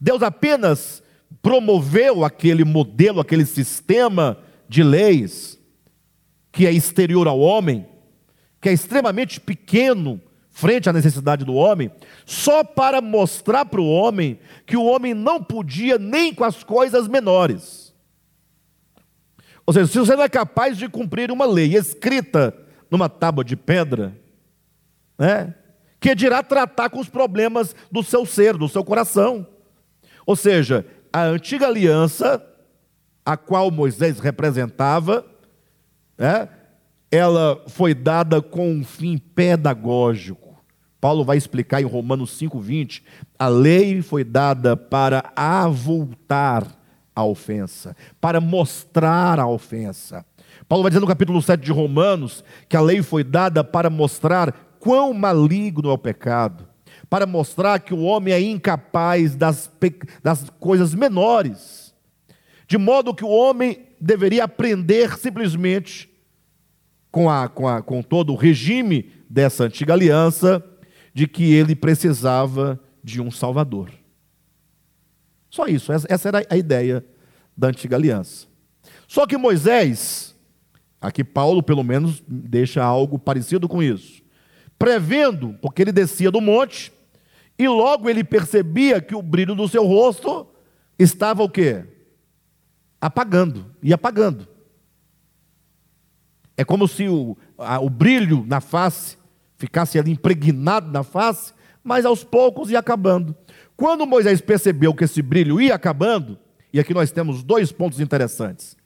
Deus 0.00 0.22
apenas 0.22 1.02
promoveu 1.42 2.24
aquele 2.24 2.62
modelo, 2.62 3.18
aquele 3.18 3.44
sistema 3.44 4.38
de 4.68 4.84
leis 4.84 5.58
que 6.52 6.68
é 6.68 6.72
exterior 6.72 7.26
ao 7.26 7.40
homem, 7.40 7.84
que 8.60 8.68
é 8.68 8.72
extremamente 8.72 9.40
pequeno 9.40 10.20
frente 10.50 10.88
à 10.88 10.92
necessidade 10.92 11.44
do 11.44 11.54
homem, 11.54 11.90
só 12.24 12.62
para 12.62 13.00
mostrar 13.00 13.64
para 13.64 13.80
o 13.80 13.90
homem 13.90 14.38
que 14.66 14.76
o 14.76 14.84
homem 14.84 15.14
não 15.14 15.42
podia 15.42 15.98
nem 15.98 16.32
com 16.32 16.44
as 16.44 16.62
coisas 16.62 17.08
menores. 17.08 17.92
Ou 19.66 19.74
seja, 19.74 19.88
se 19.88 19.98
você 19.98 20.14
não 20.14 20.22
é 20.22 20.28
capaz 20.28 20.78
de 20.78 20.88
cumprir 20.88 21.32
uma 21.32 21.44
lei 21.44 21.74
escrita 21.74 22.56
numa 22.88 23.08
tábua 23.08 23.42
de 23.42 23.56
pedra, 23.56 24.16
né, 25.20 25.54
que 26.00 26.14
dirá 26.14 26.42
tratar 26.42 26.88
com 26.88 26.98
os 26.98 27.10
problemas 27.10 27.76
do 27.92 28.02
seu 28.02 28.24
ser, 28.24 28.56
do 28.56 28.66
seu 28.66 28.82
coração. 28.82 29.46
Ou 30.24 30.34
seja, 30.34 30.86
a 31.12 31.24
antiga 31.24 31.66
aliança, 31.66 32.42
a 33.22 33.36
qual 33.36 33.70
Moisés 33.70 34.18
representava, 34.18 35.26
né, 36.16 36.48
ela 37.12 37.62
foi 37.68 37.92
dada 37.92 38.40
com 38.40 38.72
um 38.72 38.82
fim 38.82 39.18
pedagógico. 39.18 40.58
Paulo 40.98 41.22
vai 41.22 41.36
explicar 41.36 41.82
em 41.82 41.86
Romanos 41.86 42.40
5,20: 42.40 43.02
a 43.38 43.48
lei 43.48 44.00
foi 44.00 44.24
dada 44.24 44.76
para 44.76 45.32
avultar 45.36 46.66
a 47.14 47.24
ofensa, 47.24 47.94
para 48.20 48.40
mostrar 48.40 49.38
a 49.38 49.46
ofensa. 49.46 50.24
Paulo 50.66 50.82
vai 50.82 50.90
dizer 50.90 51.00
no 51.00 51.06
capítulo 51.06 51.42
7 51.42 51.60
de 51.60 51.72
Romanos 51.72 52.42
que 52.68 52.76
a 52.76 52.80
lei 52.80 53.02
foi 53.02 53.22
dada 53.22 53.62
para 53.62 53.90
mostrar 53.90 54.69
quão 54.80 55.14
maligno 55.14 55.90
é 55.90 55.92
o 55.92 55.98
pecado, 55.98 56.68
para 57.08 57.26
mostrar 57.26 57.78
que 57.78 57.94
o 57.94 58.00
homem 58.00 58.34
é 58.34 58.40
incapaz 58.40 59.36
das, 59.36 59.70
das 60.22 60.50
coisas 60.58 60.94
menores, 60.94 61.94
de 62.66 62.78
modo 62.78 63.14
que 63.14 63.24
o 63.24 63.28
homem 63.28 63.86
deveria 64.00 64.44
aprender 64.44 65.16
simplesmente 65.18 66.08
com, 67.10 67.28
a, 67.28 67.48
com, 67.48 67.68
a, 67.68 67.82
com 67.82 68.02
todo 68.02 68.32
o 68.32 68.36
regime 68.36 69.12
dessa 69.28 69.64
antiga 69.64 69.92
aliança, 69.92 70.64
de 71.12 71.26
que 71.26 71.52
ele 71.52 71.74
precisava 71.74 72.80
de 73.02 73.20
um 73.20 73.30
Salvador. 73.30 73.90
Só 75.50 75.66
isso, 75.66 75.92
essa 75.92 76.28
era 76.28 76.46
a 76.48 76.56
ideia 76.56 77.04
da 77.56 77.68
antiga 77.68 77.96
aliança. 77.96 78.46
Só 79.08 79.26
que 79.26 79.36
Moisés, 79.36 80.36
aqui 81.00 81.24
Paulo 81.24 81.62
pelo 81.62 81.82
menos 81.82 82.22
deixa 82.26 82.82
algo 82.82 83.18
parecido 83.18 83.68
com 83.68 83.82
isso, 83.82 84.22
prevendo, 84.80 85.54
porque 85.60 85.82
ele 85.82 85.92
descia 85.92 86.30
do 86.30 86.40
monte, 86.40 86.90
e 87.58 87.68
logo 87.68 88.08
ele 88.08 88.24
percebia 88.24 88.98
que 88.98 89.14
o 89.14 89.20
brilho 89.20 89.54
do 89.54 89.68
seu 89.68 89.84
rosto 89.84 90.46
estava 90.98 91.42
o 91.42 91.50
quê? 91.50 91.84
Apagando, 92.98 93.66
e 93.82 93.92
apagando. 93.92 94.48
É 96.56 96.64
como 96.64 96.88
se 96.88 97.06
o, 97.06 97.36
a, 97.58 97.78
o 97.78 97.90
brilho 97.90 98.42
na 98.48 98.62
face 98.62 99.18
ficasse 99.58 99.98
ali 99.98 100.12
impregnado 100.12 100.90
na 100.90 101.02
face, 101.02 101.52
mas 101.84 102.06
aos 102.06 102.24
poucos 102.24 102.70
ia 102.70 102.78
acabando. 102.78 103.36
Quando 103.76 104.06
Moisés 104.06 104.40
percebeu 104.40 104.94
que 104.94 105.04
esse 105.04 105.20
brilho 105.20 105.60
ia 105.60 105.74
acabando, 105.74 106.38
e 106.72 106.80
aqui 106.80 106.94
nós 106.94 107.10
temos 107.10 107.42
dois 107.42 107.70
pontos 107.70 108.00
interessantes. 108.00 108.78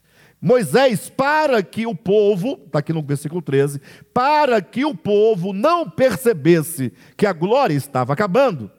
Moisés, 0.44 1.08
para 1.08 1.62
que 1.62 1.86
o 1.86 1.94
povo, 1.94 2.60
está 2.66 2.80
aqui 2.80 2.92
no 2.92 3.00
versículo 3.00 3.40
13, 3.40 3.80
para 4.12 4.60
que 4.60 4.84
o 4.84 4.94
povo 4.94 5.54
não 5.54 5.88
percebesse 5.88 6.92
que 7.16 7.24
a 7.24 7.32
glória 7.32 7.72
estava 7.72 8.12
acabando, 8.12 8.70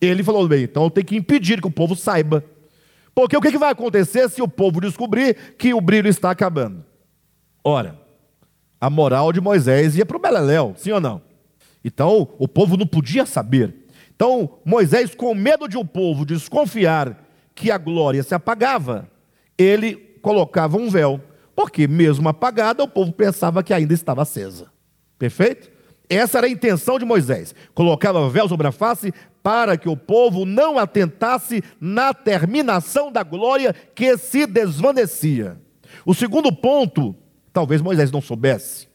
ele 0.00 0.24
falou: 0.24 0.48
bem, 0.48 0.62
então 0.62 0.84
eu 0.84 0.90
tenho 0.90 1.06
que 1.06 1.14
impedir 1.14 1.60
que 1.60 1.66
o 1.66 1.70
povo 1.70 1.94
saiba. 1.94 2.42
Porque 3.14 3.36
o 3.36 3.42
que 3.42 3.58
vai 3.58 3.72
acontecer 3.72 4.26
se 4.30 4.40
o 4.40 4.48
povo 4.48 4.80
descobrir 4.80 5.54
que 5.58 5.74
o 5.74 5.82
brilho 5.82 6.08
está 6.08 6.30
acabando? 6.30 6.82
Ora, 7.62 8.00
a 8.80 8.88
moral 8.88 9.34
de 9.34 9.40
Moisés 9.40 9.94
ia 9.94 10.06
para 10.06 10.16
o 10.16 10.20
Beleléu, 10.20 10.72
sim 10.78 10.92
ou 10.92 11.00
não? 11.00 11.20
Então 11.84 12.26
o 12.38 12.48
povo 12.48 12.74
não 12.74 12.86
podia 12.86 13.26
saber. 13.26 13.74
Então 14.16 14.60
Moisés, 14.64 15.14
com 15.14 15.34
medo 15.34 15.68
de 15.68 15.76
o 15.76 15.84
povo 15.84 16.24
desconfiar 16.24 17.22
que 17.54 17.70
a 17.70 17.76
glória 17.76 18.22
se 18.22 18.34
apagava, 18.34 19.10
ele 19.58 20.11
colocava 20.22 20.78
um 20.78 20.88
véu, 20.88 21.20
porque 21.54 21.86
mesmo 21.86 22.28
apagada, 22.28 22.82
o 22.82 22.88
povo 22.88 23.12
pensava 23.12 23.62
que 23.62 23.74
ainda 23.74 23.92
estava 23.92 24.22
acesa. 24.22 24.70
Perfeito? 25.18 25.70
Essa 26.08 26.38
era 26.38 26.46
a 26.46 26.50
intenção 26.50 26.98
de 26.98 27.04
Moisés. 27.04 27.54
Colocava 27.74 28.28
véu 28.30 28.48
sobre 28.48 28.66
a 28.66 28.72
face 28.72 29.12
para 29.42 29.76
que 29.76 29.88
o 29.88 29.96
povo 29.96 30.44
não 30.44 30.78
atentasse 30.78 31.62
na 31.80 32.14
terminação 32.14 33.10
da 33.10 33.22
glória 33.22 33.74
que 33.94 34.16
se 34.16 34.46
desvanecia. 34.46 35.58
O 36.06 36.14
segundo 36.14 36.52
ponto, 36.52 37.14
talvez 37.52 37.82
Moisés 37.82 38.10
não 38.10 38.20
soubesse, 38.20 38.88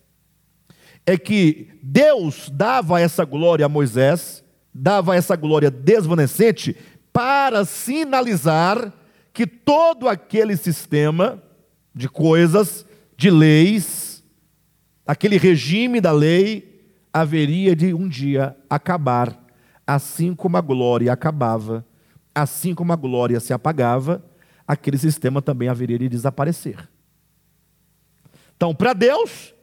é 1.06 1.18
que 1.18 1.70
Deus 1.82 2.50
dava 2.54 3.00
essa 3.00 3.24
glória 3.26 3.66
a 3.66 3.70
Moisés, 3.70 4.44
dava 4.74 5.16
essa 5.16 5.36
glória 5.36 5.72
desvanecente 5.72 6.76
para 7.12 7.66
sinalizar 7.66 8.94
que 9.38 9.46
todo 9.46 10.10
aquele 10.10 10.58
sistema 10.58 11.40
de 11.94 12.10
coisas, 12.10 12.88
de 13.16 13.30
leis, 13.30 14.24
aquele 15.06 15.38
regime 15.38 16.02
da 16.02 16.12
lei, 16.12 16.90
haveria 17.14 17.76
de 17.76 17.94
um 17.94 18.08
dia 18.08 18.58
acabar, 18.68 19.40
assim 19.86 20.34
como 20.34 20.58
a 20.58 20.62
glória 20.62 21.14
acabava, 21.14 21.86
assim 22.34 22.74
como 22.74 22.92
a 22.92 22.96
glória 22.96 23.40
se 23.40 23.54
apagava, 23.54 24.26
aquele 24.68 24.98
sistema 24.98 25.40
também 25.40 25.70
haveria 25.70 26.00
de 26.00 26.10
desaparecer. 26.10 26.90
Então, 28.56 28.74
para 28.74 28.94
Deus, 28.94 29.54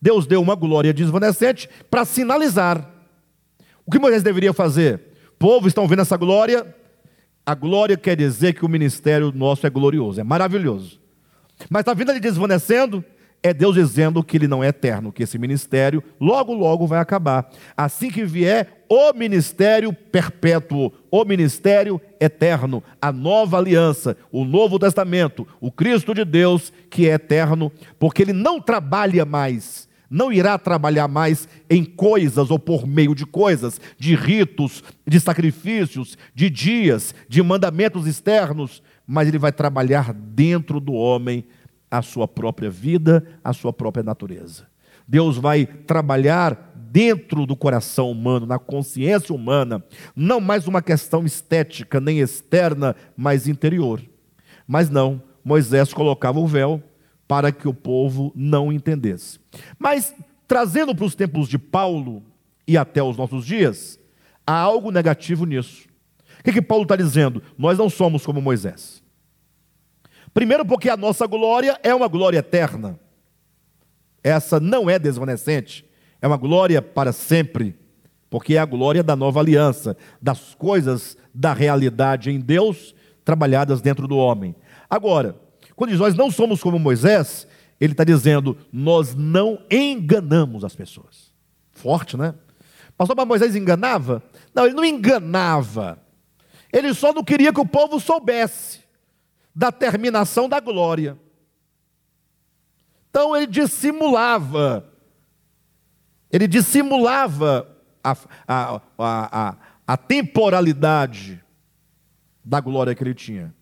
Deus 0.00 0.28
deu 0.28 0.40
uma 0.40 0.54
glória 0.54 0.94
desvanecente 0.94 1.68
para 1.90 2.04
sinalizar. 2.04 2.88
O 3.84 3.90
que 3.90 3.98
Moisés 3.98 4.22
deveria 4.22 4.52
fazer? 4.52 5.00
O 5.30 5.38
povo 5.40 5.66
estão 5.66 5.88
vendo 5.88 6.02
essa 6.02 6.16
glória, 6.16 6.72
a 7.46 7.54
glória 7.54 7.96
quer 7.96 8.16
dizer 8.16 8.54
que 8.54 8.64
o 8.64 8.68
ministério 8.68 9.32
nosso 9.34 9.66
é 9.66 9.70
glorioso, 9.70 10.20
é 10.20 10.24
maravilhoso. 10.24 11.00
Mas 11.68 11.80
está 11.80 11.94
vindo 11.94 12.10
ali 12.10 12.20
desvanecendo, 12.20 13.04
é 13.42 13.52
Deus 13.52 13.74
dizendo 13.74 14.24
que 14.24 14.38
ele 14.38 14.48
não 14.48 14.64
é 14.64 14.68
eterno, 14.68 15.12
que 15.12 15.22
esse 15.22 15.38
ministério 15.38 16.02
logo, 16.18 16.54
logo 16.54 16.86
vai 16.86 16.98
acabar. 16.98 17.50
Assim 17.76 18.10
que 18.10 18.24
vier 18.24 18.84
o 18.88 19.12
ministério 19.12 19.92
perpétuo, 19.92 20.90
o 21.10 21.24
ministério 21.24 22.00
eterno, 22.18 22.82
a 23.00 23.12
nova 23.12 23.58
aliança, 23.58 24.16
o 24.32 24.44
novo 24.44 24.78
testamento, 24.78 25.46
o 25.60 25.70
Cristo 25.70 26.14
de 26.14 26.24
Deus 26.24 26.72
que 26.88 27.06
é 27.06 27.12
eterno, 27.12 27.70
porque 27.98 28.22
ele 28.22 28.32
não 28.32 28.58
trabalha 28.58 29.26
mais 29.26 29.86
não 30.14 30.32
irá 30.32 30.56
trabalhar 30.56 31.08
mais 31.08 31.48
em 31.68 31.84
coisas 31.84 32.48
ou 32.48 32.56
por 32.56 32.86
meio 32.86 33.16
de 33.16 33.26
coisas, 33.26 33.80
de 33.98 34.14
ritos, 34.14 34.80
de 35.04 35.18
sacrifícios, 35.18 36.16
de 36.32 36.48
dias, 36.48 37.12
de 37.28 37.42
mandamentos 37.42 38.06
externos, 38.06 38.80
mas 39.04 39.26
ele 39.26 39.38
vai 39.38 39.50
trabalhar 39.50 40.14
dentro 40.14 40.78
do 40.78 40.92
homem 40.92 41.44
a 41.90 42.00
sua 42.00 42.28
própria 42.28 42.70
vida, 42.70 43.26
a 43.42 43.52
sua 43.52 43.72
própria 43.72 44.04
natureza. 44.04 44.68
Deus 45.06 45.36
vai 45.36 45.66
trabalhar 45.66 46.72
dentro 46.76 47.44
do 47.44 47.56
coração 47.56 48.08
humano, 48.08 48.46
na 48.46 48.56
consciência 48.56 49.34
humana, 49.34 49.82
não 50.14 50.40
mais 50.40 50.68
uma 50.68 50.80
questão 50.80 51.24
estética 51.24 51.98
nem 51.98 52.20
externa, 52.20 52.94
mas 53.16 53.48
interior. 53.48 54.00
Mas 54.64 54.88
não, 54.88 55.20
Moisés 55.44 55.92
colocava 55.92 56.38
o 56.38 56.46
véu 56.46 56.80
para 57.34 57.50
que 57.50 57.66
o 57.66 57.74
povo 57.74 58.30
não 58.32 58.72
entendesse. 58.72 59.40
Mas, 59.76 60.14
trazendo 60.46 60.94
para 60.94 61.04
os 61.04 61.16
tempos 61.16 61.48
de 61.48 61.58
Paulo 61.58 62.22
e 62.64 62.78
até 62.78 63.02
os 63.02 63.16
nossos 63.16 63.44
dias, 63.44 63.98
há 64.46 64.56
algo 64.56 64.92
negativo 64.92 65.44
nisso. 65.44 65.88
O 66.38 66.44
que, 66.44 66.52
que 66.52 66.62
Paulo 66.62 66.84
está 66.84 66.94
dizendo? 66.94 67.42
Nós 67.58 67.76
não 67.76 67.90
somos 67.90 68.24
como 68.24 68.40
Moisés. 68.40 69.02
Primeiro, 70.32 70.64
porque 70.64 70.88
a 70.88 70.96
nossa 70.96 71.26
glória 71.26 71.76
é 71.82 71.92
uma 71.92 72.06
glória 72.06 72.38
eterna. 72.38 73.00
Essa 74.22 74.60
não 74.60 74.88
é 74.88 74.96
desvanecente, 74.96 75.84
é 76.22 76.28
uma 76.28 76.36
glória 76.36 76.80
para 76.80 77.10
sempre, 77.10 77.74
porque 78.30 78.54
é 78.54 78.58
a 78.58 78.64
glória 78.64 79.02
da 79.02 79.16
nova 79.16 79.40
aliança, 79.40 79.96
das 80.22 80.54
coisas 80.54 81.18
da 81.34 81.52
realidade 81.52 82.30
em 82.30 82.38
Deus 82.38 82.94
trabalhadas 83.24 83.80
dentro 83.80 84.06
do 84.06 84.16
homem. 84.16 84.54
Agora, 84.88 85.42
quando 85.76 85.90
diz 85.90 85.98
nós 85.98 86.14
não 86.14 86.30
somos 86.30 86.62
como 86.62 86.78
Moisés, 86.78 87.46
ele 87.80 87.92
está 87.92 88.04
dizendo 88.04 88.56
nós 88.72 89.14
não 89.14 89.58
enganamos 89.70 90.64
as 90.64 90.74
pessoas. 90.74 91.32
Forte, 91.72 92.16
né? 92.16 92.34
Pastor, 92.96 93.16
mas 93.16 93.26
Moisés 93.26 93.56
enganava? 93.56 94.22
Não, 94.54 94.66
ele 94.66 94.74
não 94.74 94.84
enganava. 94.84 95.98
Ele 96.72 96.94
só 96.94 97.12
não 97.12 97.24
queria 97.24 97.52
que 97.52 97.60
o 97.60 97.66
povo 97.66 97.98
soubesse 97.98 98.80
da 99.54 99.70
terminação 99.72 100.48
da 100.48 100.60
glória. 100.60 101.18
Então 103.10 103.36
ele 103.36 103.46
dissimulava. 103.46 104.92
Ele 106.30 106.48
dissimulava 106.48 107.68
a, 108.02 108.16
a, 108.46 108.80
a, 108.98 109.56
a, 109.86 109.96
temporalidade 109.96 111.40
da 112.44 112.60
glória 112.60 112.94
que 112.94 113.04
ele 113.04 113.14
tinha. 113.14 113.54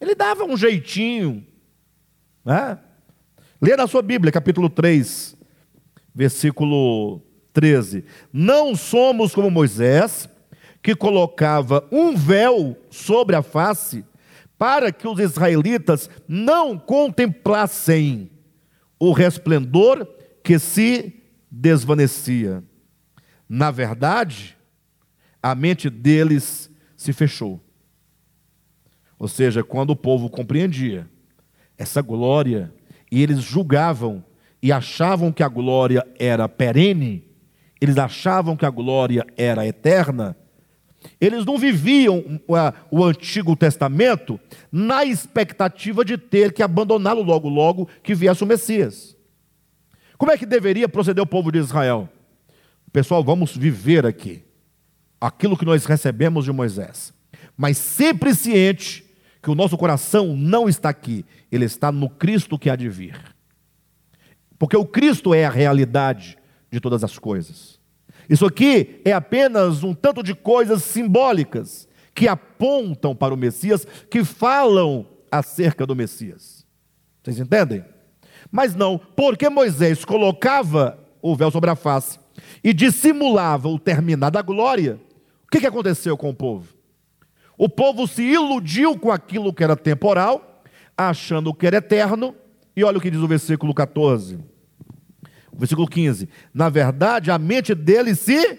Ele 0.00 0.14
dava 0.14 0.44
um 0.44 0.56
jeitinho 0.56 1.46
né? 2.44 2.78
Lê 3.60 3.76
na 3.76 3.86
sua 3.86 4.02
Bíblia, 4.02 4.30
capítulo 4.30 4.68
3, 4.68 5.36
versículo 6.14 7.22
13. 7.52 8.04
Não 8.32 8.76
somos 8.76 9.34
como 9.34 9.50
Moisés, 9.50 10.28
que 10.82 10.94
colocava 10.94 11.88
um 11.90 12.14
véu 12.14 12.76
sobre 12.90 13.34
a 13.34 13.42
face, 13.42 14.04
para 14.58 14.92
que 14.92 15.08
os 15.08 15.18
israelitas 15.18 16.10
não 16.28 16.78
contemplassem 16.78 18.30
o 18.98 19.12
resplendor 19.12 20.06
que 20.42 20.58
se 20.58 21.22
desvanecia. 21.50 22.62
Na 23.48 23.70
verdade, 23.70 24.56
a 25.42 25.54
mente 25.54 25.88
deles 25.88 26.70
se 26.96 27.12
fechou. 27.12 27.60
Ou 29.18 29.28
seja, 29.28 29.64
quando 29.64 29.90
o 29.90 29.96
povo 29.96 30.28
compreendia 30.28 31.08
essa 31.76 32.00
glória, 32.00 32.72
e 33.10 33.22
eles 33.22 33.40
julgavam 33.40 34.24
e 34.62 34.72
achavam 34.72 35.32
que 35.32 35.42
a 35.42 35.48
glória 35.48 36.06
era 36.18 36.48
perene, 36.48 37.24
eles 37.80 37.98
achavam 37.98 38.56
que 38.56 38.64
a 38.64 38.70
glória 38.70 39.26
era 39.36 39.66
eterna, 39.66 40.36
eles 41.20 41.44
não 41.44 41.58
viviam 41.58 42.40
o 42.90 43.04
Antigo 43.04 43.54
Testamento 43.54 44.40
na 44.72 45.04
expectativa 45.04 46.04
de 46.04 46.16
ter 46.16 46.52
que 46.52 46.62
abandoná-lo 46.62 47.22
logo, 47.22 47.48
logo 47.48 47.88
que 48.02 48.14
viesse 48.14 48.42
o 48.42 48.46
Messias. 48.46 49.14
Como 50.16 50.32
é 50.32 50.38
que 50.38 50.46
deveria 50.46 50.88
proceder 50.88 51.22
o 51.22 51.26
povo 51.26 51.52
de 51.52 51.58
Israel? 51.58 52.08
Pessoal, 52.90 53.22
vamos 53.22 53.54
viver 53.54 54.06
aqui 54.06 54.42
aquilo 55.20 55.56
que 55.56 55.64
nós 55.64 55.84
recebemos 55.84 56.44
de 56.44 56.52
Moisés, 56.52 57.12
mas 57.56 57.76
sempre 57.76 58.34
ciente 58.34 59.03
que 59.44 59.50
o 59.50 59.54
nosso 59.54 59.76
coração 59.76 60.34
não 60.34 60.70
está 60.70 60.88
aqui, 60.88 61.22
ele 61.52 61.66
está 61.66 61.92
no 61.92 62.08
Cristo 62.08 62.58
que 62.58 62.70
há 62.70 62.74
de 62.74 62.88
vir. 62.88 63.20
Porque 64.58 64.74
o 64.74 64.86
Cristo 64.86 65.34
é 65.34 65.44
a 65.44 65.50
realidade 65.50 66.38
de 66.72 66.80
todas 66.80 67.04
as 67.04 67.18
coisas. 67.18 67.78
Isso 68.26 68.46
aqui 68.46 69.02
é 69.04 69.12
apenas 69.12 69.82
um 69.82 69.92
tanto 69.92 70.22
de 70.22 70.34
coisas 70.34 70.82
simbólicas 70.82 71.86
que 72.14 72.26
apontam 72.26 73.14
para 73.14 73.34
o 73.34 73.36
Messias, 73.36 73.86
que 74.10 74.24
falam 74.24 75.06
acerca 75.30 75.86
do 75.86 75.94
Messias. 75.94 76.64
Vocês 77.22 77.38
entendem? 77.38 77.84
Mas 78.50 78.74
não, 78.74 78.96
porque 78.96 79.50
Moisés 79.50 80.06
colocava 80.06 80.98
o 81.20 81.36
véu 81.36 81.50
sobre 81.50 81.68
a 81.68 81.76
face 81.76 82.18
e 82.62 82.72
dissimulava 82.72 83.68
o 83.68 83.78
terminar 83.78 84.30
da 84.30 84.40
glória, 84.40 84.98
o 85.46 85.50
que, 85.50 85.60
que 85.60 85.66
aconteceu 85.66 86.16
com 86.16 86.30
o 86.30 86.34
povo? 86.34 86.73
O 87.56 87.68
povo 87.68 88.06
se 88.06 88.22
iludiu 88.22 88.98
com 88.98 89.10
aquilo 89.10 89.52
que 89.52 89.62
era 89.62 89.76
temporal, 89.76 90.62
achando 90.96 91.54
que 91.54 91.66
era 91.66 91.76
eterno, 91.76 92.34
e 92.76 92.82
olha 92.82 92.98
o 92.98 93.00
que 93.00 93.10
diz 93.10 93.20
o 93.20 93.28
versículo 93.28 93.72
14. 93.72 94.36
O 95.52 95.56
versículo 95.56 95.86
15. 95.86 96.28
Na 96.52 96.68
verdade, 96.68 97.30
a 97.30 97.38
mente 97.38 97.74
dele 97.74 98.14
se 98.14 98.58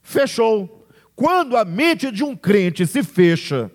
fechou. 0.00 0.86
Quando 1.16 1.56
a 1.56 1.64
mente 1.64 2.12
de 2.12 2.22
um 2.22 2.36
crente 2.36 2.86
se 2.86 3.02
fecha 3.02 3.70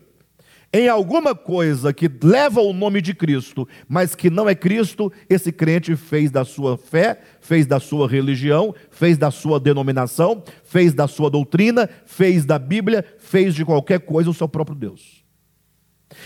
em 0.74 0.90
alguma 0.90 1.36
coisa 1.36 1.94
que 1.94 2.10
leva 2.24 2.60
o 2.60 2.74
nome 2.74 3.00
de 3.00 3.14
Cristo, 3.14 3.68
mas 3.88 4.16
que 4.16 4.28
não 4.28 4.50
é 4.50 4.56
Cristo, 4.56 5.14
esse 5.30 5.52
crente 5.52 5.96
fez 5.96 6.32
da 6.32 6.44
sua 6.44 6.76
fé, 6.76 7.22
fez 7.40 7.68
da 7.68 7.80
sua 7.80 8.10
religião, 8.10 8.74
fez 8.90 9.16
da 9.16 9.30
sua 9.30 9.60
denominação, 9.60 10.44
fez 10.64 10.92
da 10.92 11.08
sua 11.08 11.30
doutrina, 11.30 11.88
fez 12.08 12.44
da 12.44 12.58
Bíblia, 12.58 13.06
fez 13.20 13.54
de 13.54 13.64
qualquer 13.64 14.00
coisa 14.00 14.32
o 14.32 14.34
seu 14.34 14.50
próprio 14.50 14.76
Deus. 14.76 15.24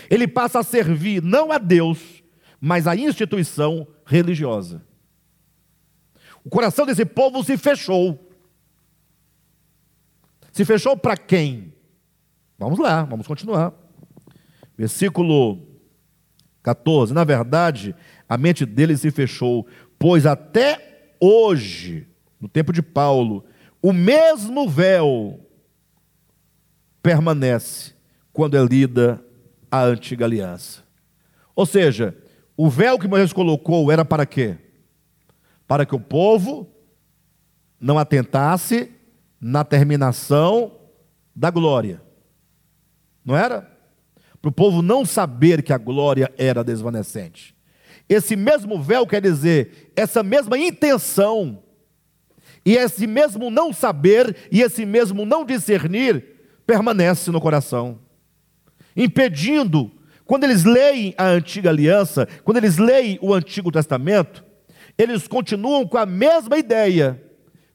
Ele 0.08 0.26
passa 0.26 0.60
a 0.60 0.62
servir 0.62 1.22
não 1.22 1.52
a 1.52 1.58
Deus, 1.58 2.22
mas 2.58 2.86
a 2.86 2.96
instituição 2.96 3.86
religiosa. 4.06 4.82
O 6.42 6.48
coração 6.48 6.86
desse 6.86 7.04
povo 7.04 7.44
se 7.44 7.58
fechou. 7.58 8.32
Se 10.52 10.64
fechou 10.64 10.96
para 10.96 11.18
quem? 11.18 11.74
Vamos 12.58 12.78
lá, 12.78 13.04
vamos 13.04 13.26
continuar. 13.26 13.87
Versículo 14.78 15.66
14. 16.62 17.12
Na 17.12 17.24
verdade, 17.24 17.96
a 18.28 18.38
mente 18.38 18.64
dele 18.64 18.96
se 18.96 19.10
fechou, 19.10 19.66
pois 19.98 20.24
até 20.24 21.14
hoje, 21.20 22.06
no 22.40 22.48
tempo 22.48 22.72
de 22.72 22.80
Paulo, 22.80 23.44
o 23.82 23.92
mesmo 23.92 24.68
véu 24.68 25.40
permanece 27.02 27.92
quando 28.32 28.56
é 28.56 28.64
lida 28.64 29.20
a 29.68 29.82
antiga 29.82 30.24
aliança. 30.24 30.84
Ou 31.56 31.66
seja, 31.66 32.16
o 32.56 32.70
véu 32.70 32.98
que 32.98 33.08
Moisés 33.08 33.32
colocou 33.32 33.90
era 33.90 34.04
para 34.04 34.24
quê? 34.24 34.56
Para 35.66 35.84
que 35.84 35.94
o 35.94 36.00
povo 36.00 36.68
não 37.80 37.98
atentasse 37.98 38.92
na 39.40 39.64
terminação 39.64 40.72
da 41.34 41.50
glória. 41.50 42.00
Não 43.24 43.36
era? 43.36 43.77
Para 44.40 44.48
o 44.48 44.52
povo 44.52 44.82
não 44.82 45.04
saber 45.04 45.62
que 45.62 45.72
a 45.72 45.78
glória 45.78 46.32
era 46.38 46.62
desvanecente. 46.62 47.54
Esse 48.08 48.36
mesmo 48.36 48.80
véu 48.80 49.06
quer 49.06 49.20
dizer, 49.20 49.92
essa 49.94 50.22
mesma 50.22 50.56
intenção, 50.56 51.62
e 52.64 52.76
esse 52.76 53.06
mesmo 53.06 53.50
não 53.50 53.72
saber, 53.72 54.36
e 54.50 54.62
esse 54.62 54.86
mesmo 54.86 55.26
não 55.26 55.44
discernir, 55.44 56.24
permanece 56.66 57.30
no 57.30 57.40
coração, 57.40 57.98
impedindo, 58.96 59.90
quando 60.24 60.44
eles 60.44 60.64
leem 60.64 61.14
a 61.16 61.28
antiga 61.28 61.70
aliança, 61.70 62.28
quando 62.44 62.58
eles 62.58 62.76
leem 62.76 63.18
o 63.22 63.32
Antigo 63.32 63.72
Testamento, 63.72 64.44
eles 64.98 65.26
continuam 65.26 65.86
com 65.86 65.96
a 65.96 66.04
mesma 66.04 66.58
ideia, 66.58 67.22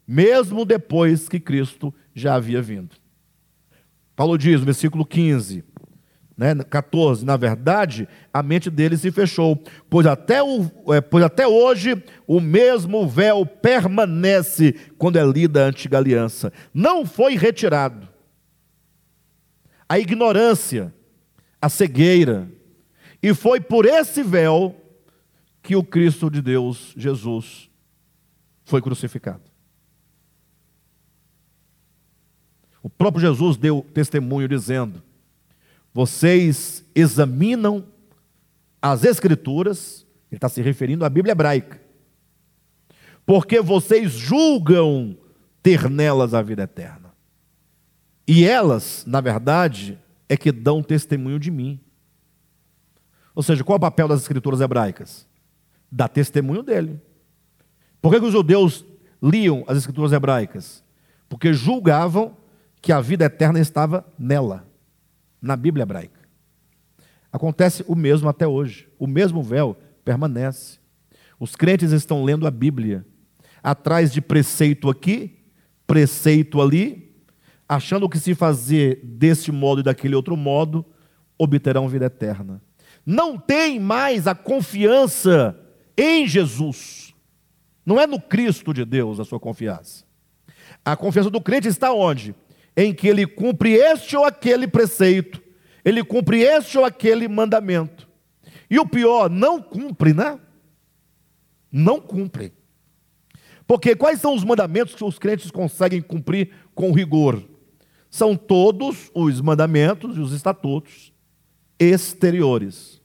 mesmo 0.08 0.66
depois 0.66 1.28
que 1.28 1.40
Cristo 1.40 1.94
já 2.14 2.36
havia 2.36 2.62
vindo. 2.62 2.96
Paulo 4.16 4.38
diz 4.38 4.60
no 4.60 4.66
versículo 4.66 5.06
15, 5.06 5.64
né, 6.36 6.56
14, 6.56 7.24
na 7.24 7.38
verdade, 7.38 8.08
a 8.34 8.42
mente 8.42 8.70
dele 8.70 8.98
se 8.98 9.12
fechou, 9.12 9.62
pois 9.90 10.08
até, 10.08 10.42
o, 10.42 10.70
é, 10.94 11.00
pois 11.00 11.24
até 11.24 11.48
hoje 11.48 12.02
o 12.26 12.40
mesmo 12.40 13.08
véu 13.08 13.46
permanece 13.46 14.74
quando 14.98 15.18
é 15.18 15.24
lida 15.24 15.64
a 15.64 15.68
antiga 15.68 15.98
aliança. 15.98 16.52
Não 16.74 17.06
foi 17.06 17.36
retirado. 17.36 18.08
A 19.88 20.00
ignorância, 20.00 20.94
a 21.62 21.70
cegueira, 21.70 22.50
e 23.22 23.34
foi 23.34 23.62
por 23.62 23.86
esse 23.86 24.24
véu 24.24 24.76
que 25.62 25.76
o 25.76 25.84
Cristo 25.84 26.30
de 26.30 26.42
Deus, 26.42 26.94
Jesus, 26.98 27.70
foi 28.66 28.82
crucificado. 28.82 29.44
O 32.82 32.90
próprio 32.90 33.22
Jesus 33.22 33.56
deu 33.56 33.86
testemunho 33.94 34.48
dizendo: 34.48 35.02
Vocês 35.94 36.84
examinam 36.96 37.86
as 38.82 39.04
Escrituras, 39.04 40.06
ele 40.32 40.38
está 40.38 40.50
se 40.50 40.62
referindo 40.62 41.06
à 41.06 41.10
Bíblia 41.10 41.34
hebraica, 41.34 41.82
porque 43.26 43.62
vocês 43.62 44.12
julgam 44.12 45.18
ter 45.62 45.90
nelas 45.90 46.34
a 46.34 46.42
vida 46.42 46.64
eterna. 46.64 47.14
E 48.28 48.46
elas, 48.46 49.04
na 49.06 49.22
verdade, 49.22 50.00
é 50.28 50.36
que 50.36 50.52
dão 50.52 50.82
testemunho 50.82 51.40
de 51.40 51.52
mim. 51.52 51.80
Ou 53.36 53.44
seja, 53.44 53.64
qual 53.64 53.76
é 53.76 53.78
o 53.78 53.82
papel 53.82 54.08
das 54.08 54.22
Escrituras 54.22 54.62
hebraicas? 54.62 55.28
Dar 55.92 56.08
testemunho 56.08 56.64
dele. 56.64 57.00
Por 58.02 58.12
que, 58.12 58.20
que 58.20 58.26
os 58.26 58.34
judeus 58.34 58.86
liam 59.22 59.64
as 59.68 59.78
Escrituras 59.78 60.12
hebraicas? 60.12 60.84
Porque 61.30 61.54
julgavam 61.54 62.36
que 62.82 62.92
a 62.92 63.00
vida 63.00 63.26
eterna 63.26 63.60
estava 63.60 64.06
nela, 64.20 64.68
na 65.44 65.58
Bíblia 65.58 65.84
hebraica. 65.84 66.22
Acontece 67.32 67.84
o 67.86 67.96
mesmo 67.96 68.30
até 68.30 68.48
hoje. 68.48 68.88
O 68.98 69.06
mesmo 69.06 69.44
véu 69.44 69.78
permanece. 70.06 70.80
Os 71.38 71.56
crentes 71.56 71.92
estão 71.92 72.24
lendo 72.24 72.48
a 72.48 72.52
Bíblia, 72.52 73.06
atrás 73.62 74.14
de 74.14 74.22
preceito 74.22 74.90
aqui, 74.90 75.44
preceito 75.86 76.62
ali, 76.62 77.14
achando 77.68 78.08
que 78.08 78.18
se 78.18 78.34
fazer 78.34 79.02
desse 79.04 79.52
modo 79.52 79.82
e 79.82 79.84
daquele 79.84 80.16
outro 80.16 80.38
modo, 80.38 80.86
obterão 81.38 81.90
vida 81.90 82.06
eterna. 82.06 82.62
Não 83.06 83.38
tem 83.38 83.80
mais 83.80 84.28
a 84.28 84.36
confiança 84.36 85.60
em 85.98 86.26
Jesus. 86.26 87.14
Não 87.86 88.00
é 88.00 88.08
no 88.08 88.22
Cristo 88.22 88.74
de 88.74 88.86
Deus 88.86 89.20
a 89.20 89.26
sua 89.26 89.40
confiança. 89.40 90.06
A 90.86 90.96
confiança 90.96 91.30
do 91.30 91.42
crente 91.42 91.68
está 91.68 91.92
onde? 91.92 92.34
Em 92.76 92.94
que 92.94 93.08
ele 93.08 93.26
cumpre 93.28 93.74
este 93.74 94.16
ou 94.18 94.26
aquele 94.26 94.68
preceito, 94.68 95.42
ele 95.86 96.04
cumpre 96.04 96.42
este 96.42 96.78
ou 96.78 96.86
aquele 96.86 97.28
mandamento. 97.28 98.08
E 98.70 98.80
o 98.80 98.88
pior, 98.88 99.30
não 99.30 99.62
cumpre, 99.62 100.14
né? 100.14 100.40
Não 101.72 102.00
cumpre. 102.00 102.54
Porque 103.68 103.96
quais 103.96 104.20
são 104.20 104.36
os 104.36 104.44
mandamentos 104.44 104.96
que 104.96 105.04
os 105.04 105.20
crentes 105.20 105.52
conseguem 105.52 106.02
cumprir 106.02 106.52
com 106.74 106.92
rigor? 106.92 107.44
São 108.10 108.36
todos 108.36 109.10
os 109.14 109.42
mandamentos 109.42 110.18
e 110.18 110.20
os 110.20 110.34
estatutos 110.34 111.14
exteriores. 111.80 113.02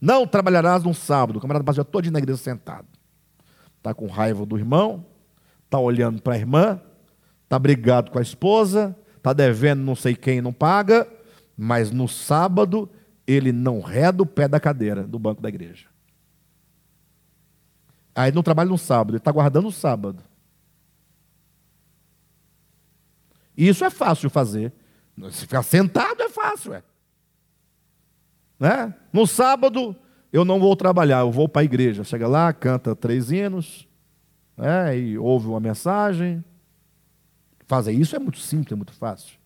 Não 0.00 0.26
trabalharás 0.26 0.82
no 0.82 0.94
sábado. 0.94 1.36
O 1.36 1.40
camarada 1.40 1.64
passa 1.64 1.84
todo 1.84 2.10
na 2.10 2.18
igreja 2.18 2.38
sentado. 2.38 2.86
Está 3.76 3.92
com 3.92 4.06
raiva 4.06 4.44
do 4.46 4.58
irmão, 4.58 5.06
está 5.64 5.78
olhando 5.78 6.20
para 6.20 6.34
a 6.34 6.38
irmã, 6.38 6.80
está 7.50 7.58
brigado 7.58 8.12
com 8.12 8.18
a 8.20 8.22
esposa, 8.22 8.96
está 9.16 9.32
devendo 9.32 9.82
não 9.82 9.96
sei 9.96 10.14
quem 10.14 10.40
não 10.40 10.52
paga, 10.52 11.04
mas 11.56 11.90
no 11.90 12.06
sábado 12.06 12.88
ele 13.26 13.50
não 13.50 13.80
reda 13.80 14.22
o 14.22 14.26
pé 14.26 14.46
da 14.46 14.60
cadeira 14.60 15.02
do 15.02 15.18
banco 15.18 15.42
da 15.42 15.48
igreja. 15.48 15.88
Aí 18.14 18.30
não 18.30 18.44
trabalha 18.44 18.70
no 18.70 18.78
sábado, 18.78 19.10
ele 19.10 19.16
está 19.18 19.32
guardando 19.32 19.66
o 19.66 19.72
sábado. 19.72 20.22
E 23.56 23.66
isso 23.66 23.84
é 23.84 23.90
fácil 23.90 24.30
fazer. 24.30 24.72
Se 25.32 25.40
ficar 25.40 25.64
sentado 25.64 26.22
é 26.22 26.28
fácil, 26.28 26.74
é. 26.74 26.84
Né? 28.60 28.94
No 29.12 29.26
sábado 29.26 29.96
eu 30.32 30.44
não 30.44 30.60
vou 30.60 30.76
trabalhar, 30.76 31.20
eu 31.20 31.32
vou 31.32 31.48
para 31.48 31.62
a 31.62 31.64
igreja. 31.64 32.04
Chega 32.04 32.28
lá, 32.28 32.52
canta 32.52 32.94
três 32.94 33.32
hinos, 33.32 33.88
né? 34.56 34.96
e 34.96 35.18
ouve 35.18 35.48
uma 35.48 35.58
mensagem, 35.58 36.44
Fazer 37.70 37.92
isso 37.92 38.16
é 38.16 38.18
muito 38.18 38.40
simples, 38.40 38.72
é 38.72 38.74
muito 38.74 38.92
fácil. 38.92 39.38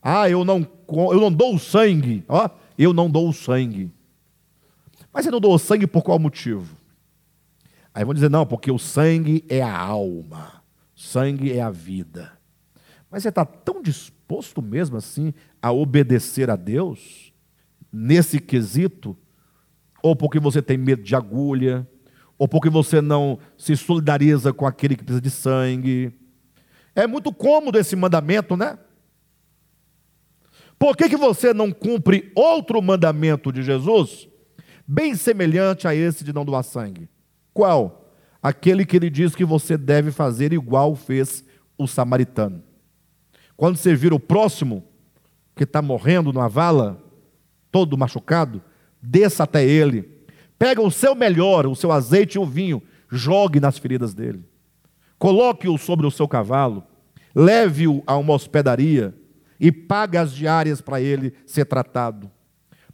Ah, 0.00 0.30
eu 0.30 0.44
não, 0.44 0.64
eu 0.88 1.20
não 1.20 1.32
dou 1.32 1.56
o 1.56 1.58
sangue. 1.58 2.24
Ó, 2.28 2.48
eu 2.78 2.92
não 2.92 3.10
dou 3.10 3.28
o 3.28 3.32
sangue. 3.32 3.90
Mas 5.12 5.24
você 5.24 5.32
não 5.32 5.40
dou 5.40 5.52
o 5.52 5.58
sangue 5.58 5.88
por 5.88 6.00
qual 6.00 6.16
motivo? 6.16 6.76
Aí 7.92 8.04
vão 8.04 8.14
dizer, 8.14 8.30
não, 8.30 8.46
porque 8.46 8.70
o 8.70 8.78
sangue 8.78 9.44
é 9.48 9.60
a 9.60 9.76
alma, 9.76 10.62
sangue 10.94 11.50
é 11.50 11.60
a 11.60 11.72
vida. 11.72 12.30
Mas 13.10 13.24
você 13.24 13.30
está 13.30 13.44
tão 13.44 13.82
disposto 13.82 14.62
mesmo 14.62 14.96
assim 14.96 15.34
a 15.60 15.72
obedecer 15.72 16.50
a 16.50 16.54
Deus 16.54 17.32
nesse 17.92 18.38
quesito? 18.38 19.18
Ou 20.00 20.14
porque 20.14 20.38
você 20.38 20.62
tem 20.62 20.78
medo 20.78 21.02
de 21.02 21.16
agulha? 21.16 21.84
Ou 22.38 22.46
porque 22.46 22.70
você 22.70 23.00
não 23.00 23.40
se 23.58 23.76
solidariza 23.76 24.52
com 24.52 24.68
aquele 24.68 24.94
que 24.94 25.02
precisa 25.02 25.20
de 25.20 25.30
sangue? 25.30 26.21
É 26.94 27.06
muito 27.06 27.32
cômodo 27.32 27.78
esse 27.78 27.96
mandamento, 27.96 28.56
né? 28.56 28.78
Por 30.78 30.96
que, 30.96 31.08
que 31.08 31.16
você 31.16 31.54
não 31.54 31.70
cumpre 31.70 32.32
outro 32.34 32.82
mandamento 32.82 33.52
de 33.52 33.62
Jesus, 33.62 34.28
bem 34.86 35.14
semelhante 35.14 35.86
a 35.86 35.94
esse 35.94 36.24
de 36.24 36.32
não 36.32 36.44
doar 36.44 36.64
sangue? 36.64 37.08
Qual? 37.54 38.14
Aquele 38.42 38.84
que 38.84 38.96
ele 38.96 39.08
diz 39.08 39.34
que 39.34 39.44
você 39.44 39.78
deve 39.78 40.10
fazer 40.10 40.52
igual 40.52 40.96
fez 40.96 41.44
o 41.78 41.86
samaritano. 41.86 42.62
Quando 43.56 43.76
você 43.76 43.94
vira 43.94 44.14
o 44.14 44.20
próximo, 44.20 44.82
que 45.54 45.64
está 45.64 45.80
morrendo 45.80 46.32
numa 46.32 46.48
vala, 46.48 47.00
todo 47.70 47.96
machucado, 47.96 48.62
desça 49.00 49.44
até 49.44 49.64
ele, 49.64 50.10
pega 50.58 50.80
o 50.80 50.90
seu 50.90 51.14
melhor, 51.14 51.66
o 51.66 51.76
seu 51.76 51.92
azeite 51.92 52.36
e 52.36 52.40
o 52.40 52.46
vinho, 52.46 52.82
jogue 53.08 53.60
nas 53.60 53.78
feridas 53.78 54.14
dele, 54.14 54.44
coloque-o 55.22 55.78
sobre 55.78 56.04
o 56.04 56.10
seu 56.10 56.26
cavalo, 56.26 56.82
leve-o 57.32 58.02
a 58.08 58.16
uma 58.16 58.34
hospedaria 58.34 59.14
e 59.60 59.70
pague 59.70 60.18
as 60.18 60.32
diárias 60.32 60.80
para 60.80 61.00
ele 61.00 61.32
ser 61.46 61.64
tratado. 61.64 62.28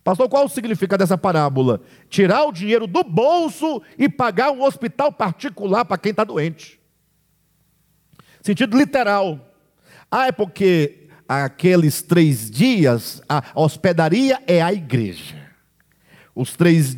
Pastor, 0.04 0.28
qual 0.28 0.44
o 0.44 0.48
significado 0.50 1.02
dessa 1.02 1.16
parábola? 1.16 1.80
Tirar 2.10 2.44
o 2.44 2.52
dinheiro 2.52 2.86
do 2.86 3.02
bolso 3.02 3.80
e 3.96 4.10
pagar 4.10 4.50
um 4.50 4.62
hospital 4.62 5.10
particular 5.10 5.86
para 5.86 5.96
quem 5.96 6.10
está 6.10 6.22
doente. 6.22 6.78
Sentido 8.42 8.76
literal. 8.76 9.40
Ah, 10.10 10.26
é 10.26 10.32
porque 10.32 11.08
aqueles 11.26 12.02
três 12.02 12.50
dias, 12.50 13.22
a 13.26 13.42
hospedaria 13.54 14.38
é 14.46 14.60
a 14.60 14.70
igreja. 14.70 15.48
Os 16.34 16.54
três, 16.54 16.94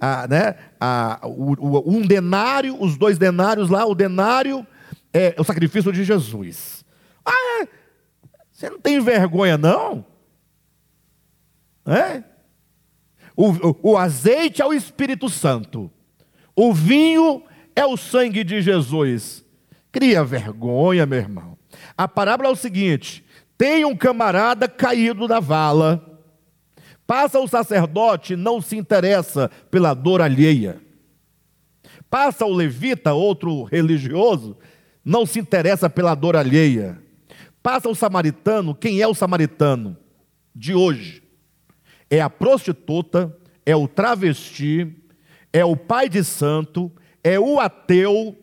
a, 0.00 0.26
né, 0.26 0.54
a, 0.80 1.20
o, 1.24 1.52
o, 1.58 1.96
um 1.98 2.00
denário, 2.00 2.82
os 2.82 2.96
dois 2.96 3.18
denários 3.18 3.68
lá, 3.68 3.84
o 3.84 3.94
denário 3.94 4.66
é 5.12 5.34
o 5.38 5.44
sacrifício 5.44 5.92
de 5.92 6.04
Jesus. 6.04 6.84
Ah, 7.24 7.66
você 8.50 8.70
não 8.70 8.80
tem 8.80 9.00
vergonha, 9.00 9.56
não? 9.56 10.04
É? 11.86 12.22
O, 13.36 13.50
o, 13.50 13.92
o 13.92 13.98
azeite 13.98 14.60
é 14.60 14.66
o 14.66 14.72
Espírito 14.72 15.28
Santo, 15.28 15.90
o 16.54 16.72
vinho 16.72 17.42
é 17.74 17.84
o 17.86 17.96
sangue 17.96 18.44
de 18.44 18.60
Jesus. 18.60 19.44
Cria 19.90 20.22
vergonha, 20.22 21.06
meu 21.06 21.18
irmão. 21.18 21.58
A 21.96 22.06
parábola 22.06 22.48
é 22.48 22.52
o 22.52 22.56
seguinte: 22.56 23.24
tem 23.56 23.84
um 23.84 23.96
camarada 23.96 24.68
caído 24.68 25.26
na 25.26 25.40
vala, 25.40 26.20
passa 27.06 27.40
o 27.40 27.48
sacerdote, 27.48 28.36
não 28.36 28.60
se 28.60 28.76
interessa 28.76 29.50
pela 29.70 29.94
dor 29.94 30.20
alheia. 30.20 30.80
Passa 32.08 32.44
o 32.44 32.52
levita, 32.52 33.12
outro 33.12 33.64
religioso, 33.64 34.56
não 35.10 35.26
se 35.26 35.40
interessa 35.40 35.90
pela 35.90 36.14
dor 36.14 36.36
alheia. 36.36 36.96
Passa 37.60 37.88
o 37.88 37.96
samaritano, 37.96 38.76
quem 38.76 39.00
é 39.02 39.08
o 39.08 39.14
samaritano 39.14 39.96
de 40.54 40.72
hoje? 40.72 41.20
É 42.08 42.20
a 42.20 42.30
prostituta, 42.30 43.36
é 43.66 43.74
o 43.74 43.88
travesti, 43.88 44.96
é 45.52 45.64
o 45.64 45.76
pai 45.76 46.08
de 46.08 46.22
santo, 46.22 46.92
é 47.24 47.40
o 47.40 47.58
ateu, 47.58 48.38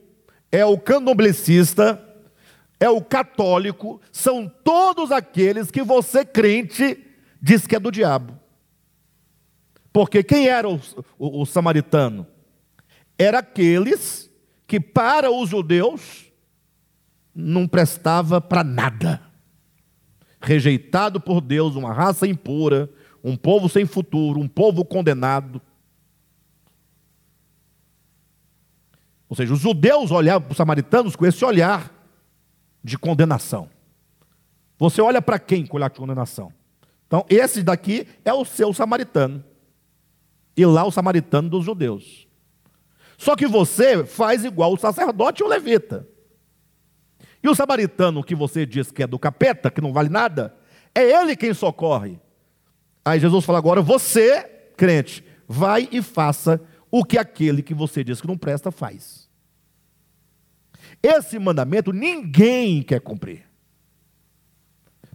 é 0.51 0.65
o 0.65 0.77
candomblessista, 0.77 2.03
é 2.77 2.89
o 2.89 3.01
católico, 3.01 4.01
são 4.11 4.51
todos 4.61 5.09
aqueles 5.09 5.71
que 5.71 5.81
você 5.81 6.25
crente 6.25 7.01
diz 7.41 7.65
que 7.65 7.77
é 7.77 7.79
do 7.79 7.89
diabo. 7.89 8.37
Porque 9.93 10.21
quem 10.21 10.49
era 10.49 10.67
o, 10.67 10.81
o, 11.17 11.43
o 11.43 11.45
samaritano? 11.45 12.27
Era 13.17 13.39
aqueles 13.39 14.29
que 14.67 14.81
para 14.81 15.31
os 15.31 15.49
judeus 15.49 16.26
não 17.39 17.67
prestava 17.67 18.41
para 18.41 18.63
nada. 18.63 19.21
Rejeitado 20.41 21.21
por 21.21 21.39
Deus, 21.39 21.75
uma 21.75 21.93
raça 21.93 22.25
impura, 22.25 22.89
um 23.23 23.37
povo 23.37 23.69
sem 23.69 23.85
futuro, 23.85 24.39
um 24.39 24.47
povo 24.47 24.83
condenado. 24.83 25.61
Ou 29.29 29.35
seja, 29.35 29.53
os 29.53 29.59
judeus 29.59 30.09
olhavam 30.09 30.47
para 30.47 30.51
os 30.51 30.57
samaritanos 30.57 31.15
com 31.15 31.27
esse 31.27 31.45
olhar 31.45 31.93
de 32.83 32.97
condenação. 32.97 33.69
Você 34.79 34.99
olha 34.99 35.21
para 35.21 35.37
quem 35.37 35.65
com 35.65 35.77
olhar 35.77 35.91
de 35.91 35.99
condenação? 35.99 36.51
Então, 37.05 37.23
esse 37.29 37.61
daqui 37.61 38.07
é 38.25 38.33
o 38.33 38.45
seu 38.45 38.73
samaritano. 38.73 39.43
E 40.55 40.65
lá 40.65 40.85
o 40.85 40.91
samaritano 40.91 41.49
dos 41.49 41.63
judeus. 41.63 42.27
Só 43.15 43.35
que 43.35 43.45
você 43.45 44.03
faz 44.05 44.43
igual 44.43 44.73
o 44.73 44.77
sacerdote 44.77 45.41
e 45.41 45.45
o 45.45 45.47
levita. 45.47 46.07
E 47.47 47.49
o 47.49 47.55
samaritano 47.55 48.25
que 48.25 48.35
você 48.35 48.65
diz 48.65 48.91
que 48.91 49.01
é 49.01 49.07
do 49.07 49.17
capeta, 49.17 49.71
que 49.71 49.79
não 49.79 49.93
vale 49.93 50.09
nada, 50.09 50.53
é 50.93 51.01
ele 51.01 51.33
quem 51.33 51.53
socorre. 51.53 52.19
Aí 53.05 53.21
Jesus 53.21 53.45
fala 53.45 53.57
agora: 53.57 53.81
você, 53.81 54.43
crente, 54.75 55.23
vai 55.47 55.87
e 55.89 56.01
faça 56.01 56.59
o 56.91 57.05
que 57.05 57.17
aquele 57.17 57.61
que 57.61 57.73
você 57.73 58.03
diz 58.03 58.19
que 58.19 58.27
não 58.27 58.37
presta 58.37 58.69
faz. 58.69 59.29
Esse 61.01 61.39
mandamento 61.39 61.93
ninguém 61.93 62.83
quer 62.83 62.99
cumprir. 62.99 63.45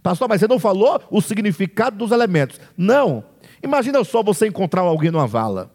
Pastor, 0.01 0.27
mas 0.27 0.39
você 0.39 0.47
não 0.47 0.57
falou 0.57 1.03
o 1.11 1.21
significado 1.21 1.99
dos 1.99 2.09
elementos. 2.09 2.59
Não. 2.75 3.23
Imagina 3.61 4.03
só 4.03 4.23
você 4.23 4.47
encontrar 4.47 4.81
alguém 4.81 5.11
numa 5.11 5.27
vala. 5.27 5.71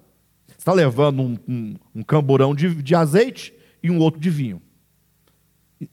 Você 0.48 0.56
está 0.58 0.72
levando 0.72 1.22
um, 1.22 1.38
um, 1.46 1.76
um 1.94 2.02
camburão 2.02 2.52
de, 2.52 2.82
de, 2.82 2.96
azeite 2.96 3.54
e 3.80 3.92
um 3.92 4.00
outro 4.00 4.18
de 4.20 4.28
vinho. 4.28 4.60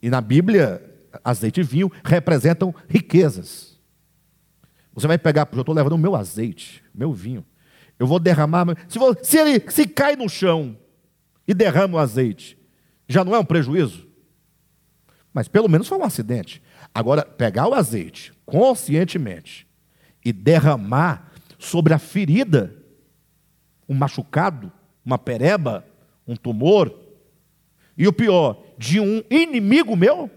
E, 0.01 0.09
na 0.09 0.21
Bíblia, 0.21 0.81
azeite 1.23 1.59
e 1.59 1.63
vinho 1.63 1.91
representam 2.03 2.73
riquezas. 2.87 3.79
Você 4.93 5.07
vai 5.07 5.17
pegar, 5.17 5.47
eu 5.51 5.59
estou 5.59 5.75
levando 5.75 5.93
o 5.93 5.97
meu 5.97 6.15
azeite, 6.15 6.83
meu 6.93 7.11
vinho. 7.11 7.45
Eu 7.99 8.07
vou 8.07 8.19
derramar. 8.19 8.65
Se, 8.87 8.99
se 9.23 9.37
ele 9.37 9.71
se 9.71 9.87
cai 9.87 10.15
no 10.15 10.29
chão 10.29 10.77
e 11.47 11.53
derrama 11.53 11.97
o 11.97 11.99
azeite, 11.99 12.57
já 13.07 13.23
não 13.23 13.35
é 13.35 13.39
um 13.39 13.45
prejuízo? 13.45 14.07
Mas 15.33 15.47
pelo 15.47 15.67
menos 15.67 15.87
foi 15.87 15.97
um 15.97 16.03
acidente. 16.03 16.61
Agora, 16.93 17.25
pegar 17.25 17.67
o 17.67 17.73
azeite 17.73 18.33
conscientemente 18.45 19.67
e 20.23 20.31
derramar 20.31 21.31
sobre 21.59 21.93
a 21.93 21.99
ferida, 21.99 22.73
um 23.87 23.93
machucado, 23.93 24.71
uma 25.05 25.17
pereba, 25.17 25.85
um 26.25 26.35
tumor, 26.35 26.97
e 27.97 28.07
o 28.07 28.13
pior, 28.13 28.63
de 28.77 28.99
um 28.99 29.23
inimigo 29.29 29.95
meu, 29.95 30.29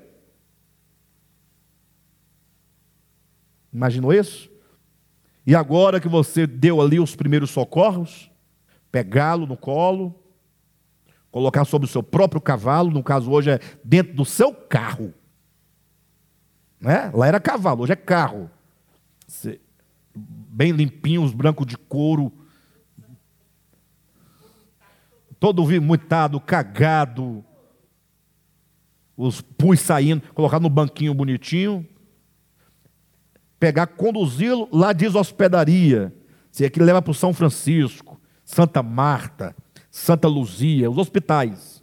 Imaginou 3.72 4.12
isso? 4.12 4.50
E 5.46 5.54
agora 5.54 6.00
que 6.00 6.08
você 6.08 6.46
deu 6.46 6.80
ali 6.80 6.98
os 6.98 7.14
primeiros 7.14 7.50
socorros, 7.50 8.30
pegá-lo 8.90 9.46
no 9.46 9.56
colo, 9.56 10.14
colocar 11.30 11.64
sobre 11.64 11.86
o 11.86 11.90
seu 11.90 12.02
próprio 12.02 12.40
cavalo, 12.40 12.90
no 12.90 13.02
caso 13.02 13.30
hoje 13.30 13.50
é 13.50 13.60
dentro 13.84 14.14
do 14.14 14.24
seu 14.24 14.52
carro. 14.52 15.14
Né? 16.80 17.10
Lá 17.14 17.26
era 17.26 17.40
cavalo, 17.40 17.82
hoje 17.82 17.92
é 17.92 17.96
carro. 17.96 18.50
Bem 20.14 20.72
limpinho, 20.72 21.22
os 21.22 21.32
brancos 21.32 21.66
de 21.66 21.76
couro. 21.76 22.32
Todo 25.38 25.64
vomitado, 25.64 26.40
cagado. 26.40 27.44
Os 29.18 29.42
pus 29.42 29.80
saindo, 29.80 30.22
colocar 30.32 30.58
no 30.58 30.70
banquinho 30.70 31.12
bonitinho 31.12 31.86
pegar, 33.58 33.86
conduzi-lo 33.86 34.68
lá 34.72 34.92
diz 34.92 35.14
hospedaria. 35.14 36.14
Se 36.50 36.68
que 36.70 36.80
leva 36.80 37.02
para 37.02 37.10
o 37.10 37.14
São 37.14 37.34
Francisco, 37.34 38.20
Santa 38.44 38.82
Marta, 38.82 39.54
Santa 39.90 40.28
Luzia, 40.28 40.90
os 40.90 40.98
hospitais. 40.98 41.82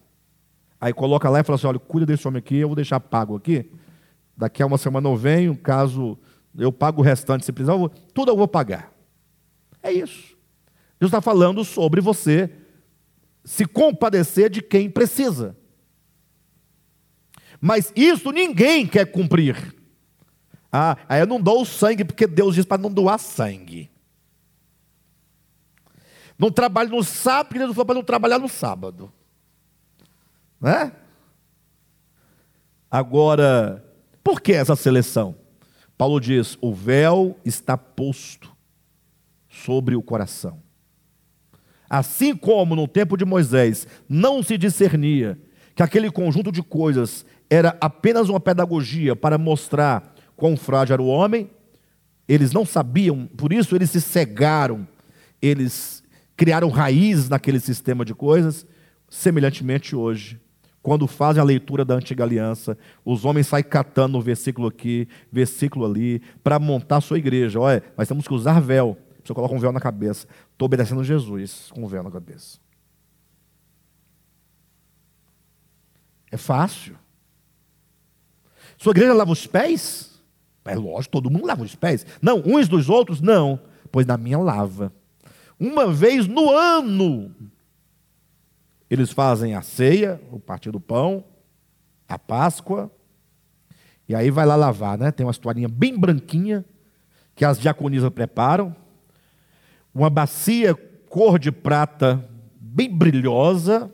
Aí 0.80 0.94
coloca 0.94 1.30
lá 1.30 1.40
e 1.40 1.44
fala 1.44 1.56
assim: 1.56 1.68
olha, 1.68 1.80
cuida 1.80 2.06
desse 2.06 2.28
homem 2.28 2.40
aqui, 2.40 2.58
eu 2.58 2.68
vou 2.68 2.76
deixar 2.76 3.00
pago 3.00 3.36
aqui. 3.36 3.70
Daqui 4.36 4.62
a 4.62 4.66
uma 4.66 4.78
semana 4.78 5.08
eu 5.08 5.16
venho, 5.16 5.56
caso 5.56 6.18
eu 6.58 6.72
pago 6.72 7.02
o 7.02 7.04
restante, 7.04 7.46
se 7.46 7.52
precisar, 7.52 7.74
eu 7.74 7.80
vou, 7.80 7.90
tudo 7.90 8.32
eu 8.32 8.38
vou 8.38 8.48
pagar. 8.48 8.92
É 9.82 9.92
isso. 9.92 10.36
Deus 11.00 11.10
está 11.10 11.22
falando 11.22 11.64
sobre 11.64 12.02
você 12.02 12.50
se 13.44 13.66
compadecer 13.66 14.50
de 14.50 14.62
quem 14.62 14.90
precisa. 14.90 15.56
Mas 17.66 17.92
isso 17.96 18.32
ninguém 18.32 18.86
quer 18.86 19.08
cumprir. 19.08 19.76
Ah, 20.72 20.96
aí 21.10 21.20
eu 21.20 21.26
não 21.26 21.42
dou 21.42 21.64
o 21.64 21.66
sangue 21.66 22.06
porque 22.06 22.28
Deus 22.28 22.54
diz 22.54 22.64
para 22.64 22.80
não 22.80 22.92
doar 22.92 23.18
sangue. 23.18 23.90
Não 26.38 26.52
trabalho 26.52 26.92
no 26.92 27.04
sábado 27.04 27.48
porque 27.48 27.58
Deus 27.58 27.72
falou 27.72 27.86
para 27.88 27.96
não 27.96 28.04
trabalhar 28.04 28.38
no 28.38 28.48
sábado. 28.48 29.12
Né? 30.62 30.92
Agora, 32.92 33.84
por 34.24 34.42
que 34.42 34.54
essa 34.54 34.76
seleção? 34.76 35.36
Paulo 35.98 36.20
diz: 36.20 36.60
o 36.62 36.72
véu 36.72 37.36
está 37.44 37.76
posto 37.76 38.56
sobre 39.50 39.96
o 39.96 40.04
coração. 40.04 40.62
Assim 41.90 42.36
como 42.36 42.76
no 42.76 42.88
tempo 42.88 43.18
de 43.18 43.26
Moisés 43.26 43.88
não 44.08 44.44
se 44.44 44.56
discernia 44.56 45.36
que 45.74 45.84
aquele 45.84 46.10
conjunto 46.10 46.52
de 46.52 46.64
coisas 46.64 47.26
era 47.50 47.78
apenas 47.80 48.30
uma 48.30 48.40
pedagogia 48.40 49.16
para 49.16 49.38
mostrar 49.38 50.16
quão 50.36 50.58
frágil 50.58 50.94
era 50.94 51.02
o 51.02 51.08
homem, 51.08 51.50
eles 52.28 52.52
não 52.52 52.66
sabiam, 52.66 53.28
por 53.28 53.54
isso 53.54 53.76
eles 53.76 53.92
se 53.92 54.02
cegaram, 54.02 54.88
eles 55.42 56.04
criaram 56.36 56.70
raízes 56.70 57.30
naquele 57.30 57.60
sistema 57.60 58.04
de 58.04 58.14
coisas. 58.14 58.66
Semelhantemente 59.08 59.96
hoje, 59.96 60.40
quando 60.82 61.08
fazem 61.08 61.42
a 61.42 61.46
leitura 61.46 61.86
da 61.86 61.96
antiga 61.96 62.24
aliança, 62.24 62.78
os 63.04 63.26
homens 63.26 63.48
saem 63.48 63.64
catando 63.64 64.18
um 64.18 64.22
versículo 64.22 64.68
aqui, 64.68 65.08
versículo 65.32 65.86
ali, 65.86 66.22
para 66.44 66.60
montar 66.60 66.98
a 66.98 67.02
sua 67.02 67.18
igreja. 67.18 67.60
Olha, 67.60 67.84
nós 67.98 68.08
temos 68.08 68.28
que 68.28 68.34
usar 68.34 68.60
véu. 68.60 68.98
Você 69.24 69.34
coloca 69.34 69.56
um 69.56 69.60
véu 69.60 69.72
na 69.72 69.80
cabeça. 69.80 70.28
Estou 70.52 70.66
obedecendo 70.66 71.04
Jesus 71.04 71.72
com 71.72 71.84
um 71.84 71.88
véu 71.88 72.04
na 72.04 72.12
cabeça. 72.12 72.60
É 76.32 76.38
fácil. 76.38 76.96
Sua 78.78 78.92
igreja 78.92 79.14
lava 79.14 79.32
os 79.32 79.48
pés? 79.48 80.22
É 80.66 80.76
lógico, 80.76 81.12
todo 81.12 81.30
mundo 81.30 81.46
lava 81.46 81.64
os 81.64 81.76
pés. 81.76 82.06
Não, 82.22 82.42
uns 82.46 82.68
dos 82.68 82.90
outros, 82.90 83.22
não. 83.22 83.60
Pois 83.92 84.06
na 84.06 84.18
minha 84.18 84.38
lava. 84.38 84.92
Uma 85.60 85.92
vez 85.92 86.28
no 86.28 86.52
ano, 86.52 87.34
eles 88.90 89.12
fazem 89.12 89.56
a 89.56 89.62
ceia, 89.62 90.22
o 90.32 90.40
partir 90.40 90.72
do 90.72 90.80
pão, 90.80 91.24
a 92.08 92.20
Páscoa, 92.20 92.92
e 94.08 94.14
aí 94.14 94.30
vai 94.30 94.46
lá 94.46 94.56
lavar, 94.56 94.98
né? 94.98 95.12
Tem 95.12 95.26
uma 95.26 95.34
toalhinha 95.34 95.68
bem 95.68 95.98
branquinha, 95.98 96.66
que 97.36 97.44
as 97.44 97.60
diaconisas 97.60 98.10
preparam, 98.10 98.76
uma 99.94 100.10
bacia 100.10 100.76
cor 101.10 101.40
de 101.40 101.52
prata 101.52 102.28
bem 102.60 102.90
brilhosa, 102.90 103.92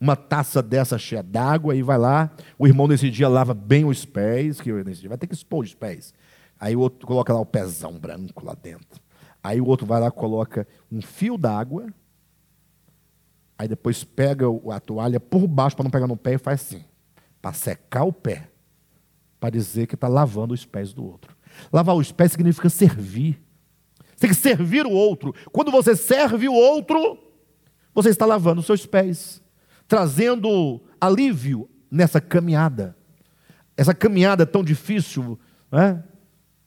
uma 0.00 0.16
taça 0.16 0.62
dessa 0.62 0.98
cheia 0.98 1.22
d'água, 1.22 1.74
e 1.74 1.82
vai 1.82 1.98
lá. 1.98 2.30
O 2.58 2.66
irmão 2.66 2.86
nesse 2.86 3.10
dia 3.10 3.28
lava 3.28 3.54
bem 3.54 3.84
os 3.84 4.04
pés, 4.04 4.60
que 4.60 4.72
nesse 4.84 5.00
dia 5.00 5.08
vai 5.08 5.18
ter 5.18 5.26
que 5.26 5.34
expor 5.34 5.64
os 5.64 5.74
pés. 5.74 6.12
Aí 6.58 6.76
o 6.76 6.80
outro 6.80 7.06
coloca 7.06 7.32
lá 7.32 7.40
o 7.40 7.46
pezão 7.46 7.98
branco 7.98 8.44
lá 8.44 8.54
dentro. 8.54 9.00
Aí 9.42 9.60
o 9.60 9.66
outro 9.66 9.86
vai 9.86 10.00
lá 10.00 10.10
coloca 10.10 10.66
um 10.90 11.02
fio 11.02 11.36
d'água. 11.36 11.86
Aí 13.58 13.68
depois 13.68 14.02
pega 14.02 14.46
a 14.72 14.80
toalha 14.80 15.20
por 15.20 15.46
baixo 15.46 15.76
para 15.76 15.84
não 15.84 15.90
pegar 15.90 16.06
no 16.06 16.16
pé 16.16 16.34
e 16.34 16.38
faz 16.38 16.60
assim, 16.60 16.84
para 17.40 17.52
secar 17.52 18.04
o 18.04 18.12
pé, 18.12 18.48
para 19.38 19.50
dizer 19.50 19.86
que 19.86 19.94
está 19.94 20.08
lavando 20.08 20.54
os 20.54 20.64
pés 20.64 20.92
do 20.92 21.04
outro. 21.04 21.36
Lavar 21.72 21.94
os 21.94 22.10
pés 22.10 22.32
significa 22.32 22.68
servir. 22.68 23.40
Você 24.16 24.26
tem 24.26 24.30
que 24.30 24.36
servir 24.36 24.86
o 24.86 24.90
outro. 24.90 25.34
Quando 25.52 25.70
você 25.70 25.94
serve 25.94 26.48
o 26.48 26.54
outro, 26.54 27.18
você 27.94 28.08
está 28.08 28.26
lavando 28.26 28.60
os 28.60 28.66
seus 28.66 28.86
pés 28.86 29.43
trazendo 29.88 30.80
alívio 31.00 31.68
nessa 31.90 32.20
caminhada. 32.20 32.96
Essa 33.76 33.94
caminhada 33.94 34.46
tão 34.46 34.62
difícil, 34.62 35.38
né? 35.70 36.02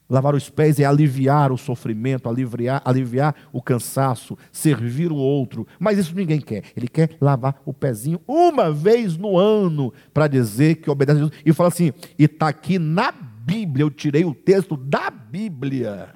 Lavar 0.09 0.35
os 0.35 0.49
pés 0.49 0.79
é 0.79 0.85
aliviar 0.85 1.51
o 1.51 1.57
sofrimento, 1.57 2.29
aliviar, 2.29 2.81
aliviar 2.85 3.35
o 3.51 3.61
cansaço, 3.61 4.37
servir 4.53 5.11
o 5.11 5.17
outro. 5.17 5.67
Mas 5.77 5.97
isso 5.97 6.15
ninguém 6.15 6.39
quer. 6.39 6.63
Ele 6.77 6.87
quer 6.87 7.17
lavar 7.19 7.61
o 7.65 7.73
pezinho 7.73 8.21
uma 8.25 8.71
vez 8.71 9.17
no 9.17 9.37
ano 9.37 9.93
para 10.13 10.27
dizer 10.27 10.75
que 10.75 10.89
obedece 10.89 11.17
a 11.19 11.23
Jesus. 11.23 11.41
E 11.45 11.51
fala 11.51 11.67
assim: 11.67 11.91
e 12.17 12.23
está 12.23 12.47
aqui 12.47 12.79
na 12.79 13.11
Bíblia, 13.11 13.83
eu 13.83 13.91
tirei 13.91 14.23
o 14.23 14.33
texto 14.33 14.77
da 14.77 15.09
Bíblia. 15.09 16.13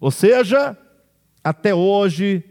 Ou 0.00 0.10
seja, 0.10 0.76
até 1.42 1.72
hoje 1.72 2.42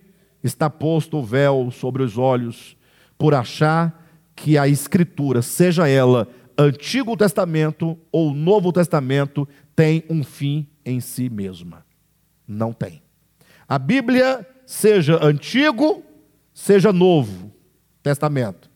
está 0.42 0.70
posto 0.70 1.18
o 1.18 1.24
véu 1.24 1.70
sobre 1.70 2.02
os 2.02 2.18
olhos 2.18 2.77
por 3.18 3.34
achar 3.34 4.06
que 4.36 4.58
a 4.58 4.68
Escritura, 4.68 5.42
seja 5.42 5.88
ela 5.88 6.28
Antigo 6.58 7.16
Testamento 7.16 7.98
ou 8.12 8.34
Novo 8.34 8.72
Testamento, 8.72 9.48
tem 9.76 10.04
um 10.10 10.24
fim 10.24 10.68
em 10.86 11.00
si 11.00 11.30
mesma. 11.30 11.86
Não 12.48 12.74
tem. 12.74 13.02
A 13.68 13.78
Bíblia, 13.78 14.48
seja 14.66 15.24
Antigo, 15.24 16.04
seja 16.54 16.94
Novo 16.94 17.52
Testamento, 18.02 18.72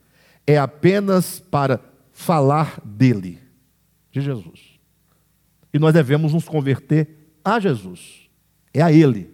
é 0.46 0.58
apenas 0.58 1.40
para 1.40 1.80
falar 2.12 2.80
dele, 2.84 3.40
de 4.12 4.22
Jesus. 4.22 4.80
E 5.74 5.80
nós 5.80 5.94
devemos 5.94 6.34
nos 6.34 6.48
converter 6.48 7.32
a 7.44 7.60
Jesus, 7.60 8.30
é 8.74 8.82
a 8.82 8.92
Ele. 8.92 9.34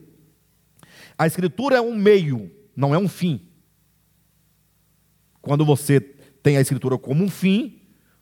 A 1.18 1.26
Escritura 1.26 1.78
é 1.78 1.82
um 1.82 1.96
meio, 1.96 2.52
não 2.76 2.94
é 2.94 2.98
um 2.98 3.08
fim. 3.08 3.47
Quando 5.48 5.64
você 5.64 6.02
tem 6.02 6.58
a 6.58 6.62
Escritura 6.62 6.98
como 6.98 7.24
um 7.24 7.30
fim, 7.30 7.80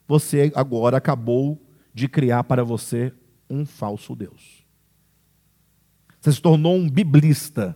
você 0.08 0.52
agora 0.54 0.98
acabou 0.98 1.60
de 1.92 2.08
criar 2.08 2.44
para 2.44 2.64
você 2.64 3.12
um 3.50 3.66
falso 3.66 4.16
Deus. 4.16 4.64
Você 6.22 6.34
se 6.34 6.40
tornou 6.40 6.76
um 6.76 6.88
biblista, 6.88 7.76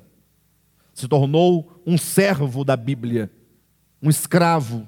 se 0.94 1.08
tornou 1.08 1.82
um 1.84 1.98
servo 1.98 2.64
da 2.64 2.78
Bíblia, 2.78 3.32
um 4.00 4.08
escravo. 4.08 4.88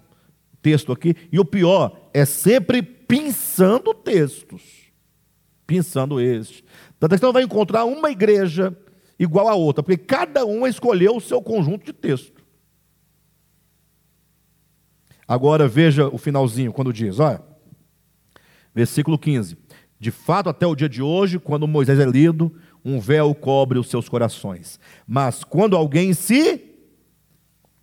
Texto 0.62 0.92
aqui, 0.92 1.16
e 1.32 1.40
o 1.40 1.44
pior 1.44 2.00
é 2.14 2.24
sempre 2.24 2.84
pensando 2.84 3.96
textos, 3.96 4.92
pensando 5.66 6.22
estes. 6.22 6.64
Tanto 7.00 7.16
é 7.16 7.18
que 7.18 7.20
você 7.20 7.26
não 7.26 7.34
vai 7.34 7.42
encontrar 7.42 7.86
uma 7.86 8.12
igreja 8.12 8.78
igual 9.18 9.48
a 9.48 9.56
outra, 9.56 9.82
porque 9.82 9.98
cada 9.98 10.46
uma 10.46 10.70
escolheu 10.70 11.16
o 11.16 11.20
seu 11.20 11.42
conjunto 11.42 11.84
de 11.84 11.94
texto. 11.94 12.41
Agora 15.32 15.66
veja 15.66 16.10
o 16.10 16.18
finalzinho, 16.18 16.74
quando 16.74 16.92
diz, 16.92 17.18
olha, 17.18 17.42
versículo 18.76 19.18
15: 19.18 19.58
De 19.98 20.12
fato, 20.12 20.50
até 20.50 20.68
o 20.68 20.76
dia 20.76 20.90
de 20.90 21.02
hoje, 21.02 21.40
quando 21.40 21.66
Moisés 21.66 21.98
é 22.00 22.04
lido, 22.04 22.54
um 22.84 23.00
véu 23.00 23.34
cobre 23.34 23.80
os 23.80 23.90
seus 23.90 24.10
corações. 24.10 24.78
Mas 25.08 25.46
quando 25.46 25.78
alguém 25.78 26.14
se 26.14 26.62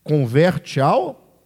converte 0.04 0.78
ao. 0.78 1.42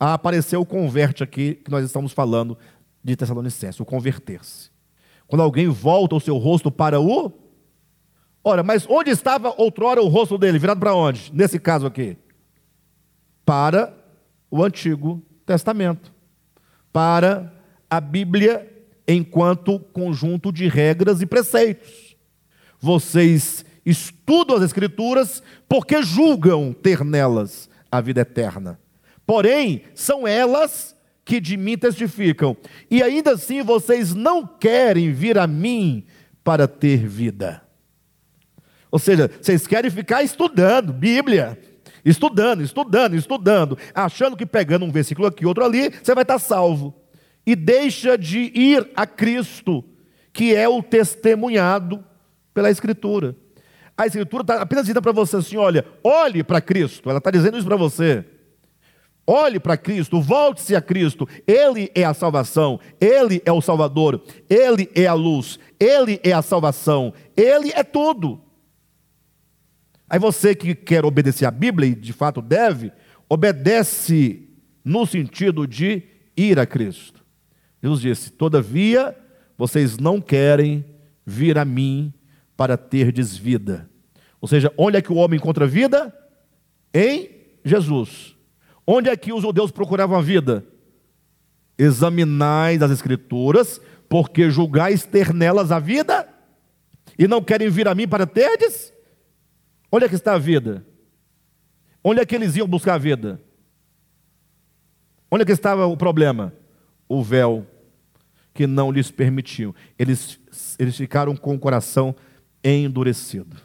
Ah, 0.00 0.14
apareceu 0.14 0.60
o 0.60 0.66
converte 0.66 1.22
aqui, 1.22 1.54
que 1.54 1.70
nós 1.70 1.84
estamos 1.84 2.12
falando 2.12 2.58
de 3.04 3.14
Tessalonicenses, 3.14 3.78
o 3.78 3.84
converter-se. 3.84 4.72
Quando 5.24 5.42
alguém 5.42 5.68
volta 5.68 6.16
o 6.16 6.20
seu 6.20 6.36
rosto 6.36 6.68
para 6.68 7.00
o. 7.00 7.32
Ora, 8.42 8.64
mas 8.64 8.90
onde 8.90 9.10
estava 9.10 9.54
outrora 9.56 10.02
o 10.02 10.08
rosto 10.08 10.36
dele? 10.36 10.58
Virado 10.58 10.80
para 10.80 10.96
onde? 10.96 11.32
Nesse 11.32 11.60
caso 11.60 11.86
aqui? 11.86 12.16
Para 13.44 13.96
o 14.50 14.60
Antigo 14.64 15.22
Testamento, 15.46 16.12
para 16.92 17.52
a 17.88 18.00
Bíblia 18.00 18.70
enquanto 19.06 19.78
conjunto 19.78 20.50
de 20.52 20.68
regras 20.68 21.20
e 21.20 21.26
preceitos. 21.26 22.16
Vocês 22.80 23.64
estudam 23.84 24.56
as 24.56 24.62
Escrituras 24.62 25.42
porque 25.68 26.02
julgam 26.02 26.72
ter 26.72 27.04
nelas 27.04 27.68
a 27.90 28.00
vida 28.00 28.22
eterna. 28.22 28.78
Porém, 29.26 29.82
são 29.94 30.26
elas 30.26 30.96
que 31.24 31.40
de 31.40 31.56
mim 31.56 31.78
testificam. 31.78 32.56
E 32.90 33.02
ainda 33.02 33.32
assim 33.32 33.62
vocês 33.62 34.14
não 34.14 34.46
querem 34.46 35.12
vir 35.12 35.38
a 35.38 35.46
mim 35.46 36.04
para 36.42 36.68
ter 36.68 37.06
vida. 37.06 37.62
Ou 38.90 38.98
seja, 38.98 39.30
vocês 39.40 39.66
querem 39.66 39.90
ficar 39.90 40.22
estudando 40.22 40.92
Bíblia 40.92 41.58
Estudando, 42.04 42.62
estudando, 42.62 43.16
estudando, 43.16 43.78
achando 43.94 44.36
que 44.36 44.44
pegando 44.44 44.84
um 44.84 44.90
versículo 44.90 45.26
aqui, 45.26 45.46
outro 45.46 45.64
ali, 45.64 45.90
você 45.90 46.14
vai 46.14 46.22
estar 46.22 46.38
salvo. 46.38 46.94
E 47.46 47.56
deixa 47.56 48.18
de 48.18 48.52
ir 48.54 48.90
a 48.94 49.06
Cristo, 49.06 49.84
que 50.32 50.54
é 50.54 50.68
o 50.68 50.82
testemunhado 50.82 52.04
pela 52.52 52.70
Escritura. 52.70 53.36
A 53.96 54.06
Escritura 54.06 54.42
está 54.42 54.60
apenas 54.60 54.84
dizendo 54.84 55.02
para 55.02 55.12
você 55.12 55.36
assim: 55.36 55.56
olha, 55.56 55.84
olhe 56.02 56.42
para 56.42 56.60
Cristo, 56.60 57.08
ela 57.08 57.18
está 57.18 57.30
dizendo 57.30 57.56
isso 57.56 57.66
para 57.66 57.76
você. 57.76 58.24
Olhe 59.26 59.58
para 59.58 59.78
Cristo, 59.78 60.20
volte-se 60.20 60.76
a 60.76 60.82
Cristo, 60.82 61.26
Ele 61.46 61.90
é 61.94 62.04
a 62.04 62.12
salvação, 62.12 62.78
Ele 63.00 63.40
é 63.46 63.50
o 63.50 63.62
Salvador, 63.62 64.22
Ele 64.50 64.90
é 64.94 65.06
a 65.06 65.14
luz, 65.14 65.58
Ele 65.80 66.20
é 66.22 66.32
a 66.32 66.42
salvação, 66.42 67.14
Ele 67.34 67.72
é 67.74 67.82
tudo. 67.82 68.43
Aí 70.08 70.18
você 70.18 70.54
que 70.54 70.74
quer 70.74 71.04
obedecer 71.04 71.46
a 71.46 71.50
Bíblia, 71.50 71.90
e 71.90 71.94
de 71.94 72.12
fato 72.12 72.42
deve, 72.42 72.92
obedece 73.28 74.48
no 74.84 75.06
sentido 75.06 75.66
de 75.66 76.02
ir 76.36 76.58
a 76.58 76.66
Cristo. 76.66 77.24
Jesus 77.82 78.00
disse: 78.00 78.30
Todavia, 78.30 79.16
vocês 79.56 79.98
não 79.98 80.20
querem 80.20 80.84
vir 81.24 81.58
a 81.58 81.64
mim 81.64 82.12
para 82.56 82.76
ter 82.76 83.10
desvida. 83.10 83.88
Ou 84.40 84.48
seja, 84.48 84.72
onde 84.76 84.96
é 84.96 85.02
que 85.02 85.12
o 85.12 85.16
homem 85.16 85.38
encontra 85.38 85.66
vida? 85.66 86.14
Em 86.92 87.30
Jesus. 87.64 88.36
Onde 88.86 89.08
é 89.08 89.16
que 89.16 89.32
os 89.32 89.42
judeus 89.42 89.70
procuravam 89.70 90.18
a 90.18 90.22
vida? 90.22 90.64
Examinais 91.78 92.82
as 92.82 92.90
Escrituras, 92.90 93.80
porque 94.08 94.50
julgais 94.50 95.04
ter 95.04 95.32
nelas 95.32 95.72
a 95.72 95.78
vida 95.78 96.28
e 97.18 97.26
não 97.26 97.42
querem 97.42 97.68
vir 97.68 97.88
a 97.88 97.94
mim 97.94 98.06
para 98.06 98.26
terdes? 98.26 98.93
Onde 99.94 100.06
é 100.06 100.08
que 100.08 100.16
está 100.16 100.34
a 100.34 100.38
vida? 100.38 100.84
Onde 102.02 102.20
é 102.20 102.26
que 102.26 102.34
eles 102.34 102.56
iam 102.56 102.66
buscar 102.66 102.94
a 102.94 102.98
vida? 102.98 103.40
Onde 105.30 105.44
é 105.44 105.46
que 105.46 105.52
estava 105.52 105.86
o 105.86 105.96
problema? 105.96 106.52
O 107.08 107.22
véu 107.22 107.64
que 108.52 108.66
não 108.66 108.90
lhes 108.90 109.12
permitiu. 109.12 109.72
Eles, 109.96 110.40
eles 110.80 110.96
ficaram 110.96 111.36
com 111.36 111.54
o 111.54 111.58
coração 111.60 112.12
endurecido. 112.64 113.56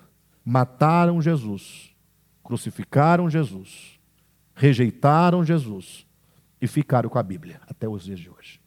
Mataram 0.46 1.20
Jesus, 1.20 1.96
crucificaram 2.44 3.28
Jesus, 3.28 4.00
rejeitaram 4.54 5.44
Jesus 5.44 6.06
e 6.62 6.68
ficaram 6.68 7.10
com 7.10 7.18
a 7.18 7.24
Bíblia 7.24 7.60
até 7.68 7.88
os 7.88 8.04
dias 8.04 8.20
de 8.20 8.30
hoje. 8.30 8.62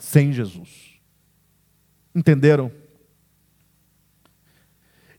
Sem 0.00 0.32
Jesus. 0.32 0.98
Entenderam? 2.12 2.72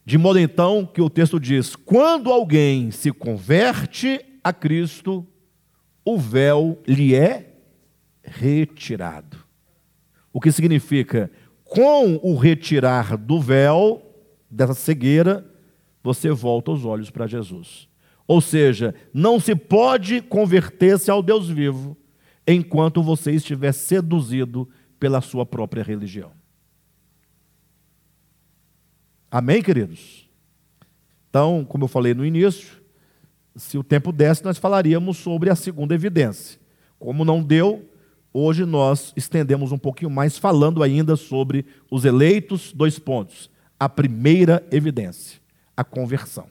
De 0.05 0.17
modo 0.19 0.37
então 0.37 0.85
que 0.85 1.01
o 1.01 1.09
texto 1.09 1.39
diz: 1.39 1.75
quando 1.75 2.31
alguém 2.31 2.91
se 2.91 3.11
converte 3.11 4.23
a 4.43 4.53
Cristo, 4.53 5.25
o 6.05 6.17
véu 6.17 6.79
lhe 6.87 7.15
é 7.15 7.55
retirado. 8.23 9.37
O 10.31 10.39
que 10.39 10.51
significa, 10.51 11.31
com 11.63 12.19
o 12.21 12.35
retirar 12.35 13.17
do 13.17 13.41
véu, 13.41 14.01
dessa 14.49 14.75
cegueira, 14.75 15.43
você 16.03 16.29
volta 16.29 16.71
os 16.71 16.85
olhos 16.85 17.09
para 17.09 17.25
Jesus. 17.25 17.87
Ou 18.27 18.41
seja, 18.41 18.93
não 19.13 19.39
se 19.39 19.55
pode 19.55 20.21
converter-se 20.21 21.09
ao 21.09 21.23
Deus 21.23 21.49
vivo 21.49 21.97
enquanto 22.47 23.01
você 23.01 23.31
estiver 23.31 23.71
seduzido 23.71 24.69
pela 24.99 25.21
sua 25.21 25.45
própria 25.45 25.83
religião. 25.83 26.31
Amém, 29.35 29.61
queridos? 29.61 30.29
Então, 31.29 31.65
como 31.65 31.83
eu 31.83 31.87
falei 31.89 32.13
no 32.13 32.25
início, 32.25 32.81
se 33.53 33.77
o 33.77 33.83
tempo 33.83 34.13
desse, 34.13 34.45
nós 34.45 34.57
falaríamos 34.57 35.17
sobre 35.17 35.49
a 35.49 35.55
segunda 35.57 35.93
evidência. 35.93 36.57
Como 36.97 37.25
não 37.25 37.43
deu, 37.43 37.83
hoje 38.31 38.63
nós 38.63 39.11
estendemos 39.13 39.73
um 39.73 39.77
pouquinho 39.77 40.09
mais, 40.09 40.37
falando 40.37 40.81
ainda 40.81 41.17
sobre 41.17 41.65
os 41.91 42.05
eleitos, 42.05 42.71
dois 42.71 42.97
pontos. 42.97 43.51
A 43.77 43.89
primeira 43.89 44.65
evidência, 44.71 45.41
a 45.75 45.83
conversão. 45.83 46.47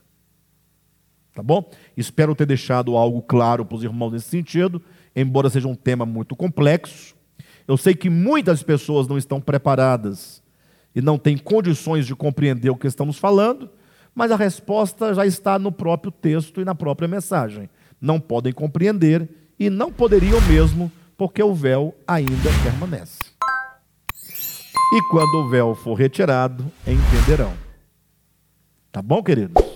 Tá 1.32 1.42
bom? 1.42 1.66
Espero 1.96 2.34
ter 2.34 2.44
deixado 2.44 2.98
algo 2.98 3.22
claro 3.22 3.64
para 3.64 3.76
os 3.76 3.82
irmãos 3.82 4.12
nesse 4.12 4.28
sentido, 4.28 4.82
embora 5.16 5.48
seja 5.48 5.68
um 5.68 5.74
tema 5.74 6.04
muito 6.04 6.36
complexo. 6.36 7.16
Eu 7.66 7.78
sei 7.78 7.94
que 7.94 8.10
muitas 8.10 8.62
pessoas 8.62 9.08
não 9.08 9.16
estão 9.16 9.40
preparadas 9.40 10.43
e 10.94 11.02
não 11.02 11.18
têm 11.18 11.36
condições 11.36 12.06
de 12.06 12.14
compreender 12.14 12.70
o 12.70 12.76
que 12.76 12.86
estamos 12.86 13.18
falando, 13.18 13.68
mas 14.14 14.30
a 14.30 14.36
resposta 14.36 15.12
já 15.12 15.26
está 15.26 15.58
no 15.58 15.72
próprio 15.72 16.12
texto 16.12 16.60
e 16.60 16.64
na 16.64 16.74
própria 16.74 17.08
mensagem. 17.08 17.68
Não 18.00 18.20
podem 18.20 18.52
compreender 18.52 19.28
e 19.58 19.68
não 19.68 19.90
poderiam 19.90 20.40
mesmo, 20.42 20.90
porque 21.16 21.42
o 21.42 21.54
véu 21.54 21.94
ainda 22.06 22.50
permanece. 22.62 23.32
E 24.92 25.02
quando 25.10 25.34
o 25.38 25.48
véu 25.48 25.74
for 25.74 25.94
retirado, 25.94 26.64
entenderão. 26.86 27.52
Tá 28.92 29.02
bom, 29.02 29.22
queridos? 29.22 29.73